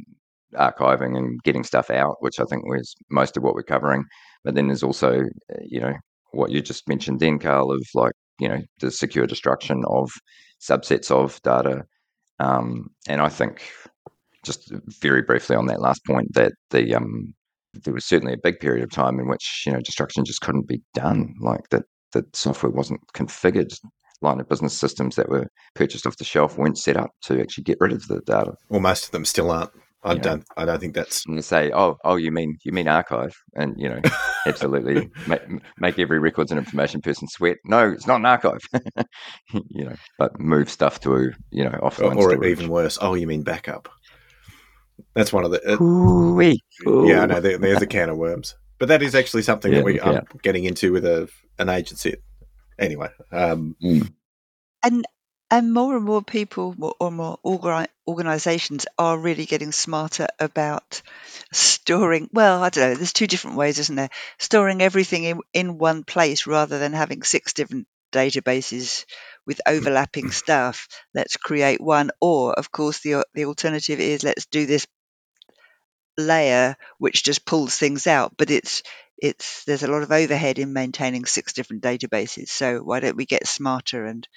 archiving 0.54 1.18
and 1.18 1.42
getting 1.44 1.64
stuff 1.64 1.90
out, 1.90 2.18
which 2.20 2.40
I 2.40 2.44
think 2.44 2.66
was 2.66 2.94
most 3.10 3.38
of 3.38 3.44
what 3.44 3.56
we're 3.56 3.64
covering. 3.64 4.04
But 4.44 4.56
then 4.56 4.68
there's 4.68 4.84
also, 4.84 5.24
you 5.62 5.82
know, 5.82 5.94
what 6.32 6.52
you 6.52 6.62
just 6.62 6.88
mentioned 6.88 7.20
then, 7.20 7.40
Karl, 7.40 7.72
of 7.72 7.82
like, 7.96 8.14
you 8.40 8.48
know, 8.48 8.60
the 8.82 8.92
secure 8.92 9.26
destruction 9.26 9.84
of 9.88 10.12
subsets 10.62 11.10
of 11.10 11.42
data. 11.42 11.84
Um, 12.40 12.90
and 13.08 13.22
I 13.22 13.30
think, 13.30 13.64
just 14.44 14.72
very 15.02 15.22
briefly 15.22 15.56
on 15.56 15.68
that 15.68 15.82
last 15.82 16.06
point, 16.06 16.34
that 16.34 16.54
the 16.70 16.96
um, 16.96 17.34
there 17.84 17.94
was 17.94 18.06
certainly 18.06 18.34
a 18.34 18.42
big 18.42 18.60
period 18.60 18.84
of 18.84 18.92
time 18.92 19.20
in 19.20 19.28
which 19.28 19.64
you 19.66 19.72
know 19.72 19.82
destruction 19.82 20.26
just 20.26 20.42
couldn't 20.42 20.68
be 20.68 20.82
done. 20.94 21.34
Like 21.40 21.70
that, 21.70 21.84
the 22.14 22.26
software 22.34 22.72
wasn't 22.72 23.02
configured. 23.14 23.78
Line 24.22 24.40
of 24.40 24.48
business 24.48 24.76
systems 24.76 25.18
that 25.18 25.28
were 25.28 25.46
purchased 25.76 26.08
off 26.08 26.16
the 26.16 26.24
shelf 26.24 26.58
weren't 26.58 26.78
set 26.78 26.96
up 26.96 27.10
to 27.24 27.40
actually 27.42 27.66
get 27.66 27.78
rid 27.82 27.92
of 27.92 28.08
the 28.08 28.22
data. 28.22 28.54
Well, 28.70 28.80
most 28.80 29.06
of 29.06 29.12
them 29.12 29.26
still 29.26 29.52
aren't. 29.52 29.72
I 30.06 30.14
you 30.14 30.20
don't. 30.20 30.38
Know, 30.40 30.46
I 30.56 30.66
don't 30.66 30.80
think 30.80 30.94
that's. 30.94 31.26
And 31.26 31.38
they 31.38 31.42
say, 31.42 31.72
"Oh, 31.74 31.98
oh, 32.04 32.16
you 32.16 32.32
mean 32.32 32.58
you 32.64 32.72
mean 32.72 32.88
archive?" 32.88 33.36
And 33.56 33.74
you 33.78 33.90
know, 33.90 34.02
absolutely 34.46 35.10
make, 35.28 35.42
make 35.80 35.98
every 35.98 36.20
records 36.20 36.52
and 36.52 36.60
information 36.60 37.02
person 37.02 37.28
sweat. 37.28 37.58
No, 37.66 37.92
it's 37.92 38.06
not 38.06 38.20
an 38.20 38.26
archive. 38.26 38.62
you 39.52 39.86
know, 39.86 39.96
but 40.20 40.40
move 40.40 40.70
stuff 40.70 41.00
to 41.02 41.34
you 41.50 41.64
know 41.64 41.78
offline 41.82 42.18
or, 42.18 42.36
or 42.36 42.46
even 42.46 42.70
worse. 42.70 43.00
Oh, 43.02 43.16
you 43.16 43.26
mean 43.26 43.42
backup? 43.42 43.90
That's 45.16 45.34
one 45.34 45.44
of 45.44 45.52
the. 45.52 45.74
Uh, 45.74 45.84
Ooh-wee. 45.84 46.62
Ooh. 46.88 47.08
Yeah, 47.08 47.22
I 47.22 47.26
know. 47.26 47.40
There, 47.40 47.58
there's 47.58 47.82
a 47.82 47.88
can 47.88 48.10
of 48.10 48.18
worms, 48.18 48.56
but 48.78 48.88
that 48.90 49.02
is 49.02 49.16
actually 49.16 49.42
something 49.42 49.72
yeah, 49.72 49.80
that 49.80 49.86
we 49.86 50.00
are 50.00 50.24
getting 50.44 50.66
into 50.66 50.94
with 50.94 51.06
a 51.06 51.28
an 51.58 51.70
agency. 51.70 52.16
Anyway, 52.78 53.10
um, 53.32 53.76
mm. 53.84 54.12
and 54.84 55.06
and 55.52 55.74
more 55.74 55.96
and 55.96 56.06
more 56.06 56.24
people 56.24 56.96
or 57.00 57.12
more 57.12 57.38
organizations 58.08 58.86
are 58.98 59.18
really 59.18 59.46
getting 59.46 59.72
smarter 59.72 60.28
about 60.40 61.02
storing. 61.52 62.30
Well, 62.34 62.64
I 62.64 62.70
don't 62.70 62.90
know. 62.90 62.96
There's 62.96 63.14
two 63.14 63.28
different 63.28 63.58
ways, 63.58 63.80
isn't 63.80 63.96
there? 63.96 64.10
Storing 64.40 64.82
everything 64.82 65.24
in, 65.24 65.40
in 65.54 65.78
one 65.78 66.04
place 66.04 66.48
rather 66.48 66.80
than 66.80 66.94
having 66.94 67.24
six 67.24 67.54
different 67.54 67.88
databases 68.12 69.06
with 69.46 69.62
overlapping 69.68 70.26
mm-hmm. 70.26 70.32
stuff. 70.32 70.88
Let's 71.14 71.38
create 71.38 71.82
one. 71.82 72.12
Or, 72.20 72.54
of 72.54 72.72
course, 72.72 73.00
the 73.00 73.26
the 73.34 73.46
alternative 73.46 74.00
is 74.00 74.24
let's 74.24 74.46
do 74.48 74.66
this 74.66 74.88
layer 76.18 76.78
which 76.98 77.24
just 77.24 77.46
pulls 77.46 77.78
things 77.78 78.08
out. 78.08 78.36
But 78.38 78.50
it's 78.50 78.84
it's 79.18 79.64
there's 79.66 79.84
a 79.84 79.92
lot 79.92 80.04
of 80.04 80.12
overhead 80.12 80.60
in 80.60 80.74
maintaining 80.74 81.26
six 81.26 81.54
different 81.54 81.84
databases. 81.84 82.50
So 82.50 82.80
why 82.80 83.00
don't 83.00 83.18
we 83.18 83.26
get 83.26 83.48
smarter 83.48 84.06
and 84.06 84.28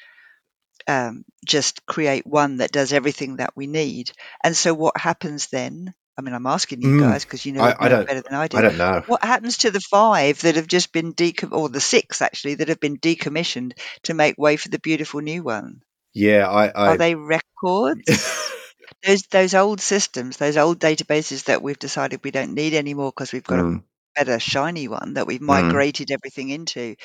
um, 0.89 1.25
just 1.45 1.87
create 1.87 2.27
one 2.27 2.57
that 2.57 2.73
does 2.73 2.93
everything 2.93 3.37
that 3.37 3.53
we 3.55 3.67
need. 3.67 4.11
And 4.43 4.57
so, 4.57 4.75
what 4.75 4.97
happens 4.97 5.49
then? 5.49 5.95
I 6.17 6.21
mean, 6.21 6.35
I'm 6.35 6.47
asking 6.47 6.83
you 6.83 6.89
mm, 6.89 7.01
guys 7.01 7.25
because 7.25 7.47
you 7.47 7.53
know, 7.53 7.63
I, 7.63 7.77
I 7.79 7.89
better 8.03 8.23
than 8.23 8.35
I 8.35 8.49
do. 8.49 8.59
I 8.59 8.63
don't 8.63 8.79
know. 8.79 9.05
What 9.07 9.23
happens 9.23 9.59
to 9.59 9.71
the 9.71 9.81
five 9.81 10.41
that 10.41 10.57
have 10.57 10.67
just 10.67 10.93
been 10.93 11.15
decom, 11.15 11.53
or 11.53 11.69
the 11.69 11.81
six 11.81 12.21
actually 12.21 12.57
that 12.57 12.69
have 12.69 12.81
been 12.81 12.99
decommissioned 12.99 13.79
to 14.05 14.15
make 14.15 14.37
way 14.37 14.57
for 14.57 14.69
the 14.69 14.81
beautiful 14.81 15.21
new 15.21 15.45
one? 15.45 15.83
Yeah, 16.13 16.49
I, 16.49 16.67
I... 16.69 16.89
are 16.89 16.97
they 16.97 17.15
records? 17.15 18.03
those 19.07 19.23
those 19.31 19.55
old 19.55 19.81
systems, 19.81 20.39
those 20.39 20.57
old 20.57 20.81
databases 20.81 21.45
that 21.45 21.63
we've 21.63 21.79
decided 21.79 22.21
we 22.25 22.33
don't 22.33 22.55
need 22.55 22.75
anymore 22.75 23.13
because 23.15 23.33
we've 23.33 23.45
got 23.45 23.61
mm. 23.61 23.79
a 23.79 23.83
better 24.17 24.41
shiny 24.41 24.89
one 24.89 25.15
that 25.15 25.27
we've 25.27 25.41
mm. 25.41 25.47
migrated 25.47 26.09
mm. 26.09 26.15
everything 26.15 26.49
into 26.49 26.97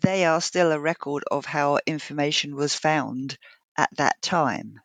they 0.00 0.24
are 0.24 0.40
still 0.40 0.72
a 0.72 0.80
record 0.80 1.24
of 1.30 1.44
how 1.44 1.78
information 1.86 2.56
was 2.56 2.74
found 2.74 3.36
at 3.76 3.90
that 3.96 4.20
time. 4.22 4.80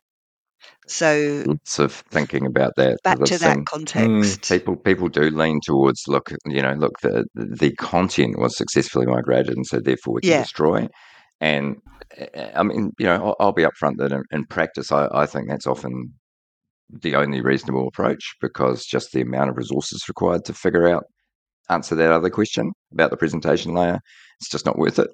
So 0.88 1.44
lots 1.46 1.80
of 1.80 1.94
thinking 1.94 2.46
about 2.46 2.74
that. 2.78 3.00
Back 3.04 3.20
to 3.20 3.38
that 3.40 3.66
context. 3.66 4.42
Mm, 4.42 4.50
people 4.50 4.76
people 4.76 5.10
do 5.10 5.30
lean 5.30 5.60
towards 5.64 6.08
look, 6.08 6.32
you 6.46 6.62
know, 6.62 6.74
look 6.74 7.00
the 7.02 7.26
the 7.36 7.74
content 7.74 8.40
was 8.40 8.58
successfully 8.58 9.06
migrated, 9.06 9.56
and 9.56 9.66
so 9.66 9.80
therefore 9.80 10.16
we 10.16 10.22
can 10.22 10.32
yeah. 10.32 10.42
destroy. 10.42 10.88
And 11.40 11.78
I 12.56 12.64
mean, 12.64 12.92
you 12.98 13.06
know, 13.06 13.16
I'll, 13.16 13.36
I'll 13.40 13.52
be 13.52 13.64
upfront 13.64 13.98
that 13.98 14.12
in, 14.12 14.24
in 14.32 14.46
practice, 14.46 14.92
I, 14.92 15.08
I 15.12 15.26
think 15.26 15.50
that's 15.50 15.68
often 15.68 16.14
the 16.90 17.16
only 17.16 17.42
reasonable 17.42 17.88
approach 17.88 18.36
because 18.42 18.86
just 18.86 19.12
the 19.12 19.22
amount 19.22 19.50
of 19.50 19.58
resources 19.58 20.06
required 20.08 20.46
to 20.46 20.54
figure 20.54 20.88
out 20.88 21.04
answer 21.70 21.96
that 21.96 22.12
other 22.12 22.30
question 22.30 22.72
about 22.92 23.12
the 23.12 23.18
presentation 23.18 23.74
layer 23.74 24.00
it's 24.40 24.50
just 24.50 24.66
not 24.66 24.78
worth 24.78 25.00
it. 25.00 25.10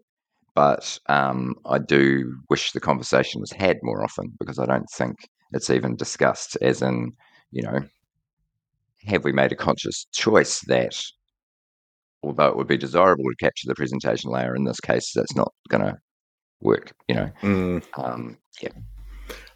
But 0.56 1.00
um, 1.08 1.56
I 1.66 1.80
do 1.80 2.36
wish 2.50 2.72
the 2.72 2.80
conversation 2.80 3.42
was 3.42 3.52
had 3.52 3.78
more 3.82 4.04
often 4.04 4.32
because 4.40 4.60
I 4.60 4.66
don't 4.66 4.90
think 4.96 5.16
it's 5.52 5.70
even 5.70 5.96
discussed. 5.96 6.58
As 6.62 6.82
in, 6.82 7.12
you 7.52 7.64
know, 7.64 7.80
have 9.08 9.24
we 9.24 9.32
made 9.32 9.52
a 9.52 9.56
conscious 9.56 10.06
choice 10.14 10.60
that, 10.68 10.96
although 12.22 12.48
it 12.48 12.56
would 12.56 12.68
be 12.68 12.78
desirable 12.78 13.24
to 13.24 13.44
capture 13.44 13.68
the 13.68 13.76
presentation 13.76 14.30
layer, 14.30 14.56
in 14.56 14.64
this 14.64 14.80
case, 14.80 15.12
that's 15.16 15.36
not 15.36 15.52
going 15.70 15.84
to 15.84 15.98
work. 16.62 16.94
You 17.08 17.16
know, 17.16 17.32
mm. 17.42 17.84
um, 17.98 18.38
yeah. 18.62 18.70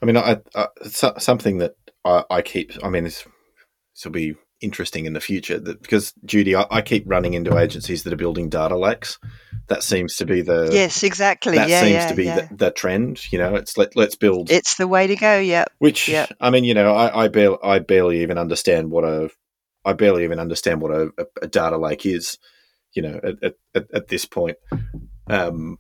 I 0.01 0.05
mean, 0.05 0.17
I, 0.17 0.38
I, 0.55 0.67
something 1.19 1.59
that 1.59 1.74
I, 2.05 2.24
I 2.32 2.41
keep. 2.41 2.72
I 2.84 2.89
mean, 2.89 3.03
this 3.03 3.24
will 4.03 4.11
be 4.11 4.36
interesting 4.62 5.05
in 5.05 5.14
the 5.14 5.20
future 5.20 5.60
that 5.60 5.82
because 5.82 6.14
Judi, 6.26 6.55
I, 6.58 6.78
I, 6.78 6.82
keep 6.82 7.03
running 7.08 7.34
into 7.34 7.58
agencies 7.58 8.03
that 8.03 8.14
are 8.14 8.18
building 8.18 8.49
data 8.49 8.76
lakes. 8.76 9.20
That 9.68 9.84
seems 9.84 10.16
to 10.18 10.26
be 10.26 10.41
the 10.41 10.70
yes, 10.72 11.03
exactly. 11.03 11.58
That 11.58 11.70
yeah, 11.70 11.82
seems 11.82 11.93
yeah, 11.93 12.08
to 12.08 12.16
be 12.16 12.26
yeah. 12.26 12.47
the, 12.47 12.55
the, 12.55 12.72
trend. 12.72 13.32
You 13.32 13.39
know, 13.39 13.55
it's 13.55 13.78
let 13.78 13.95
let's 13.95 14.16
build. 14.16 14.49
It's 14.49 14.76
the 14.76 14.88
way 14.88 15.08
to 15.08 15.16
go. 15.16 15.38
Yeah. 15.38 15.66
Which 15.80 16.08
yep. 16.08 16.32
I 16.39 16.49
mean, 16.49 16.64
you 16.64 16.74
know, 16.74 16.95
I 16.95 17.26
I 17.26 17.28
barely, 17.28 17.58
I 17.62 17.80
barely 17.80 18.22
even 18.22 18.38
understand 18.38 18.89
what 18.89 19.03
a 19.03 19.30
I 19.86 19.93
barely 19.93 20.24
even 20.24 20.39
understand 20.39 20.82
what 20.82 20.91
a, 20.91 21.12
a 21.41 21.47
data 21.47 21.78
lake 21.78 22.05
is, 22.05 22.38
you 22.93 23.01
know, 23.01 23.20
at, 23.24 23.53
at, 23.74 23.86
at 23.93 24.08
this 24.08 24.26
point. 24.26 24.58
Um, 25.28 25.78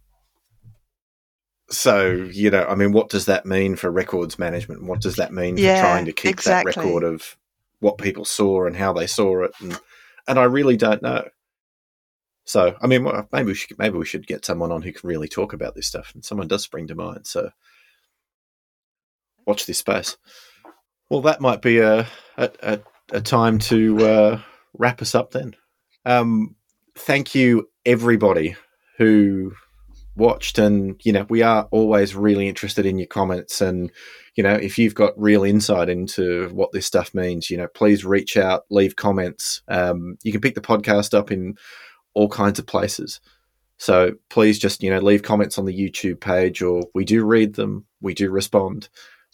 so, 1.69 2.11
you 2.11 2.49
know, 2.49 2.65
I 2.65 2.75
mean, 2.75 2.93
what 2.93 3.09
does 3.09 3.25
that 3.25 3.45
mean 3.45 3.75
for 3.75 3.91
records 3.91 4.39
management? 4.39 4.83
What 4.83 5.01
does 5.01 5.17
that 5.17 5.33
mean 5.33 5.57
Yeah, 5.57 5.75
for 5.75 5.81
trying 5.81 6.05
to 6.05 6.13
keep 6.13 6.31
exactly. 6.31 6.71
that 6.71 6.79
record 6.79 7.03
of 7.03 7.35
what 7.79 7.97
people 7.97 8.25
saw 8.25 8.65
and 8.65 8.75
how 8.75 8.93
they 8.93 9.07
saw 9.07 9.43
it? 9.43 9.51
And, 9.61 9.79
and 10.27 10.39
I 10.39 10.43
really 10.43 10.77
don't 10.77 11.01
know. 11.01 11.27
So, 12.45 12.77
I 12.81 12.87
mean, 12.87 13.05
maybe 13.33 13.47
we 13.47 13.55
should 13.55 13.77
maybe 13.77 13.97
we 13.97 14.05
should 14.05 14.25
get 14.25 14.45
someone 14.45 14.71
on 14.71 14.81
who 14.81 14.93
can 14.93 15.07
really 15.07 15.27
talk 15.27 15.51
about 15.51 15.75
this 15.75 15.87
stuff, 15.87 16.13
and 16.15 16.23
someone 16.23 16.47
does 16.47 16.63
spring 16.63 16.87
to 16.87 16.95
mind. 16.95 17.27
So, 17.27 17.49
watch 19.45 19.65
this 19.65 19.79
space. 19.79 20.17
Well, 21.09 21.21
that 21.21 21.41
might 21.41 21.61
be 21.61 21.79
a 21.79 22.07
a, 22.37 22.49
a, 22.63 22.79
a 23.11 23.21
time 23.21 23.59
to 23.59 24.05
uh, 24.05 24.41
wrap 24.73 25.01
us 25.01 25.13
up 25.13 25.31
then. 25.31 25.55
Um, 26.05 26.55
thank 26.95 27.35
you, 27.35 27.69
everybody 27.85 28.55
who 28.97 29.51
watched, 30.15 30.57
and 30.57 31.01
you 31.03 31.11
know, 31.11 31.25
we 31.29 31.41
are 31.41 31.67
always 31.71 32.15
really 32.15 32.47
interested 32.47 32.85
in 32.85 32.97
your 32.97 33.07
comments, 33.07 33.59
and 33.59 33.91
you 34.37 34.43
know, 34.43 34.53
if 34.53 34.77
you've 34.77 34.93
got 34.95 35.19
real 35.19 35.43
insight 35.43 35.89
into 35.89 36.47
what 36.49 36.71
this 36.71 36.85
stuff 36.85 37.13
means, 37.15 37.49
you 37.49 37.57
know, 37.57 37.67
please 37.67 38.05
reach 38.05 38.37
out, 38.37 38.65
leave 38.69 38.95
comments. 38.95 39.63
Um, 39.67 40.17
you 40.23 40.31
can 40.31 40.41
pick 40.41 40.53
the 40.53 40.61
podcast 40.61 41.17
up 41.17 41.31
in 41.31 41.55
all 42.13 42.29
kinds 42.29 42.59
of 42.59 42.67
places. 42.67 43.19
So 43.77 44.11
please 44.29 44.59
just, 44.59 44.83
you 44.83 44.91
know, 44.91 44.99
leave 44.99 45.23
comments 45.23 45.57
on 45.57 45.65
the 45.65 45.77
YouTube 45.77 46.19
page 46.19 46.61
or 46.61 46.83
we 46.93 47.03
do 47.03 47.25
read 47.25 47.55
them. 47.55 47.85
We 47.99 48.13
do 48.13 48.29
respond. 48.29 48.89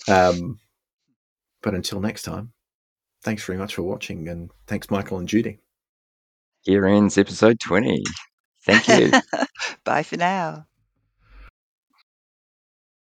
Um, 0.07 0.59
but 1.61 1.75
until 1.75 1.99
next 1.99 2.23
time, 2.23 2.53
thanks 3.23 3.43
very 3.43 3.57
much 3.57 3.75
for 3.75 3.83
watching 3.83 4.29
and 4.29 4.51
thanks, 4.67 4.89
Michael 4.89 5.19
and 5.19 5.27
Judi. 5.27 5.59
Here 6.61 6.85
ends 6.85 7.17
episode 7.17 7.59
20. 7.59 8.01
Thank 8.65 8.87
you. 8.87 9.11
Bye 9.83 10.03
for 10.03 10.15
now. 10.15 10.65